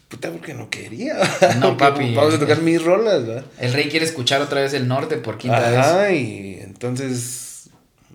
Puta, 0.09 0.31
porque 0.31 0.53
no 0.53 0.69
quería. 0.69 1.15
No, 1.59 1.77
Porque 1.77 1.77
papi. 1.77 2.15
Vamos 2.15 2.33
a 2.33 2.39
tocar 2.39 2.61
mis 2.61 2.83
rolas, 2.83 3.29
va. 3.29 3.43
El 3.59 3.73
rey 3.73 3.89
quiere 3.89 4.05
escuchar 4.05 4.41
otra 4.41 4.61
vez 4.61 4.73
el 4.73 4.87
norte 4.87 5.17
por 5.17 5.37
quinta 5.37 5.69
vez. 5.69 5.79
Ajá, 5.79 6.11
y 6.11 6.59
entonces 6.61 7.48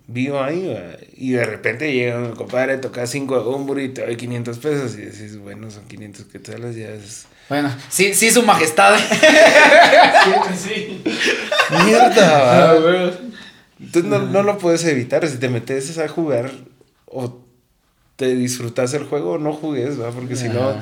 vivo 0.07 0.43
ahí, 0.43 0.67
va, 0.67 0.97
y 1.17 1.33
de 1.33 1.45
repente 1.45 1.93
llega 1.93 2.19
un 2.19 2.33
compadre, 2.35 2.79
toca 2.79 3.07
5 3.07 3.39
de 3.39 3.45
Bumburi 3.45 3.85
y 3.85 3.89
te 3.91 4.05
doy 4.05 4.17
500 4.17 4.59
pesos, 4.59 4.95
y 4.97 5.03
decís, 5.03 5.39
bueno, 5.39 5.71
son 5.71 5.85
500 5.87 6.25
quetzales, 6.27 6.77
ya 6.77 6.89
es... 6.91 7.27
Bueno, 7.49 7.71
sí, 7.91 8.15
sí, 8.15 8.31
su 8.31 8.43
majestad. 8.43 8.97
Sí. 10.57 11.03
¡Mierda! 11.85 12.15
Ah, 12.71 12.73
va. 12.75 12.81
güey. 12.81 13.13
Entonces 13.81 14.05
no, 14.11 14.19
no 14.21 14.43
lo 14.43 14.59
puedes 14.59 14.85
evitar, 14.85 15.27
si 15.27 15.37
te 15.39 15.49
metes 15.49 15.99
a 15.99 16.09
jugar, 16.09 16.51
o 17.07 17.41
te 18.17 18.35
disfrutas 18.35 18.95
el 18.95 19.05
juego 19.05 19.39
no 19.39 19.53
jugues, 19.53 20.01
¿va? 20.01 20.11
Porque 20.11 20.37
si 20.37 20.49
no, 20.49 20.75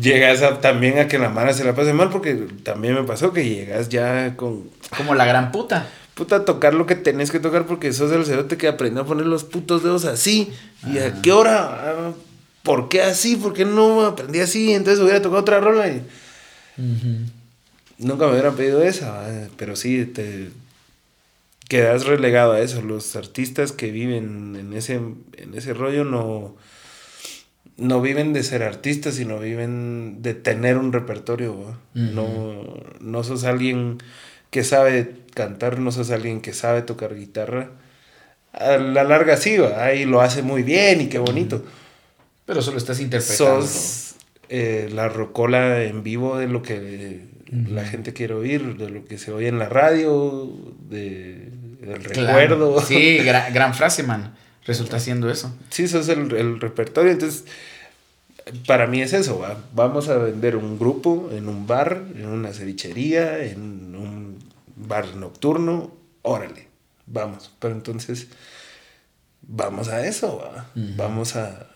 llegas 0.00 0.42
a- 0.42 0.60
también 0.60 0.98
a 0.98 1.08
que 1.08 1.18
la 1.18 1.28
mano 1.28 1.52
se 1.52 1.64
la 1.64 1.74
pase 1.74 1.92
mal, 1.92 2.10
porque 2.10 2.34
también 2.62 2.94
me 2.94 3.02
pasó 3.02 3.32
que 3.32 3.44
llegas 3.48 3.88
ya 3.88 4.34
con... 4.36 4.70
Como 4.96 5.14
la 5.14 5.26
gran 5.26 5.50
puta. 5.52 5.86
Puta, 6.16 6.46
tocar 6.46 6.72
lo 6.72 6.86
que 6.86 6.94
tenés 6.94 7.30
que 7.30 7.40
tocar 7.40 7.66
porque 7.66 7.92
sos 7.92 8.10
el 8.10 8.24
cerote 8.24 8.56
que 8.56 8.68
aprendió 8.68 9.02
a 9.02 9.06
poner 9.06 9.26
los 9.26 9.44
putos 9.44 9.82
dedos 9.82 10.06
así. 10.06 10.50
¿Y 10.90 10.96
a 10.96 11.20
qué 11.20 11.30
hora? 11.30 11.90
Ah, 11.90 12.14
¿Por 12.62 12.88
qué 12.88 13.02
así? 13.02 13.36
¿Por 13.36 13.52
qué 13.52 13.66
no 13.66 14.00
aprendí 14.00 14.40
así? 14.40 14.72
Entonces 14.72 15.02
hubiera 15.02 15.20
tocado 15.20 15.42
otra 15.42 15.60
rola 15.60 15.88
y 15.88 16.02
nunca 17.98 18.24
me 18.24 18.32
hubieran 18.32 18.56
pedido 18.56 18.82
esa. 18.82 19.10
¿va? 19.10 19.28
Pero 19.58 19.76
sí, 19.76 20.06
te 20.06 20.52
quedas 21.68 22.06
relegado 22.06 22.52
a 22.52 22.60
eso. 22.60 22.80
Los 22.80 23.14
artistas 23.14 23.72
que 23.72 23.90
viven 23.90 24.56
en 24.58 24.72
ese, 24.72 24.94
en 24.94 25.54
ese 25.54 25.74
rollo 25.74 26.06
no, 26.06 26.56
no 27.76 28.00
viven 28.00 28.32
de 28.32 28.42
ser 28.42 28.62
artistas, 28.62 29.16
sino 29.16 29.38
viven 29.38 30.22
de 30.22 30.32
tener 30.32 30.78
un 30.78 30.94
repertorio. 30.94 31.76
no, 31.92 32.54
no 33.00 33.22
sos 33.22 33.44
alguien 33.44 33.98
que 34.50 34.64
sabe 34.64 35.14
cantar, 35.34 35.78
no 35.78 35.92
sos 35.92 36.10
alguien 36.10 36.40
que 36.40 36.52
sabe 36.52 36.82
tocar 36.82 37.14
guitarra. 37.14 37.70
A 38.52 38.78
la 38.78 39.04
larga 39.04 39.36
sí, 39.36 39.58
¿va? 39.58 39.92
y 39.92 40.06
lo 40.06 40.22
hace 40.22 40.42
muy 40.42 40.62
bien 40.62 41.02
y 41.02 41.06
qué 41.08 41.18
bonito. 41.18 41.62
Pero 42.46 42.62
solo 42.62 42.78
estás 42.78 43.00
interpretando. 43.00 43.62
Sos 43.62 44.14
eh, 44.48 44.88
la 44.92 45.08
rocola 45.08 45.82
en 45.82 46.02
vivo 46.02 46.38
de 46.38 46.46
lo 46.46 46.62
que 46.62 47.20
la 47.50 47.84
gente 47.84 48.12
quiere 48.12 48.34
oír, 48.34 48.76
de 48.76 48.90
lo 48.90 49.04
que 49.04 49.18
se 49.18 49.32
oye 49.32 49.48
en 49.48 49.58
la 49.58 49.68
radio, 49.68 50.50
de, 50.88 51.50
del 51.80 52.02
recuerdo. 52.02 52.80
Sí, 52.80 53.18
gran, 53.52 53.74
frase, 53.74 54.02
man. 54.04 54.34
Resulta 54.64 54.98
siendo 54.98 55.30
eso. 55.30 55.54
Sí, 55.70 55.84
eso 55.84 56.00
es 56.00 56.08
el, 56.08 56.32
el 56.32 56.60
repertorio. 56.60 57.12
Entonces, 57.12 57.44
para 58.66 58.86
mí 58.86 59.02
es 59.02 59.12
eso, 59.12 59.44
vamos 59.74 60.08
a 60.08 60.18
vender 60.18 60.56
un 60.56 60.78
grupo 60.78 61.30
en 61.32 61.48
un 61.48 61.66
bar, 61.66 62.04
en 62.16 62.26
una 62.26 62.52
cevichería, 62.52 63.44
en 63.44 63.94
un 63.96 64.35
bar 64.76 65.16
nocturno, 65.16 65.90
órale, 66.22 66.68
vamos. 67.06 67.52
Pero 67.58 67.74
entonces, 67.74 68.28
vamos 69.42 69.88
a 69.88 70.06
eso, 70.06 70.42
vamos 70.74 71.36
a, 71.36 71.66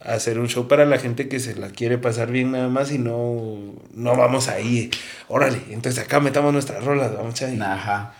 hacer 0.00 0.38
un 0.38 0.48
show 0.48 0.68
para 0.68 0.84
la 0.84 0.98
gente 0.98 1.28
que 1.28 1.40
se 1.40 1.56
la 1.56 1.70
quiere 1.70 1.98
pasar 1.98 2.30
bien 2.30 2.52
nada 2.52 2.68
más 2.68 2.92
y 2.92 2.98
no, 2.98 3.74
no 3.92 4.16
vamos 4.16 4.46
ahí, 4.46 4.90
órale, 5.26 5.60
entonces 5.70 6.02
acá 6.02 6.20
metamos 6.20 6.52
nuestras 6.52 6.84
rolas, 6.84 7.14
vamos 7.16 7.42
ahí. 7.42 7.58
Ajá. 7.60 8.14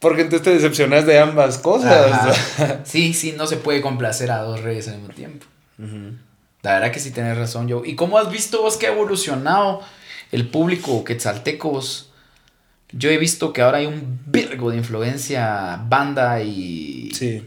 Porque 0.00 0.22
entonces 0.22 0.44
te 0.44 0.54
decepcionas 0.54 1.06
de 1.06 1.18
ambas 1.18 1.58
cosas. 1.58 2.38
Sí, 2.84 3.14
sí, 3.14 3.34
no 3.36 3.46
se 3.46 3.56
puede 3.56 3.80
complacer 3.80 4.30
a 4.30 4.38
dos 4.38 4.60
reyes 4.62 4.88
al 4.88 4.98
mismo 4.98 5.14
tiempo. 5.14 5.46
La 6.62 6.74
verdad 6.74 6.92
que 6.92 7.00
sí 7.00 7.10
tienes 7.10 7.36
razón, 7.36 7.68
yo. 7.68 7.84
¿Y 7.84 7.94
cómo 7.94 8.18
has 8.18 8.30
visto 8.30 8.62
vos 8.62 8.76
que 8.76 8.86
ha 8.86 8.92
evolucionado 8.92 9.80
el 10.32 10.48
público 10.48 11.04
quetzaltecos? 11.04 12.07
Yo 12.92 13.10
he 13.10 13.18
visto 13.18 13.52
que 13.52 13.62
ahora 13.62 13.78
hay 13.78 13.86
un 13.86 14.20
virgo 14.26 14.70
de 14.70 14.78
influencia 14.78 15.84
banda 15.88 16.42
y... 16.42 17.10
Sí 17.12 17.42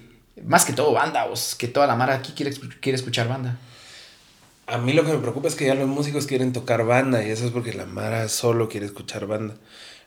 más 0.46 0.66
que 0.66 0.74
todo 0.74 0.94
banda, 0.94 1.26
vos, 1.26 1.56
que 1.56 1.68
toda 1.68 1.88
la 1.88 1.96
mara 1.96 2.16
aquí 2.16 2.34
quiere, 2.34 2.54
quiere 2.80 2.96
escuchar 2.96 3.28
banda. 3.28 3.58
A 4.68 4.78
mí 4.78 4.94
lo 4.94 5.04
que 5.04 5.12
me 5.12 5.20
preocupa 5.20 5.48
es 5.48 5.56
que 5.56 5.66
ya 5.66 5.76
los 5.76 5.88
músicos 5.88 6.28
quieren 6.28 6.54
tocar 6.54 6.86
banda 6.86 7.24
y 7.26 7.30
eso 7.30 7.46
es 7.46 7.52
porque 7.52 7.74
la 7.74 7.86
mara 7.86 8.30
solo 8.30 8.70
quiere 8.70 8.86
escuchar 8.86 9.28
banda. 9.28 9.56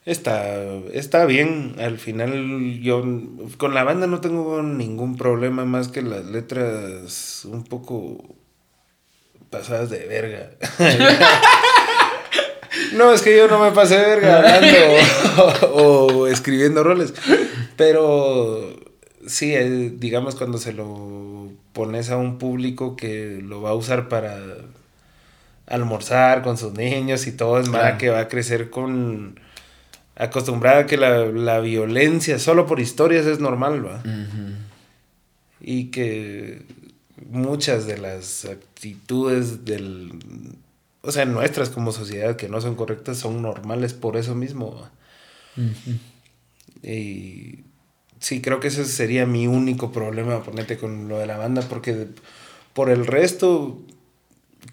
Está, 0.07 0.55
está 0.93 1.25
bien, 1.25 1.77
al 1.79 1.99
final 1.99 2.81
yo 2.81 3.03
con 3.57 3.75
la 3.75 3.85
banda 3.85 4.07
no 4.07 4.21
tengo 4.21 4.63
ningún 4.63 5.17
problema 5.17 5.65
más 5.65 5.89
que 5.89 6.03
las 6.03 6.27
letras 6.27 7.47
un 7.47 7.65
poco 7.65 8.37
pasadas 9.51 9.91
de 9.91 10.07
verga. 10.07 10.51
no, 12.95 13.13
es 13.13 13.23
que 13.23 13.37
yo 13.37 13.49
no 13.49 13.63
me 13.63 13.73
pasé 13.73 13.97
verga 13.97 14.39
hablando 14.39 15.69
o 15.73 16.27
escribiendo 16.27 16.83
roles, 16.83 17.15
pero 17.77 18.77
sí, 19.27 19.55
digamos 19.99 20.37
cuando 20.37 20.59
se 20.59 20.73
lo 20.73 21.51
pones 21.73 22.11
a 22.11 22.17
un 22.17 22.39
público 22.39 22.97
que 22.97 23.41
lo 23.43 23.63
va 23.63 23.71
a 23.71 23.75
usar 23.75 24.09
para 24.09 24.39
almorzar 25.67 26.43
con 26.43 26.57
sus 26.57 26.73
niños 26.75 27.27
y 27.27 27.33
todo, 27.33 27.59
es 27.59 27.69
más 27.69 27.95
que 27.99 28.11
va 28.11 28.21
a 28.21 28.29
crecer 28.29 28.71
con 28.71 29.41
acostumbrada 30.17 30.81
a 30.81 30.87
que 30.87 30.97
la, 30.97 31.61
violencia 31.61 32.39
solo 32.39 32.67
por 32.67 32.81
historias 32.81 33.27
es 33.27 33.41
normal, 33.41 33.85
¿va? 33.85 34.03
Y 35.61 35.87
que 35.87 36.63
muchas 37.31 37.87
de 37.87 37.99
las 37.99 38.45
actitudes 38.45 39.65
del 39.65 40.13
o 41.05 41.13
sea, 41.13 41.25
nuestras 41.25 41.71
como 41.71 41.93
sociedad 41.93 42.37
que 42.37 42.49
no 42.49 42.61
son 42.61 42.75
correctas 42.75 43.19
son 43.19 43.43
normales 43.43 43.93
por 43.93 44.17
eso 44.17 44.35
mismo. 44.35 44.89
Y 46.83 47.61
sí, 48.21 48.41
creo 48.41 48.61
que 48.61 48.69
ese 48.69 48.85
sería 48.85 49.27
mi 49.27 49.47
único 49.47 49.93
problema, 49.93 50.43
ponerte 50.43 50.79
con 50.79 51.09
lo 51.09 51.19
de 51.19 51.27
la 51.27 51.37
banda, 51.37 51.63
porque 51.69 52.09
por 52.73 52.91
el 52.91 53.07
resto, 53.07 53.79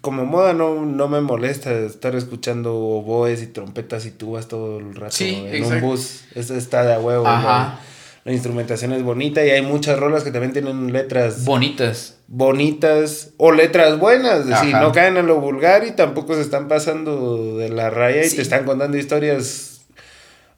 como 0.00 0.24
moda 0.24 0.54
no, 0.54 0.86
no 0.86 1.08
me 1.08 1.20
molesta 1.20 1.72
estar 1.80 2.16
escuchando 2.16 2.74
oboes 2.74 3.42
y 3.42 3.46
trompetas 3.46 4.06
y 4.06 4.10
tubas 4.10 4.48
todo 4.48 4.78
el 4.78 4.94
rato 4.94 5.16
en 5.20 5.64
un 5.64 5.80
bus. 5.80 6.24
Eso 6.34 6.56
está 6.56 6.82
de 6.84 6.94
a 6.94 7.00
huevo. 7.00 7.24
La, 7.24 7.78
instrumentación 8.24 8.92
es 8.92 9.02
bonita 9.02 9.44
y 9.44 9.50
hay 9.50 9.62
muchas 9.62 9.98
rolas 9.98 10.22
que 10.22 10.30
también 10.30 10.52
tienen 10.52 10.92
letras 10.92 11.44
bonitas. 11.44 12.18
Bonitas 12.34 13.30
o 13.36 13.52
letras 13.52 13.98
buenas, 13.98 14.40
es 14.40 14.46
decir, 14.46 14.74
no 14.74 14.90
caen 14.90 15.18
en 15.18 15.26
lo 15.26 15.38
vulgar 15.38 15.84
y 15.84 15.90
tampoco 15.90 16.34
se 16.34 16.40
están 16.40 16.66
pasando 16.66 17.58
de 17.58 17.68
la 17.68 17.90
raya 17.90 18.24
y 18.24 18.30
te 18.30 18.40
están 18.40 18.64
contando 18.64 18.96
historias 18.96 19.72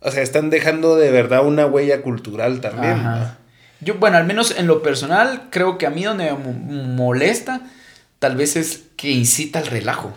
o 0.04 0.10
sea, 0.10 0.22
están 0.22 0.50
dejando 0.50 0.96
de 0.96 1.10
verdad 1.10 1.46
una 1.46 1.64
huella 1.64 2.02
cultural 2.02 2.60
también. 2.60 3.02
Yo, 3.80 3.94
bueno, 3.94 4.18
al 4.18 4.26
menos 4.26 4.54
en 4.56 4.66
lo 4.66 4.82
personal, 4.82 5.48
creo 5.48 5.78
que 5.78 5.86
a 5.86 5.90
mí 5.90 6.04
donde 6.04 6.30
me 6.30 6.82
molesta, 6.82 7.62
tal 8.18 8.36
vez 8.36 8.56
es 8.56 8.82
que 8.96 9.10
incita 9.10 9.60
al 9.60 9.66
relajo. 9.66 10.12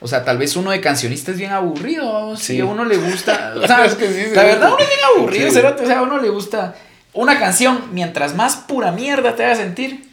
O 0.00 0.06
sea, 0.06 0.24
tal 0.24 0.36
vez 0.36 0.54
uno 0.54 0.70
de 0.70 0.82
cancionista 0.82 1.30
es 1.30 1.38
bien 1.38 1.52
aburrido. 1.52 2.36
Si 2.36 2.60
a 2.60 2.66
uno 2.66 2.84
le 2.84 2.98
gusta. 2.98 3.54
O 3.62 3.66
sea, 3.66 3.86
la 3.86 4.42
verdad, 4.42 4.68
uno 4.68 4.78
es 4.80 4.88
bien 4.88 5.00
aburrido. 5.16 5.48
O 5.48 5.86
sea, 5.86 5.98
a 5.98 6.02
uno 6.02 6.20
le 6.20 6.28
gusta 6.28 6.74
una 7.14 7.38
canción, 7.38 7.84
mientras 7.92 8.34
más 8.34 8.56
pura 8.56 8.92
mierda 8.92 9.34
te 9.34 9.46
haga 9.46 9.56
sentir. 9.56 10.05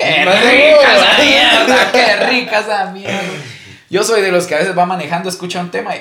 ¡Qué 0.00 0.24
rica 0.24 0.96
esa 0.96 1.22
mierda! 1.22 1.92
¡Qué 1.92 2.26
rica 2.26 2.60
esa 2.60 2.84
mierda! 2.92 3.20
Yo 3.90 4.02
soy 4.04 4.22
de 4.22 4.32
los 4.32 4.46
que 4.46 4.54
a 4.54 4.58
veces 4.58 4.76
va 4.76 4.86
manejando, 4.86 5.28
escucha 5.28 5.60
un 5.60 5.70
tema 5.70 5.94
y 5.96 6.00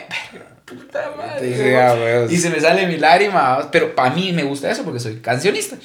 puta 0.65 1.11
madre. 1.17 2.27
y 2.29 2.37
se 2.37 2.49
me 2.49 2.59
sale 2.59 2.87
mi 2.87 2.97
lágrima. 2.97 3.69
Pero 3.71 3.95
para 3.95 4.11
mí 4.11 4.31
me 4.31 4.43
gusta 4.43 4.69
eso 4.69 4.83
porque 4.83 4.99
soy 4.99 5.17
cancionista. 5.17 5.75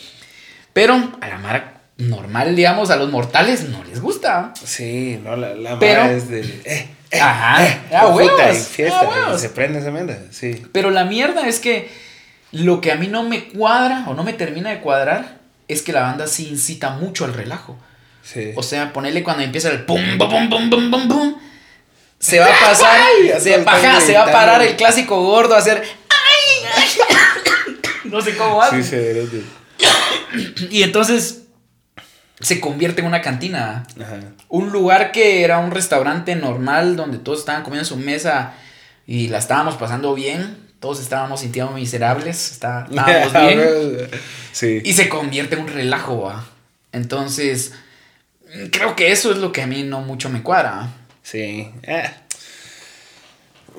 Pero 0.73 0.95
a 1.21 1.29
la 1.29 1.39
mara 1.39 1.81
normal, 1.97 2.55
digamos, 2.55 2.91
a 2.91 2.97
los 2.97 3.11
mortales 3.11 3.69
no 3.69 3.83
les 3.85 4.01
gusta. 4.01 4.53
Sí, 4.63 5.21
no, 5.23 5.37
la, 5.37 5.55
la 5.55 5.77
mara 5.77 6.13
es 6.13 6.29
de. 6.29 6.41
Eh, 6.41 6.89
eh, 7.11 7.21
ajá, 7.21 7.65
eh, 7.65 7.97
a 7.97 8.09
huevos, 8.09 8.33
y 8.53 8.57
fiesta, 8.57 9.39
se 9.39 9.49
prende 9.51 9.79
esa 9.79 9.91
mierda, 9.91 10.19
sí. 10.31 10.67
Pero 10.73 10.91
la 10.91 11.05
mierda 11.05 11.47
es 11.47 11.61
que 11.61 11.89
lo 12.53 12.81
que 12.81 12.93
a 12.93 12.97
mí 12.97 13.07
no 13.07 13.23
me 13.23 13.49
cuadra 13.49 14.05
o 14.09 14.15
no 14.15 14.25
me 14.25 14.33
termina 14.33 14.71
de 14.71 14.81
cuadrar 14.81 15.39
es 15.69 15.83
que 15.83 15.93
la 15.93 16.03
banda 16.03 16.27
sí 16.27 16.49
incita 16.49 16.91
mucho 16.91 17.25
al 17.25 17.35
relajo. 17.35 17.79
Sí. 18.25 18.53
O 18.57 18.63
sea, 18.63 18.93
ponerle 18.93 19.23
cuando 19.23 19.43
empieza 19.43 19.71
el 19.71 19.85
pum, 19.85 20.01
pum, 20.19 20.29
pum, 20.31 20.49
pum, 20.49 20.71
pum, 20.71 20.91
pum, 20.91 21.09
pum 21.09 21.35
se 22.25 22.39
va 22.39 22.47
a 22.47 22.59
pasar, 22.59 23.01
se, 23.39 23.41
se, 23.41 24.15
va 24.15 24.23
a 24.23 24.33
parar 24.33 24.63
el 24.63 24.77
clásico 24.77 25.23
gordo 25.23 25.55
a 25.55 25.59
hacer. 25.59 25.83
no 28.05 28.21
sé 28.23 28.37
cómo 28.37 28.63
hace. 28.63 28.83
Sí, 28.83 29.45
y 30.71 30.83
entonces 30.83 31.43
se 32.41 32.61
convierte 32.61 33.03
en 33.03 33.07
una 33.07 33.21
cantina. 33.21 33.87
Un 34.49 34.71
lugar 34.71 35.13
que 35.13 35.45
era 35.45 35.59
un 35.59 35.71
restaurante 35.71 36.35
normal 36.35 36.97
donde 36.97 37.19
todos 37.19 37.41
estaban 37.41 37.63
comiendo 37.63 37.83
en 37.83 37.89
su 37.89 37.97
mesa 37.97 38.55
y 39.07 39.29
la 39.29 39.39
estábamos 39.39 39.75
pasando 39.77 40.15
bien. 40.15 40.65
Todos 40.81 41.01
estábamos 41.01 41.41
sintiendo 41.41 41.73
miserables, 41.73 42.53
estábamos 42.53 43.33
bien. 43.33 44.09
sí. 44.53 44.81
Y 44.83 44.95
se 44.95 45.11
convierte 45.11 45.57
en 45.57 45.63
un 45.63 45.69
relajo, 45.69 46.33
Entonces, 46.93 47.75
creo 48.71 48.97
que 48.97 49.13
eso 49.13 49.33
es 49.33 49.39
lo 49.39 49.53
que 49.53 49.63
a 49.63 49.67
mí 49.67 49.83
no 49.83 50.01
mucho 50.01 50.29
me 50.31 50.43
cuadra. 50.43 50.93
Sí. 51.23 51.69
Eh. 51.83 52.11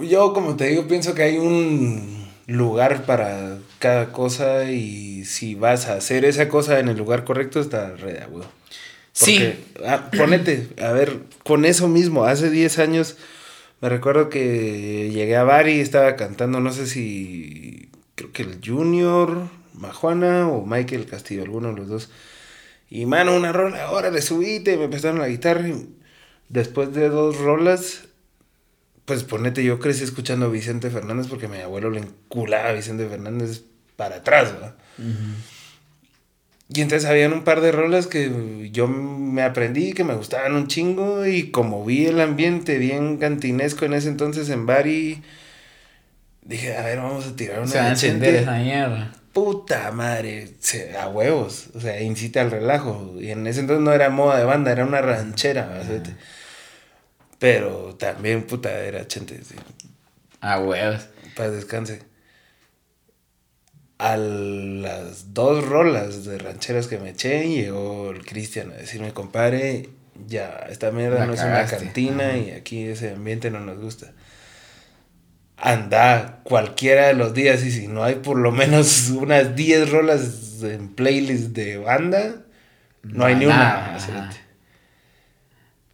Yo, 0.01 0.33
como 0.33 0.55
te 0.55 0.67
digo, 0.67 0.87
pienso 0.87 1.15
que 1.15 1.23
hay 1.23 1.37
un 1.37 2.27
lugar 2.47 3.05
para 3.05 3.57
cada 3.79 4.11
cosa 4.11 4.65
y 4.65 5.25
si 5.25 5.55
vas 5.55 5.87
a 5.87 5.95
hacer 5.95 6.25
esa 6.25 6.49
cosa 6.49 6.79
en 6.79 6.89
el 6.89 6.97
lugar 6.97 7.23
correcto, 7.23 7.59
está 7.59 7.95
re 7.95 8.13
de 8.13 8.25
Sí. 9.13 9.53
Ah, 9.85 10.09
ponete, 10.15 10.67
a 10.81 10.91
ver, 10.91 11.19
con 11.43 11.63
eso 11.63 11.87
mismo, 11.87 12.25
hace 12.25 12.49
10 12.49 12.79
años 12.79 13.15
me 13.81 13.89
recuerdo 13.89 14.29
que 14.29 15.09
llegué 15.13 15.35
a 15.35 15.43
Bari 15.43 15.73
y 15.73 15.79
estaba 15.79 16.15
cantando, 16.15 16.59
no 16.59 16.71
sé 16.71 16.87
si, 16.87 17.89
creo 18.15 18.31
que 18.31 18.43
el 18.43 18.59
Junior, 18.65 19.47
Majuana 19.73 20.49
o 20.49 20.65
Michael 20.65 21.05
Castillo, 21.05 21.43
alguno 21.43 21.69
de 21.69 21.75
los 21.75 21.87
dos. 21.87 22.09
Y 22.89 23.05
mano, 23.05 23.35
una 23.35 23.51
rola, 23.51 23.85
ahora 23.85 24.11
le 24.11 24.21
subite, 24.21 24.77
me 24.77 24.85
empezaron 24.85 25.19
la 25.19 25.27
guitarra. 25.27 25.67
Y 25.67 25.89
después 26.49 26.93
de 26.93 27.09
dos 27.09 27.37
rolas, 27.37 28.07
pues 29.05 29.23
ponete, 29.23 29.63
yo 29.63 29.79
crecí 29.79 30.03
escuchando 30.03 30.47
a 30.47 30.49
Vicente 30.49 30.89
Fernández 30.89 31.27
porque 31.27 31.47
mi 31.47 31.57
abuelo 31.57 31.89
le 31.89 31.99
enculaba 31.99 32.69
a 32.69 32.73
Vicente 32.73 33.07
Fernández 33.07 33.63
para 33.95 34.17
atrás, 34.17 34.53
¿verdad? 34.53 34.75
Y 36.67 36.81
entonces 36.81 37.07
habían 37.07 37.31
un 37.31 37.43
par 37.43 37.61
de 37.61 37.71
rolas 37.71 38.07
que 38.07 38.69
yo 38.71 38.87
me 38.87 39.43
aprendí, 39.43 39.93
que 39.93 40.03
me 40.03 40.15
gustaban 40.15 40.55
un 40.55 40.67
chingo, 40.67 41.25
y 41.27 41.51
como 41.51 41.85
vi 41.85 42.07
el 42.07 42.19
ambiente 42.19 42.79
bien 42.79 43.17
cantinesco 43.17 43.85
en 43.85 43.93
ese 43.93 44.09
entonces 44.09 44.49
en 44.49 44.65
Bari, 44.65 45.21
dije, 46.41 46.75
a 46.75 46.83
ver, 46.83 46.97
vamos 46.97 47.27
a 47.27 47.35
tirar 47.35 47.59
una... 47.59 47.67
Puta 49.35 49.91
madre, 49.91 50.47
a 50.97 51.09
huevos, 51.09 51.67
o 51.75 51.81
sea, 51.81 52.01
incita 52.01 52.39
al 52.39 52.51
relajo. 52.51 53.15
Y 53.19 53.31
en 53.31 53.45
ese 53.47 53.59
entonces 53.59 53.83
no 53.83 53.91
era 53.91 54.09
moda 54.09 54.37
de 54.37 54.45
banda, 54.45 54.71
era 54.71 54.85
una 54.85 55.01
ranchera, 55.01 55.67
¿verdad? 55.67 56.03
Pero 57.37 57.95
también, 57.95 58.43
puta, 58.43 58.71
era 58.79 59.05
chente. 59.07 59.43
Sí. 59.43 59.55
Ah, 60.39 60.61
huevos. 60.61 61.09
Para 61.35 61.51
descanse. 61.51 62.03
A 63.97 64.15
las 64.15 65.33
dos 65.33 65.67
rolas 65.67 66.23
de 66.23 66.37
rancheras 66.37 66.87
que 66.87 66.97
me 66.97 67.09
eché, 67.09 67.45
llegó 67.49 68.11
el 68.11 68.25
Cristian 68.25 68.71
a 68.71 68.75
decirme, 68.75 69.11
compadre, 69.11 69.89
ya, 70.27 70.65
esta 70.69 70.91
mierda 70.91 71.25
no 71.25 71.33
es 71.33 71.41
una 71.41 71.65
cantina 71.65 72.37
y 72.37 72.51
aquí 72.51 72.85
ese 72.85 73.11
ambiente 73.11 73.51
no 73.51 73.59
nos 73.59 73.79
gusta. 73.79 74.13
Anda 75.57 76.39
cualquiera 76.43 77.07
de 77.07 77.13
los 77.13 77.33
días 77.33 77.63
y 77.63 77.71
si 77.71 77.87
no 77.87 78.03
hay 78.03 78.15
por 78.15 78.37
lo 78.37 78.51
menos 78.51 79.09
unas 79.15 79.55
10 79.55 79.89
rolas 79.89 80.61
en 80.63 80.89
playlist 80.93 81.47
de 81.49 81.77
banda, 81.77 82.35
no 83.03 83.25
hay 83.25 83.35
ni 83.35 83.45
una. 83.45 83.97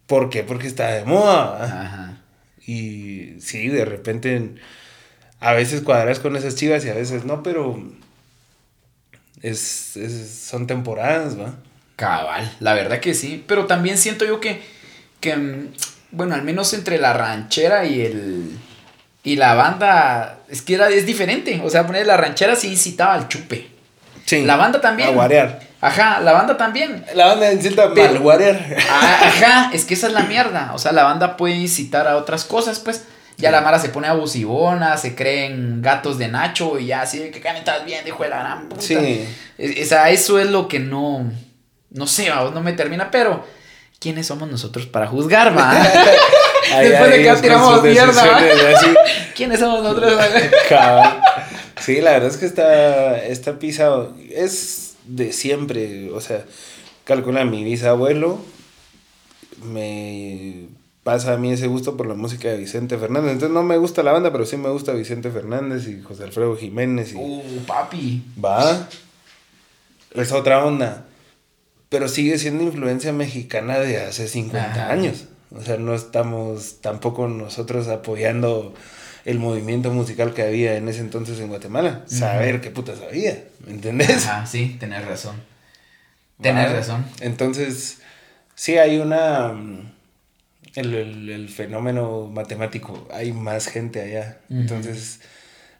¿Por 0.06 0.30
qué? 0.30 0.42
Porque 0.42 0.66
está 0.66 0.88
de 0.92 1.04
moda. 1.04 1.64
Ajá. 1.64 2.18
Y 2.66 3.36
sí, 3.40 3.68
de 3.68 3.84
repente 3.84 4.54
a 5.40 5.52
veces 5.52 5.80
cuadras 5.80 6.20
con 6.20 6.36
esas 6.36 6.54
chivas 6.54 6.84
y 6.84 6.90
a 6.90 6.94
veces 6.94 7.24
no, 7.24 7.42
pero 7.42 7.82
es, 9.40 9.96
es- 9.96 10.30
son 10.30 10.66
temporadas, 10.66 11.38
¿va? 11.38 11.54
Cabal, 11.96 12.50
la 12.60 12.74
verdad 12.74 13.00
que 13.00 13.14
sí. 13.14 13.44
Pero 13.46 13.66
también 13.66 13.98
siento 13.98 14.24
yo 14.24 14.40
que, 14.40 14.62
que 15.20 15.36
mm, 15.36 15.72
bueno, 16.12 16.34
al 16.34 16.42
menos 16.42 16.72
entre 16.74 16.98
la 16.98 17.12
ranchera 17.12 17.84
y 17.86 18.00
el. 18.02 18.58
Y 19.24 19.36
la 19.36 19.54
banda, 19.54 20.38
es 20.48 20.62
que 20.62 20.74
era, 20.74 20.88
es 20.88 21.06
diferente. 21.06 21.60
O 21.64 21.70
sea, 21.70 21.86
poner 21.86 22.06
la 22.06 22.16
ranchera 22.16 22.56
sí 22.56 22.68
incitaba 22.68 23.14
al 23.14 23.28
chupe. 23.28 23.68
Sí. 24.24 24.42
La 24.44 24.56
banda 24.56 24.80
también. 24.80 25.10
A 25.10 25.12
guarear. 25.12 25.60
Ajá, 25.80 26.20
la 26.20 26.32
banda 26.32 26.56
también. 26.56 27.04
La 27.14 27.26
banda 27.26 27.52
incita 27.52 27.88
mal 27.88 28.18
guarear. 28.18 28.76
Ajá, 28.88 29.70
es 29.72 29.84
que 29.84 29.94
esa 29.94 30.06
es 30.08 30.12
la 30.12 30.22
mierda. 30.22 30.72
O 30.74 30.78
sea, 30.78 30.92
la 30.92 31.04
banda 31.04 31.36
puede 31.36 31.54
incitar 31.56 32.06
a 32.08 32.16
otras 32.16 32.44
cosas, 32.44 32.78
pues. 32.80 33.04
Ya 33.38 33.50
la 33.50 33.60
mara 33.62 33.78
se 33.80 33.88
pone 33.88 34.06
abusivona, 34.06 34.96
se 34.96 35.14
creen 35.16 35.82
gatos 35.82 36.18
de 36.18 36.28
Nacho 36.28 36.78
y 36.78 36.86
ya 36.86 37.00
así, 37.02 37.30
que 37.30 37.40
me 37.52 37.58
estás 37.58 37.84
bien, 37.84 38.06
hijo 38.06 38.22
de 38.22 38.28
la 38.28 38.38
gran 38.40 38.68
puta. 38.68 38.82
Sí. 38.82 39.26
Es- 39.58 39.86
o 39.86 39.88
sea, 39.88 40.10
eso 40.10 40.38
es 40.38 40.50
lo 40.50 40.68
que 40.68 40.78
no. 40.78 41.30
No 41.90 42.06
sé, 42.06 42.28
no 42.28 42.60
me 42.60 42.72
termina, 42.72 43.10
pero. 43.10 43.44
¿Quiénes 43.98 44.26
somos 44.26 44.50
nosotros 44.50 44.86
para 44.86 45.06
juzgar, 45.06 45.56
va? 45.56 45.72
Después 46.80 47.10
de 47.10 47.22
que 47.22 47.32
tiramos 47.42 47.82
mierda, 47.82 48.36
así. 48.76 48.86
¿Quiénes 49.36 49.60
somos 49.60 49.82
nosotros? 49.82 50.12
Sí, 51.80 52.00
la 52.00 52.12
verdad 52.12 52.28
es 52.30 52.36
que 52.36 52.46
está, 52.46 53.18
está 53.24 53.58
pisado. 53.58 54.14
Es 54.30 54.94
de 55.04 55.32
siempre. 55.32 56.10
O 56.12 56.20
sea, 56.20 56.44
calcula 57.02 57.44
mi 57.44 57.64
bisabuelo. 57.64 58.38
Me 59.64 60.66
pasa 61.02 61.32
a 61.32 61.36
mí 61.38 61.52
ese 61.52 61.66
gusto 61.66 61.96
por 61.96 62.06
la 62.06 62.14
música 62.14 62.48
de 62.48 62.58
Vicente 62.58 62.96
Fernández. 62.98 63.32
Entonces 63.32 63.52
no 63.54 63.62
me 63.64 63.76
gusta 63.78 64.02
la 64.04 64.12
banda, 64.12 64.30
pero 64.30 64.46
sí 64.46 64.56
me 64.56 64.68
gusta 64.70 64.92
Vicente 64.92 65.30
Fernández 65.30 65.88
y 65.88 66.00
José 66.02 66.24
Alfredo 66.24 66.56
Jiménez. 66.56 67.12
Y 67.12 67.16
Uh, 67.16 67.42
papi. 67.66 68.22
va. 68.42 68.88
Es 70.14 70.30
otra 70.32 70.64
onda. 70.64 71.06
Pero 71.88 72.08
sigue 72.08 72.38
siendo 72.38 72.62
influencia 72.64 73.12
mexicana 73.12 73.78
de 73.78 74.00
hace 74.02 74.28
50 74.28 74.70
Ajá. 74.70 74.90
años. 74.92 75.24
O 75.54 75.60
sea, 75.60 75.76
no 75.76 75.94
estamos 75.94 76.80
tampoco 76.80 77.28
nosotros 77.28 77.88
apoyando 77.88 78.74
el 79.24 79.38
movimiento 79.38 79.90
musical 79.92 80.34
que 80.34 80.42
había 80.42 80.76
en 80.76 80.88
ese 80.88 81.00
entonces 81.00 81.38
en 81.40 81.48
Guatemala. 81.48 82.02
Saber 82.06 82.60
qué 82.60 82.70
puta 82.70 82.96
sabía, 82.96 83.44
¿me 83.66 83.72
entendés? 83.72 84.26
Ajá, 84.26 84.46
sí, 84.46 84.76
tenés 84.80 85.04
razón. 85.06 85.36
Tenés 86.40 86.72
razón. 86.72 87.04
Entonces, 87.20 87.98
sí 88.54 88.78
hay 88.78 88.98
una... 88.98 89.48
mm, 89.52 89.92
El, 90.74 90.94
el- 90.94 91.28
el 91.30 91.48
fenómeno 91.50 92.28
matemático, 92.32 93.06
hay 93.12 93.32
más 93.32 93.66
gente 93.68 94.00
allá. 94.00 94.38
Entonces, 94.48 95.20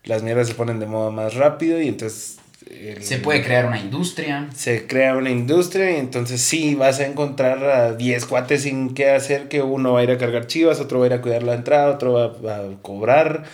las 0.05 0.23
mierdas 0.23 0.49
se 0.49 0.55
ponen 0.55 0.79
de 0.81 0.87
moda 0.87 1.11
más 1.11 1.35
rápido 1.35 1.81
y 1.81 1.89
entonces... 1.89 2.37
el- 2.71 3.03
Se 3.03 3.19
puede 3.19 3.43
crear 3.43 3.67
una 3.67 3.79
industria. 3.81 4.49
se 4.55 4.87
crea 4.87 5.17
una 5.17 5.31
industria 5.31 5.91
y 5.93 5.97
entonces 5.97 6.41
sí 6.41 6.75
vas 6.75 7.01
a 7.01 7.07
encontrar 7.07 7.65
a 7.65 7.93
10 7.95 8.25
cuates 8.27 8.63
sin 8.63 8.95
qué 8.95 9.11
hacer 9.11 9.49
que 9.49 9.63
uno 9.63 9.93
va 9.93 10.01
a 10.01 10.03
ir 10.05 10.11
a 10.11 10.19
cargar 10.19 10.47
chivas, 10.47 10.81
otro 10.81 10.99
va 10.99 11.05
a 11.05 11.09
ir 11.09 11.13
a 11.15 11.23
cuidar 11.23 11.43
la 11.43 11.55
entrada, 11.55 11.91
otro 11.91 12.13
va, 12.13 12.57
a 12.57 12.63
cobrar, 12.83 13.45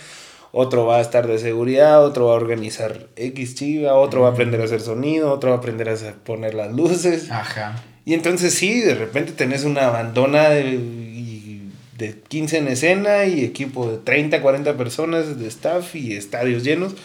otro 0.51 0.85
va 0.85 0.97
a 0.97 1.01
estar 1.01 1.27
de 1.27 1.37
seguridad, 1.39 2.03
otro 2.03 2.25
va 2.27 2.33
a 2.33 2.35
organizar 2.35 3.07
X 3.15 3.55
chiva, 3.55 3.93
otro 3.93 4.21
va 4.21 4.29
a 4.29 4.31
aprender 4.31 4.61
a 4.61 4.65
hacer 4.65 4.81
sonido, 4.81 5.31
otro 5.31 5.49
va 5.51 5.57
a 5.57 5.59
aprender 5.59 5.89
a 5.89 5.95
poner 6.23 6.53
las 6.53 6.71
luces. 6.73 7.29
Ajá. 7.29 7.75
Y 8.05 8.13
entonces 8.15 8.53
sí, 8.55 8.79
de 8.79 8.95
repente 8.95 9.31
tenés 9.33 9.63
una 9.63 9.85
abandona 9.87 10.49
de, 10.49 10.79
de 11.97 12.15
15 12.27 12.57
en 12.57 12.67
escena 12.69 13.25
y 13.25 13.43
equipo 13.43 13.91
de 13.91 13.97
30, 13.97 14.41
40 14.41 14.75
personas 14.77 15.37
de 15.39 15.47
staff 15.47 15.95
y 15.95 16.13
estadios 16.15 16.63
llenos. 16.63 16.95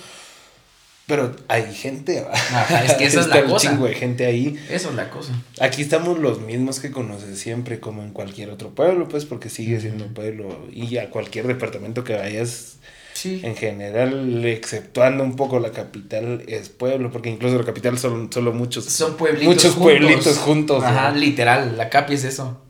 Pero 1.07 1.37
hay 1.49 1.73
gente. 1.75 2.25
Ajá, 2.33 2.85
es 2.87 2.95
que 2.95 3.05
esa 3.05 3.21
es 3.21 3.27
la 3.27 3.41
un 3.43 3.51
cosa. 3.51 3.69
chingo 3.71 3.87
de 3.87 3.95
gente 3.95 4.25
ahí. 4.25 4.59
Eso 4.71 4.89
es 4.89 4.95
la 4.95 5.11
cosa. 5.11 5.33
Aquí 5.61 5.83
estamos 5.83 6.19
los 6.19 6.41
mismos 6.41 6.81
que 6.81 6.91
conoces 6.91 7.39
siempre, 7.39 7.79
como 7.79 8.03
en 8.03 8.11
cualquier 8.11 8.49
otro 8.51 8.71
pueblo, 8.71 9.07
pues, 9.09 9.27
porque 9.27 9.51
sigue 9.51 9.81
siendo 9.81 10.05
un 10.07 10.15
pueblo. 10.15 10.67
Y 10.73 10.97
a 10.97 11.11
cualquier 11.11 11.47
departamento 11.47 12.05
que 12.05 12.15
vayas, 12.15 12.77
Sí. 13.13 13.41
en 13.45 13.55
general, 13.55 14.45
exceptuando 14.47 15.23
un 15.23 15.37
poco 15.37 15.61
la 15.61 15.71
capital, 15.73 16.43
es 16.49 16.69
pueblo, 16.71 17.11
porque 17.13 17.29
incluso 17.31 17.59
la 17.59 17.65
capital 17.65 17.97
son 17.99 18.33
solo 18.33 18.53
muchos. 18.53 18.87
Son 18.87 19.17
pueblitos 19.17 19.47
Muchos 19.55 19.75
juntos. 19.75 19.83
pueblitos 19.99 20.39
juntos. 20.39 20.83
Ajá, 20.85 21.11
¿no? 21.11 21.19
literal. 21.19 21.77
La 21.77 21.91
capi 21.91 22.15
es 22.15 22.25
eso. 22.25 22.61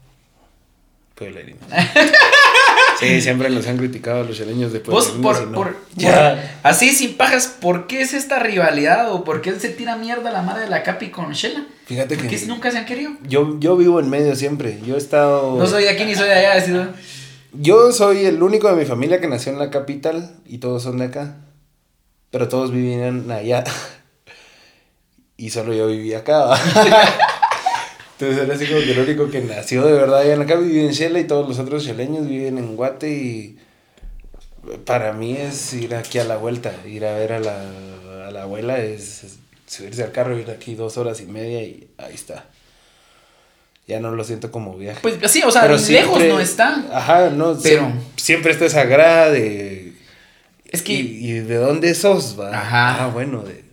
Pueblerinos. 1.14 1.62
sí, 3.00 3.20
siempre 3.20 3.50
nos 3.50 3.66
han 3.66 3.76
criticado 3.78 4.22
a 4.22 4.24
los 4.24 4.36
cheleños 4.36 4.72
de 4.72 4.78
Vos, 4.80 5.08
pueblerinos 5.08 5.36
por, 5.36 5.42
y 5.42 5.46
no. 5.50 5.54
por, 5.56 5.76
Ya. 5.96 6.34
por- 6.62 6.70
así 6.70 6.90
sin 6.90 7.16
pajas, 7.16 7.46
¿por 7.60 7.86
qué 7.86 8.02
es 8.02 8.14
esta 8.14 8.38
rivalidad 8.38 9.12
o 9.12 9.24
por 9.24 9.40
qué 9.42 9.52
se 9.58 9.68
tira 9.70 9.96
mierda 9.96 10.30
la 10.30 10.42
madre 10.42 10.64
de 10.64 10.70
la 10.70 10.82
Capi 10.82 11.10
con 11.10 11.32
Shela? 11.32 11.64
Fíjate 11.86 12.16
¿Por 12.16 12.26
que 12.28 12.36
qué 12.38 12.46
nunca 12.46 12.70
se 12.70 12.78
han 12.78 12.86
querido? 12.86 13.12
yo, 13.28 13.58
yo 13.60 13.76
vivo 13.76 14.00
en 14.00 14.08
medio 14.10 14.34
siempre. 14.36 14.80
Yo 14.86 14.94
he 14.94 14.98
estado. 14.98 15.56
No 15.58 15.66
soy 15.66 15.84
de 15.84 15.90
aquí 15.90 16.04
ni 16.04 16.14
soy 16.14 16.28
de 16.28 16.34
allá, 16.34 16.54
decido. 16.54 16.86
Yo 17.52 17.92
soy 17.92 18.24
el 18.26 18.42
único 18.42 18.68
de 18.68 18.74
mi 18.76 18.84
familia 18.84 19.20
que 19.20 19.28
nació 19.28 19.52
en 19.52 19.58
la 19.58 19.70
capital 19.70 20.36
y 20.46 20.58
todos 20.58 20.82
son 20.82 20.98
de 20.98 21.04
acá. 21.06 21.36
Pero 22.30 22.48
todos 22.48 22.70
vivían 22.72 23.30
allá. 23.30 23.64
Y 25.36 25.50
solo 25.50 25.74
yo 25.74 25.88
vivía 25.88 26.18
acá. 26.18 26.50
Entonces 28.28 28.44
era 28.44 28.54
así 28.54 28.66
como 28.66 28.80
que 28.80 28.90
el 28.92 28.98
único 29.00 29.30
que 29.30 29.40
nació 29.40 29.84
de 29.86 29.92
verdad 29.92 30.20
allá 30.20 30.34
en 30.34 30.42
acá 30.42 30.56
vive 30.56 30.84
en 30.84 30.90
Shela 30.92 31.20
y 31.20 31.24
todos 31.24 31.48
los 31.48 31.58
otros 31.58 31.84
cheleños 31.84 32.26
viven 32.28 32.58
en 32.58 32.76
Guate 32.76 33.10
y 33.10 33.58
para 34.84 35.12
mí 35.12 35.36
es 35.36 35.72
ir 35.74 35.94
aquí 35.94 36.18
a 36.18 36.24
la 36.24 36.36
vuelta, 36.36 36.72
ir 36.86 37.04
a 37.04 37.14
ver 37.16 37.32
a 37.34 37.38
la, 37.40 37.62
a 38.26 38.30
la 38.30 38.42
abuela, 38.42 38.78
es, 38.78 39.24
es 39.24 39.38
subirse 39.66 40.02
al 40.04 40.12
carro, 40.12 40.38
ir 40.38 40.50
aquí 40.50 40.74
dos 40.74 40.96
horas 40.96 41.20
y 41.20 41.26
media 41.26 41.62
y 41.62 41.88
ahí 41.98 42.14
está. 42.14 42.46
Ya 43.86 44.00
no 44.00 44.10
lo 44.12 44.24
siento 44.24 44.50
como 44.50 44.76
viaje. 44.78 45.00
Pues 45.02 45.16
sí, 45.30 45.42
o 45.44 45.50
sea, 45.50 45.62
Pero 45.62 45.74
lejos 45.74 45.86
siempre- 45.86 46.28
no 46.28 46.40
está. 46.40 46.82
Ajá, 46.90 47.28
no, 47.30 47.58
Pero- 47.62 47.82
siem- 47.82 48.00
siempre 48.16 48.52
está 48.52 48.64
esa 48.64 48.84
grada 48.84 49.30
de... 49.30 49.92
Es 50.70 50.80
que. 50.80 50.94
¿Y, 50.94 51.28
y 51.28 51.32
de 51.40 51.56
dónde 51.56 51.94
sos? 51.94 52.40
Va? 52.40 52.48
Ajá. 52.58 53.04
Ah, 53.04 53.08
bueno, 53.08 53.42
de... 53.42 53.63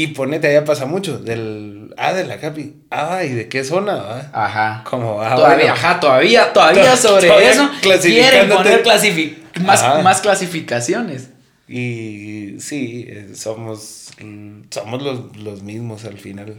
Y 0.00 0.06
ponete, 0.08 0.46
allá 0.46 0.64
pasa 0.64 0.86
mucho, 0.86 1.18
del... 1.18 1.92
Ah, 1.96 2.12
de 2.12 2.24
la 2.24 2.38
Capi. 2.38 2.72
Ah, 2.88 3.24
¿y 3.24 3.30
de 3.30 3.48
qué 3.48 3.64
zona? 3.64 3.96
Va? 3.96 4.30
Ajá. 4.32 4.84
Como, 4.88 5.20
ah, 5.20 5.34
todavía, 5.34 5.56
bueno. 5.56 5.72
ajá, 5.72 5.98
todavía, 5.98 6.52
todavía 6.52 6.92
To- 6.92 6.96
sobre 7.08 7.26
todavía 7.26 7.50
eso 7.50 7.68
quieren 8.00 8.48
poner 8.48 8.84
clasifi- 8.84 9.34
más, 9.60 9.82
Ajá. 9.82 10.00
más 10.02 10.20
clasificaciones. 10.20 11.30
Y 11.66 12.60
sí, 12.60 13.06
eh, 13.08 13.30
somos, 13.34 14.10
mm, 14.22 14.60
somos 14.70 15.02
los, 15.02 15.36
los 15.36 15.62
mismos 15.64 16.04
al 16.04 16.18
final. 16.18 16.54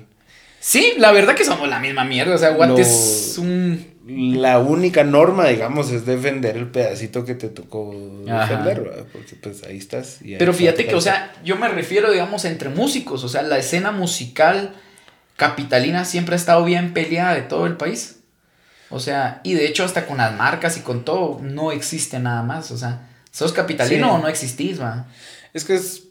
Sí, 0.59 0.95
la 0.97 1.13
verdad 1.13 1.33
que 1.35 1.45
somos 1.45 1.69
la 1.69 1.79
misma 1.79 2.03
mierda. 2.03 2.35
O 2.35 2.37
sea, 2.37 2.51
Lo- 2.51 2.77
es 2.77 3.35
un. 3.37 3.85
La 4.09 4.59
única 4.59 5.03
norma, 5.03 5.47
digamos, 5.47 5.91
es 5.91 6.05
defender 6.05 6.57
el 6.57 6.67
pedacito 6.67 7.25
que 7.25 7.35
te 7.35 7.49
tocó 7.49 7.93
Ajá. 8.27 8.41
defender, 8.41 8.81
¿verdad? 8.81 9.05
porque 9.13 9.35
pues 9.35 9.63
ahí 9.63 9.77
estás. 9.77 10.21
y 10.21 10.33
ahí 10.33 10.39
Pero 10.39 10.53
fíjate 10.53 10.87
que, 10.87 10.95
o 10.95 11.01
sea, 11.01 11.33
yo 11.43 11.57
me 11.57 11.67
refiero, 11.67 12.11
digamos, 12.11 12.43
entre 12.45 12.69
músicos. 12.69 13.23
O 13.23 13.29
sea, 13.29 13.41
la 13.43 13.57
escena 13.57 13.91
musical 13.91 14.73
capitalina 15.35 16.05
siempre 16.05 16.35
ha 16.35 16.37
estado 16.37 16.65
bien 16.65 16.93
peleada 16.93 17.35
de 17.35 17.41
todo 17.43 17.65
el 17.67 17.77
país. 17.77 18.19
O 18.89 18.99
sea, 18.99 19.39
y 19.43 19.53
de 19.53 19.67
hecho, 19.67 19.83
hasta 19.83 20.07
con 20.07 20.17
las 20.17 20.35
marcas 20.35 20.77
y 20.77 20.81
con 20.81 21.05
todo, 21.05 21.39
no 21.43 21.71
existe 21.71 22.19
nada 22.19 22.41
más. 22.41 22.71
O 22.71 22.77
sea, 22.77 23.07
¿sos 23.31 23.53
capitalino 23.53 24.07
Sí. 24.07 24.13
o 24.15 24.17
no 24.17 24.27
existís, 24.27 24.81
va? 24.81 25.07
Es 25.53 25.63
que 25.65 25.75
es, 25.75 26.03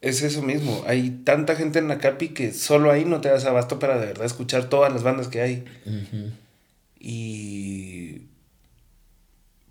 es 0.00 0.22
eso 0.22 0.40
mismo. 0.42 0.82
Hay 0.86 1.10
tanta 1.24 1.54
gente 1.56 1.78
en 1.78 1.88
la 1.88 1.98
Capi 1.98 2.28
que 2.30 2.52
solo 2.54 2.90
ahí 2.90 3.04
no 3.04 3.20
te 3.20 3.28
das 3.28 3.44
abasto 3.44 3.78
para 3.78 3.98
de 3.98 4.06
verdad 4.06 4.24
escuchar 4.24 4.64
todas 4.70 4.92
las 4.92 5.02
bandas 5.02 5.28
que 5.28 5.42
hay. 5.42 5.64
Y 7.08 8.22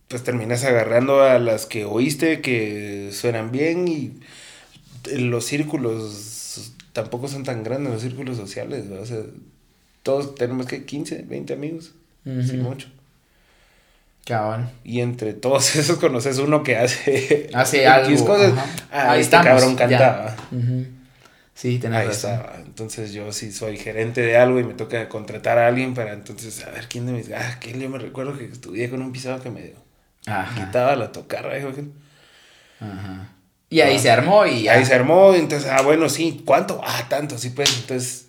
pues 0.08 0.24
terminas 0.24 0.64
agarrando 0.64 1.22
a 1.22 1.38
las 1.38 1.66
que 1.66 1.84
oíste 1.84 2.40
que 2.40 3.10
suenan 3.12 3.52
bien 3.52 3.90
y 3.90 4.14
los 5.18 5.44
círculos 5.44 6.72
tampoco 6.94 7.28
son 7.28 7.44
tan 7.44 7.62
grandes, 7.64 7.92
los 7.92 8.02
círculos 8.04 8.38
sociales. 8.38 8.86
O 8.90 9.06
sea, 9.06 9.18
todos 10.02 10.36
tenemos 10.36 10.66
que 10.66 10.86
15, 10.86 11.24
20 11.28 11.54
amigos, 11.54 11.92
sin 12.24 12.62
Ujú. 12.62 12.70
mucho. 12.70 12.88
Cabal. 14.26 14.72
Y 14.86 15.02
entre 15.02 15.34
todos 15.34 15.76
esos 15.76 15.98
conoces 15.98 16.38
uno 16.38 16.64
que 16.64 16.78
hace, 16.78 17.50
Hace 17.54 17.86
algo. 17.86 18.26
cosas. 18.26 18.54
Ah, 18.92 19.12
Ahí 19.12 19.22
este 19.22 19.36
estamos. 19.36 19.46
cabrón 19.62 19.76
cantaba. 19.76 20.38
Sí, 21.56 21.80
tenés 21.80 21.98
Ahí 22.00 22.08
razón. 22.08 22.42
Entonces 22.66 23.14
yo 23.14 23.32
sí 23.32 23.52
soy 23.52 23.78
gerente 23.78 24.22
de 24.22 24.38
algo 24.38 24.60
y 24.60 24.64
me 24.66 24.74
toca 24.74 25.08
contratar 25.08 25.58
a 25.58 25.68
alguien 25.68 25.94
para 25.94 26.14
entonces 26.14 26.64
a 26.66 26.70
ver 26.72 26.88
quién 26.90 27.06
de 27.06 27.14
mis. 27.14 27.32
Ah, 27.32 27.58
que 27.60 27.78
yo 27.80 27.90
me 27.90 27.98
recuerdo 27.98 28.38
que 28.38 28.46
estudié 28.46 28.90
con 28.90 29.02
un 29.02 29.12
pisado 29.14 29.42
que 29.42 29.50
me 29.50 29.74
Ajá. 30.28 30.66
quitaba 30.66 30.96
la 30.98 31.12
tocarra. 31.12 31.56
dijo 31.56 31.72
Ajá. 32.82 33.30
Y 33.70 33.82
ahí 33.82 33.98
se 33.98 34.12
armó 34.12 34.46
y 34.46 34.64
ya. 34.64 34.74
Ahí 34.74 34.86
se 34.86 34.94
armó, 34.94 35.34
entonces, 35.34 35.70
ah, 35.72 35.82
bueno, 35.82 36.08
sí, 36.10 36.44
¿cuánto? 36.46 36.82
Ah, 36.84 37.08
tanto, 37.10 37.38
sí, 37.38 37.50
pues, 37.50 37.76
entonces 37.78 38.28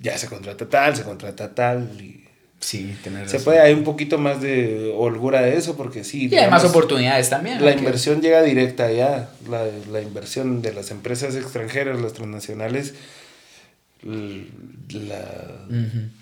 ya 0.00 0.18
se 0.18 0.28
contrata 0.28 0.68
tal, 0.68 0.96
se 0.96 1.04
contrata 1.04 1.54
tal 1.54 2.00
y 2.00 2.27
Sí, 2.60 2.96
tener 3.04 3.28
se 3.28 3.38
puede, 3.38 3.60
hay 3.60 3.72
un 3.72 3.84
poquito 3.84 4.18
más 4.18 4.40
de 4.42 4.92
holgura 4.96 5.42
de 5.42 5.56
eso 5.56 5.76
porque 5.76 6.02
sí. 6.02 6.28
Y 6.30 6.34
hay 6.36 6.50
más 6.50 6.64
oportunidades 6.64 7.30
también. 7.30 7.64
La 7.64 7.72
que- 7.72 7.78
inversión 7.78 8.20
llega 8.20 8.42
directa 8.42 8.86
allá, 8.86 9.28
la, 9.48 9.64
la 9.92 10.00
inversión 10.00 10.60
de 10.60 10.72
las 10.72 10.90
empresas 10.90 11.36
extranjeras, 11.36 12.00
las 12.00 12.14
transnacionales, 12.14 12.94
la, 14.90 15.24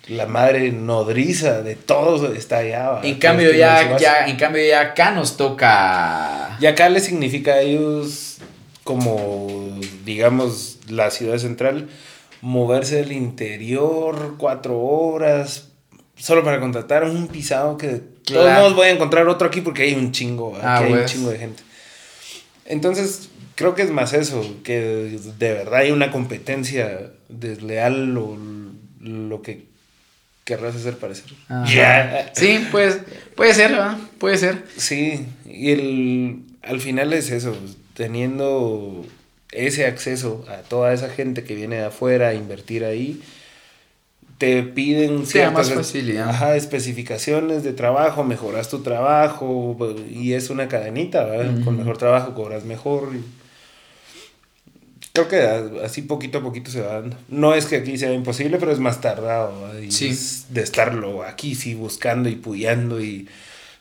la 0.08 0.26
madre 0.26 0.72
nodriza 0.72 1.62
de 1.62 1.74
todo 1.74 2.32
está 2.32 2.58
allá. 2.58 3.00
En 3.02 3.16
cambio 3.18 3.52
ya, 3.52 3.96
ya, 3.98 4.26
en 4.26 4.36
cambio 4.36 4.66
ya 4.66 4.80
acá 4.80 5.10
nos 5.12 5.36
toca. 5.36 6.56
Y 6.60 6.66
acá 6.66 6.88
le 6.88 7.00
significa 7.00 7.52
a 7.54 7.60
ellos, 7.60 8.38
como 8.84 9.78
digamos 10.04 10.78
la 10.88 11.10
ciudad 11.10 11.38
central, 11.38 11.88
moverse 12.40 12.96
del 12.96 13.12
interior 13.12 14.36
cuatro 14.38 14.78
horas, 14.80 15.68
solo 16.16 16.42
para 16.44 16.60
contratar 16.60 17.04
a 17.04 17.10
un 17.10 17.28
pisado 17.28 17.76
que 17.76 17.86
de 17.88 17.98
todos 18.24 18.52
modos 18.52 18.74
voy 18.74 18.88
a 18.88 18.90
encontrar 18.90 19.28
otro 19.28 19.46
aquí 19.48 19.60
porque 19.60 19.82
hay 19.82 19.94
un 19.94 20.12
chingo, 20.12 20.54
aquí 20.56 20.64
Ah, 20.66 20.78
hay 20.78 20.92
un 20.92 20.98
pues. 20.98 21.12
chingo 21.12 21.30
de 21.30 21.38
gente. 21.38 21.62
Entonces, 22.64 23.28
creo 23.54 23.74
que 23.74 23.82
es 23.82 23.90
más 23.90 24.12
eso, 24.12 24.56
que 24.64 25.18
de 25.38 25.52
verdad 25.52 25.80
hay 25.80 25.90
una 25.92 26.10
competencia 26.10 27.10
desleal 27.28 28.16
o 28.18 28.36
lo 29.00 29.42
que 29.42 29.64
querrás 30.44 30.74
hacer 30.76 30.96
parecer. 30.96 31.26
Ya. 31.66 32.30
Sí, 32.34 32.66
pues 32.70 32.98
puede 33.34 33.54
ser, 33.54 33.72
¿verdad? 33.72 33.98
Puede 34.18 34.36
ser. 34.38 34.64
Sí, 34.76 35.26
y 35.44 35.70
el, 35.72 36.40
al 36.62 36.80
final 36.80 37.12
es 37.12 37.30
eso, 37.30 37.56
teniendo 37.94 39.04
ese 39.52 39.86
acceso 39.86 40.44
a 40.48 40.56
toda 40.62 40.92
esa 40.92 41.08
gente 41.08 41.44
que 41.44 41.54
viene 41.54 41.76
de 41.76 41.84
afuera 41.86 42.28
a 42.28 42.34
invertir 42.34 42.84
ahí, 42.84 43.20
te 44.38 44.62
piden 44.62 45.24
da 45.24 45.50
más 45.50 45.72
facilidad. 45.72 46.28
ajá, 46.28 46.56
especificaciones 46.56 47.62
de 47.64 47.72
trabajo, 47.72 48.22
mejoras 48.24 48.68
tu 48.68 48.82
trabajo 48.82 49.76
y 50.10 50.34
es 50.34 50.50
una 50.50 50.68
cadenita, 50.68 51.24
¿verdad? 51.24 51.64
Con 51.64 51.76
mejor 51.78 51.96
trabajo 51.98 52.34
cobras 52.34 52.64
mejor. 52.64 53.10
y- 53.14 53.24
Creo 55.12 55.28
que 55.28 55.40
así 55.82 56.02
poquito 56.02 56.38
a 56.38 56.42
poquito 56.42 56.70
se 56.70 56.82
va 56.82 57.00
dando. 57.00 57.16
No 57.28 57.54
es 57.54 57.64
que 57.64 57.76
aquí 57.76 57.96
sea 57.96 58.12
imposible, 58.12 58.58
pero 58.58 58.70
es 58.72 58.78
más 58.78 59.00
tardado. 59.00 59.80
Y 59.82 59.90
Sí. 59.90 60.08
es 60.08 60.46
de 60.50 60.60
estarlo 60.62 61.22
aquí, 61.22 61.54
sí, 61.54 61.74
buscando 61.74 62.28
y 62.28 62.34
puyando. 62.34 63.00
Y 63.00 63.26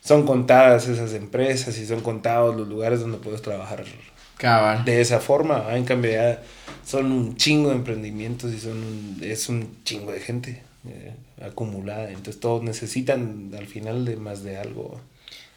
son 0.02 0.24
contadas 0.24 0.88
esas 0.88 1.12
empresas 1.12 1.76
y 1.76 1.84
son 1.86 2.00
contados 2.00 2.56
los 2.56 2.66
lugares 2.66 3.00
donde 3.00 3.18
puedes 3.18 3.42
trabajar 3.42 3.84
Cabal. 4.38 4.84
de 4.84 5.00
esa 5.00 5.20
forma. 5.20 5.58
¿verdad? 5.58 5.76
En 5.76 5.84
cambio, 5.84 6.10
ya 6.12 6.42
son 6.84 7.10
un 7.12 7.36
chingo 7.36 7.70
de 7.70 7.76
emprendimientos 7.76 8.52
y 8.52 8.58
son 8.60 8.72
un- 8.78 9.18
es 9.22 9.48
un 9.48 9.82
chingo 9.84 10.12
de 10.12 10.20
gente 10.20 10.62
eh, 10.88 11.14
acumulada. 11.44 12.08
Entonces, 12.10 12.38
todos 12.38 12.62
necesitan 12.62 13.50
al 13.58 13.66
final 13.66 14.04
de 14.04 14.16
más 14.16 14.42
de 14.44 14.56
algo. 14.58 15.00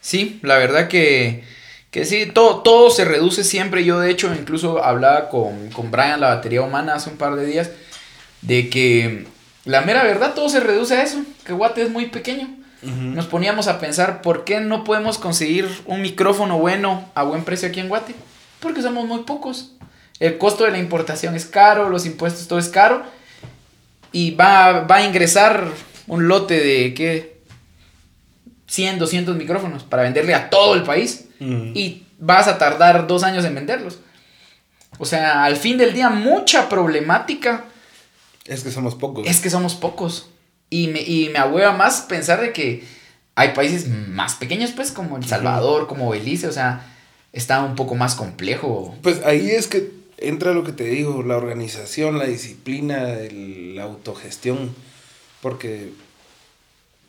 Sí, 0.00 0.40
la 0.42 0.56
verdad 0.58 0.88
que, 0.88 1.44
que 1.90 2.04
sí, 2.04 2.26
todo, 2.32 2.62
todo 2.62 2.90
se 2.90 3.04
reduce 3.04 3.44
siempre. 3.44 3.84
Yo 3.84 4.00
de 4.00 4.10
hecho 4.10 4.32
incluso 4.34 4.82
hablaba 4.82 5.28
con, 5.28 5.70
con 5.70 5.90
Brian, 5.90 6.20
la 6.20 6.34
batería 6.34 6.62
humana, 6.62 6.94
hace 6.94 7.10
un 7.10 7.16
par 7.16 7.36
de 7.36 7.46
días, 7.46 7.70
de 8.42 8.68
que 8.70 9.26
la 9.66 9.82
mera 9.82 10.02
verdad 10.02 10.34
todo 10.34 10.48
se 10.48 10.58
reduce 10.60 10.96
a 10.96 11.02
eso, 11.02 11.22
que 11.46 11.52
Guate 11.52 11.82
es 11.82 11.90
muy 11.90 12.06
pequeño. 12.06 12.48
Nos 12.82 13.26
poníamos 13.26 13.68
a 13.68 13.78
pensar, 13.78 14.22
¿por 14.22 14.44
qué 14.44 14.58
no 14.60 14.84
podemos 14.84 15.18
conseguir 15.18 15.68
un 15.84 16.00
micrófono 16.00 16.58
bueno 16.58 17.04
a 17.14 17.22
buen 17.24 17.44
precio 17.44 17.68
aquí 17.68 17.78
en 17.78 17.88
Guate? 17.90 18.14
Porque 18.60 18.82
somos 18.82 19.06
muy 19.06 19.20
pocos. 19.20 19.72
El 20.18 20.38
costo 20.38 20.64
de 20.64 20.70
la 20.70 20.78
importación 20.78 21.34
es 21.34 21.46
caro, 21.46 21.88
los 21.88 22.06
impuestos, 22.06 22.46
todo 22.46 22.58
es 22.58 22.68
caro. 22.68 23.02
Y 24.12 24.32
va, 24.32 24.82
va 24.82 24.96
a 24.96 25.04
ingresar 25.04 25.66
un 26.06 26.28
lote 26.28 26.60
de, 26.60 26.94
¿qué? 26.94 27.40
100, 28.66 28.98
200 28.98 29.36
micrófonos 29.36 29.82
para 29.82 30.02
venderle 30.02 30.34
a 30.34 30.50
todo 30.50 30.74
el 30.74 30.82
país. 30.82 31.26
Y 31.40 32.04
vas 32.18 32.48
a 32.48 32.58
tardar 32.58 33.06
dos 33.06 33.24
años 33.24 33.44
en 33.46 33.54
venderlos. 33.54 33.98
O 34.98 35.06
sea, 35.06 35.44
al 35.44 35.56
fin 35.56 35.78
del 35.78 35.94
día, 35.94 36.10
mucha 36.10 36.68
problemática 36.68 37.64
Es 38.44 38.62
que 38.62 38.70
somos 38.70 38.94
pocos. 38.94 39.26
es 39.26 39.40
que 39.40 39.48
somos 39.48 39.74
pocos. 39.74 40.28
Y 40.68 40.88
me, 40.88 41.00
y 41.00 41.30
me 41.30 41.38
ahueva 41.38 41.72
más 41.72 42.02
pensar 42.02 42.40
de 42.42 42.52
que 42.52 42.84
hay 43.34 43.54
países 43.54 43.88
más 43.88 44.34
pequeños, 44.34 44.72
pues, 44.72 44.92
como 44.92 45.16
El 45.16 45.26
Salvador, 45.26 45.86
como 45.86 46.10
Belice, 46.10 46.46
o 46.46 46.52
sea, 46.52 46.89
está 47.32 47.62
un 47.64 47.74
poco 47.76 47.94
más 47.94 48.14
complejo. 48.14 48.94
Pues 49.02 49.22
ahí 49.24 49.50
es 49.50 49.66
que 49.68 49.90
entra 50.18 50.52
lo 50.52 50.64
que 50.64 50.72
te 50.72 50.84
digo, 50.84 51.22
la 51.22 51.36
organización, 51.36 52.18
la 52.18 52.26
disciplina, 52.26 53.14
el- 53.14 53.76
la 53.76 53.84
autogestión, 53.84 54.74
porque 55.40 55.90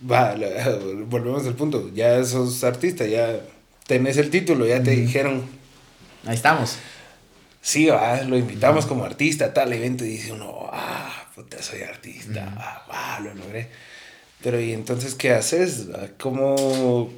va, 0.09 0.35
la- 0.35 0.69
volvemos 1.07 1.45
al 1.45 1.55
punto, 1.55 1.89
ya 1.93 2.23
sos 2.23 2.63
artista, 2.63 3.05
ya 3.05 3.39
tenés 3.87 4.17
el 4.17 4.29
título, 4.29 4.65
ya 4.65 4.81
te 4.81 4.91
dijeron, 4.91 5.43
Ahí 6.25 6.35
estamos. 6.35 6.77
sí, 7.61 7.87
va, 7.87 8.21
lo 8.21 8.37
invitamos 8.37 8.85
como 8.85 9.03
artista 9.05 9.45
a 9.45 9.53
tal 9.53 9.73
evento 9.73 10.05
y 10.05 10.09
dice 10.09 10.31
uno, 10.31 10.69
ah, 10.71 11.27
puta, 11.35 11.61
soy 11.61 11.81
artista, 11.81 12.53
ah, 12.57 12.85
va, 12.89 13.19
lo 13.19 13.33
logré. 13.33 13.69
Pero 14.43 14.59
y 14.59 14.71
entonces, 14.73 15.13
¿qué 15.15 15.31
haces? 15.33 15.87
¿Cómo, 16.19 17.11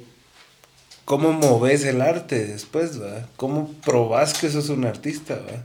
cómo 1.04 1.32
moves 1.32 1.84
el 1.84 2.00
arte 2.00 2.46
después? 2.46 3.00
va? 3.00 3.26
¿Cómo 3.36 3.70
probás 3.84 4.34
que 4.34 4.50
sos 4.50 4.68
un 4.68 4.84
artista? 4.84 5.34
va? 5.36 5.62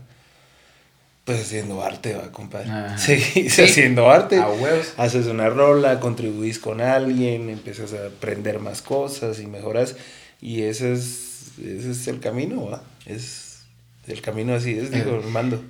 Pues 1.24 1.42
haciendo 1.42 1.82
arte, 1.82 2.14
va, 2.14 2.32
compadre. 2.32 2.70
Ajá. 2.70 2.98
Seguís 2.98 3.54
Sí. 3.54 3.62
haciendo 3.62 4.10
arte. 4.10 4.36
A 4.38 4.48
huevos. 4.48 4.94
Haces 4.96 5.26
una 5.26 5.48
rola, 5.48 6.00
contribuís 6.00 6.58
con 6.58 6.80
alguien, 6.80 7.50
empiezas 7.50 7.92
a 7.92 8.06
aprender 8.06 8.58
más 8.58 8.82
cosas 8.82 9.38
y 9.40 9.46
mejoras. 9.46 9.96
Y 10.40 10.62
ese 10.62 10.92
es, 10.94 11.52
ese 11.62 11.90
es 11.90 12.08
el 12.08 12.20
camino, 12.20 12.66
¿va? 12.70 12.82
Es 13.06 13.60
el 14.08 14.22
camino 14.22 14.54
así 14.54 14.72
es, 14.76 14.90
dijo 14.90 15.10
Eh. 15.10 15.20
Armando. 15.22 15.62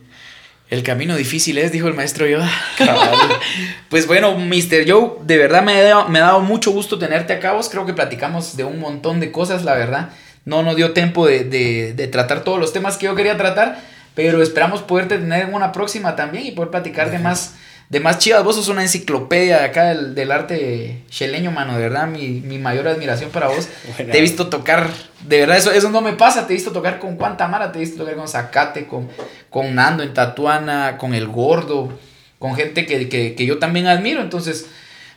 El 0.71 0.83
camino 0.85 1.17
difícil 1.17 1.59
es, 1.59 1.73
dijo 1.73 1.89
el 1.89 1.95
maestro 1.95 2.27
Yoda. 2.27 2.51
Pues 3.89 4.07
bueno, 4.07 4.37
Mr. 4.39 4.89
Joe, 4.89 5.11
de 5.25 5.37
verdad 5.37 5.63
me 5.65 5.73
ha, 5.77 5.83
dado, 5.83 6.09
me 6.09 6.21
ha 6.21 6.27
dado 6.27 6.41
mucho 6.41 6.71
gusto 6.71 6.97
tenerte 6.99 7.33
acá. 7.33 7.53
Vos 7.53 7.69
creo 7.69 7.87
que 7.87 7.93
platicamos 7.93 8.57
de 8.57 8.63
un 8.63 8.79
montón 8.79 9.19
de 9.19 9.33
cosas, 9.33 9.65
la 9.65 9.75
verdad. 9.75 10.11
No 10.45 10.63
nos 10.63 10.77
dio 10.77 10.93
tiempo 10.93 11.27
de, 11.27 11.43
de- 11.45 11.93
de 11.95 12.07
tratar 12.07 12.45
todos 12.45 12.61
los 12.61 12.73
temas 12.73 12.97
que 12.97 13.07
yo 13.07 13.17
quería 13.17 13.37
tratar, 13.37 13.81
pero 14.15 14.43
esperamos 14.43 14.83
poderte 14.83 15.19
tener 15.19 15.49
en 15.49 15.55
una 15.55 15.73
próxima 15.73 16.15
también 16.15 16.47
y 16.47 16.53
poder 16.53 16.71
platicar 16.71 17.11
de 17.11 17.19
más, 17.19 17.55
de 17.91 18.01
más 18.01 18.19
chivas. 18.19 18.43
Vos 18.43 18.57
sos 18.57 18.69
una 18.69 18.83
enciclopedia 18.83 19.59
de 19.59 19.65
acá 19.65 19.87
del, 19.87 20.15
del 20.15 20.33
arte 20.33 21.03
cheleño, 21.11 21.51
mano. 21.51 21.75
De 21.75 21.83
verdad, 21.83 22.07
mi, 22.07 22.41
mi 22.41 22.59
mayor 22.59 22.89
admiración 22.89 23.31
para 23.31 23.49
vos. 23.49 23.69
Te 23.97 24.17
he 24.17 24.21
visto 24.23 24.49
tocar, 24.49 24.89
de 25.27 25.41
verdad, 25.41 25.59
eso, 25.59 25.73
eso 25.73 25.91
no 25.91 26.01
me 26.01 26.15
pasa. 26.15 26.47
Te 26.47 26.55
he 26.55 26.57
visto 26.57 26.73
tocar 26.73 26.99
con 26.99 27.17
cuánta 27.17 27.47
mara, 27.49 27.71
te 27.73 27.79
he 27.79 27.81
visto 27.81 27.99
tocar 27.99 28.15
con 28.15 28.29
Zacate, 28.29 28.87
con, 28.87 29.09
con 29.51 29.75
Nando 29.75 30.03
en 30.03 30.15
Tatuana, 30.15 30.97
con 30.97 31.15
El 31.15 31.27
Gordo, 31.27 31.93
con 32.39 32.55
gente 32.55 32.87
que, 32.87 33.09
que, 33.09 33.35
que 33.35 33.47
yo 33.47 33.59
también 33.59 33.89
admiro. 33.89 34.23
Entonces, 34.23 34.67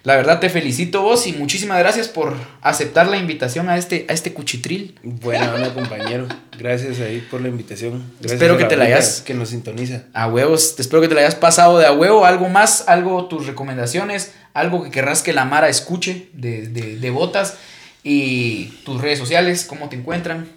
la 0.04 0.16
verdad 0.18 0.40
te 0.40 0.50
felicito 0.50 1.02
vos 1.02 1.26
y 1.28 1.34
muchísimas 1.34 1.80
gracias 1.80 2.08
por 2.10 2.36
aceptar 2.62 3.08
la 3.08 3.18
invitación 3.18 3.70
a 3.70 3.78
este, 3.78 4.06
a 4.10 4.14
este 4.14 4.34
cuchitril. 4.34 5.00
Buena 5.04 5.54
onda, 5.54 5.74
compañero. 5.74 6.28
Gracias 6.58 7.00
ahí 7.00 7.26
por 7.32 7.42
la 7.42 7.48
invitación. 7.48 8.04
Gracias 8.20 8.34
Espero 8.34 8.58
que 8.58 8.66
te 8.66 8.76
la 8.76 8.86
hayas- 8.86 9.22
Que 9.22 9.34
nos 9.34 9.50
sintoniza. 9.50 10.04
A 10.14 10.28
huevos, 10.28 10.76
te 10.76 10.82
espero 10.82 11.02
que 11.02 11.08
te 11.08 11.16
la 11.16 11.22
hayas 11.22 11.36
pasado 11.36 11.80
de 11.80 11.86
a 11.86 11.94
huevo. 11.94 12.26
Algo 12.26 12.50
más, 12.50 12.86
algo, 12.90 13.26
tus 13.28 13.46
recomendaciones, 13.48 14.34
algo 14.54 14.84
que 14.84 14.92
querrás 14.92 15.24
que 15.24 15.32
la 15.34 15.46
Mara 15.46 15.70
escuche 15.70 16.28
de, 16.34 16.68
de, 16.68 16.98
de 17.00 17.10
botas 17.10 17.56
y 18.04 18.66
tus 18.84 19.00
redes 19.02 19.20
sociales, 19.20 19.64
cómo 19.66 19.88
te 19.90 19.96
encuentran. 19.96 20.48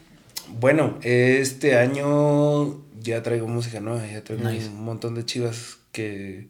Bueno, 0.48 0.98
este 1.02 1.76
año 1.78 2.80
ya 3.00 3.22
traigo 3.22 3.46
música 3.46 3.78
nueva, 3.80 4.04
ya 4.06 4.22
traigo 4.22 4.48
Nice. 4.48 4.66
un 4.68 4.84
montón 4.84 5.14
de 5.14 5.24
chivas 5.24 5.76
que 5.92 6.48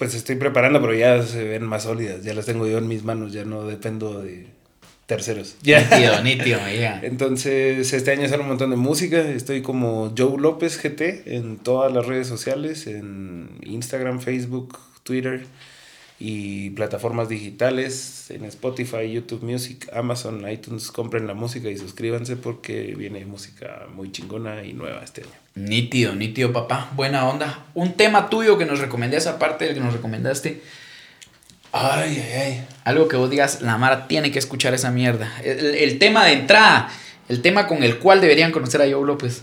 pues 0.00 0.14
estoy 0.14 0.36
preparando, 0.36 0.80
pero 0.80 0.94
ya 0.94 1.22
se 1.22 1.44
ven 1.44 1.62
más 1.62 1.82
sólidas, 1.82 2.24
ya 2.24 2.32
las 2.32 2.46
tengo 2.46 2.66
yo 2.66 2.78
en 2.78 2.88
mis 2.88 3.04
manos, 3.04 3.34
ya 3.34 3.44
no 3.44 3.66
dependo 3.66 4.22
de 4.22 4.46
terceros. 5.04 5.56
Nítido, 5.62 6.22
nítido, 6.22 6.58
ya. 6.74 7.00
Entonces, 7.02 7.92
este 7.92 8.10
año 8.10 8.26
sale 8.26 8.40
un 8.40 8.48
montón 8.48 8.70
de 8.70 8.76
música. 8.76 9.20
Estoy 9.20 9.60
como 9.60 10.14
Joe 10.16 10.40
López 10.40 10.82
GT 10.82 11.34
en 11.36 11.58
todas 11.58 11.92
las 11.92 12.06
redes 12.06 12.26
sociales, 12.28 12.86
en 12.86 13.50
Instagram, 13.62 14.20
Facebook, 14.20 14.78
Twitter 15.02 15.44
y 16.18 16.70
plataformas 16.70 17.28
digitales, 17.28 18.30
en 18.30 18.46
Spotify, 18.46 19.12
YouTube 19.12 19.42
Music, 19.42 19.86
Amazon, 19.92 20.50
iTunes. 20.50 20.90
Compren 20.92 21.26
la 21.26 21.34
música 21.34 21.68
y 21.68 21.76
suscríbanse 21.76 22.36
porque 22.36 22.94
viene 22.96 23.26
música 23.26 23.86
muy 23.94 24.10
chingona 24.12 24.64
y 24.64 24.72
nueva 24.72 25.04
este 25.04 25.24
año. 25.24 25.39
Nítido, 25.54 26.14
nítido, 26.14 26.52
papá. 26.52 26.88
Buena 26.94 27.28
onda. 27.28 27.64
Un 27.74 27.94
tema 27.94 28.30
tuyo 28.30 28.56
que 28.56 28.64
nos 28.66 28.78
recomendás, 28.78 29.26
aparte 29.26 29.64
del 29.66 29.74
que 29.74 29.80
nos 29.80 29.92
recomendaste. 29.92 30.62
Ay, 31.72 32.22
ay, 32.24 32.40
ay. 32.40 32.64
Algo 32.84 33.08
que 33.08 33.16
vos 33.16 33.30
digas, 33.30 33.60
la 33.62 33.76
Mara 33.76 34.08
tiene 34.08 34.30
que 34.32 34.38
escuchar 34.38 34.74
esa 34.74 34.90
mierda. 34.90 35.32
El, 35.44 35.74
el 35.74 35.98
tema 35.98 36.24
de 36.24 36.32
entrada, 36.32 36.88
el 37.28 37.42
tema 37.42 37.66
con 37.66 37.82
el 37.82 37.98
cual 37.98 38.20
deberían 38.20 38.52
conocer 38.52 38.80
a 38.82 38.90
Joe 38.90 39.06
López. 39.06 39.42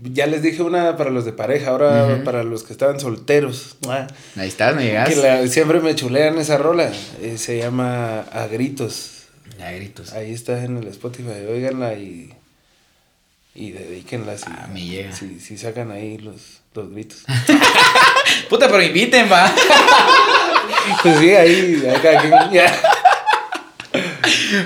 Ya 0.00 0.26
les 0.26 0.42
dije 0.42 0.62
una 0.62 0.96
para 0.96 1.10
los 1.10 1.24
de 1.24 1.32
pareja, 1.32 1.70
ahora 1.70 2.20
para 2.24 2.44
los 2.44 2.62
que 2.62 2.72
estaban 2.72 3.00
solteros. 3.00 3.76
Ah, 3.88 4.06
Ahí 4.36 4.46
estás, 4.46 4.76
me 4.76 4.84
llegas. 4.84 5.08
Que 5.08 5.16
la- 5.16 5.46
siempre 5.48 5.80
me 5.80 5.94
chulean 5.96 6.38
esa 6.38 6.56
rola. 6.56 6.90
eh, 7.20 7.36
se 7.36 7.58
llama 7.58 8.20
A 8.20 8.46
Gritos. 8.46 9.24
Ya 9.58 9.72
gritos. 9.72 10.12
Ahí 10.12 10.32
está 10.32 10.62
en 10.62 10.76
el 10.76 10.86
Spotify. 10.88 11.46
Óiganla 11.50 11.94
y. 11.94 12.32
Y 13.60 13.72
dedíquenla. 13.72 14.38
Si, 14.38 14.44
Ah, 14.46 14.68
llega. 14.72 15.12
Si, 15.12 15.40
si 15.40 15.58
sacan 15.58 15.90
ahí 15.90 16.16
los, 16.18 16.60
los 16.74 16.92
gritos. 16.92 17.24
Puta, 18.48 18.68
pero 18.68 18.80
inviten, 18.80 19.28
va. 19.30 19.52
pues 21.02 21.18
sí, 21.18 21.30
ahí. 21.30 21.82
ya. 22.52 22.80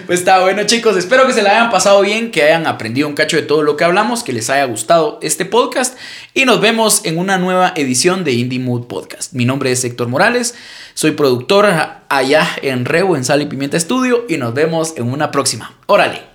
Pues 0.07 0.19
está 0.19 0.41
bueno, 0.41 0.65
chicos. 0.65 0.99
Espero 0.99 1.27
que 1.27 1.33
se 1.33 1.41
la 1.41 1.53
hayan 1.53 1.71
pasado 1.71 2.03
bien, 2.03 2.31
que 2.31 2.43
hayan 2.43 2.67
aprendido 2.67 3.09
un 3.09 3.15
cacho 3.15 3.37
de 3.39 3.43
todo 3.45 3.63
lo 3.63 3.79
que 3.79 3.85
hablamos, 3.85 4.23
que 4.23 4.35
les 4.35 4.51
haya 4.51 4.65
gustado 4.67 5.19
este 5.23 5.47
podcast. 5.47 5.97
Y 6.35 6.45
nos 6.45 6.61
vemos 6.61 7.07
en 7.07 7.17
una 7.19 7.39
nueva 7.39 7.73
edición 7.77 8.25
de 8.25 8.33
Indie 8.33 8.59
Mood 8.59 8.89
Podcast. 8.89 9.33
Mi 9.33 9.47
nombre 9.47 9.73
es 9.73 9.83
Héctor 9.85 10.09
Morales, 10.09 10.55
soy 10.93 11.13
productor 11.13 11.67
allá 12.11 12.47
en 12.61 12.85
Rebo, 12.85 13.17
en 13.17 13.25
Sal 13.25 13.41
y 13.41 13.47
Pimienta 13.47 13.79
Estudio. 13.79 14.27
Y 14.29 14.37
nos 14.37 14.53
vemos 14.53 14.93
en 14.99 15.11
una 15.11 15.31
próxima. 15.31 15.75
Órale. 15.87 16.32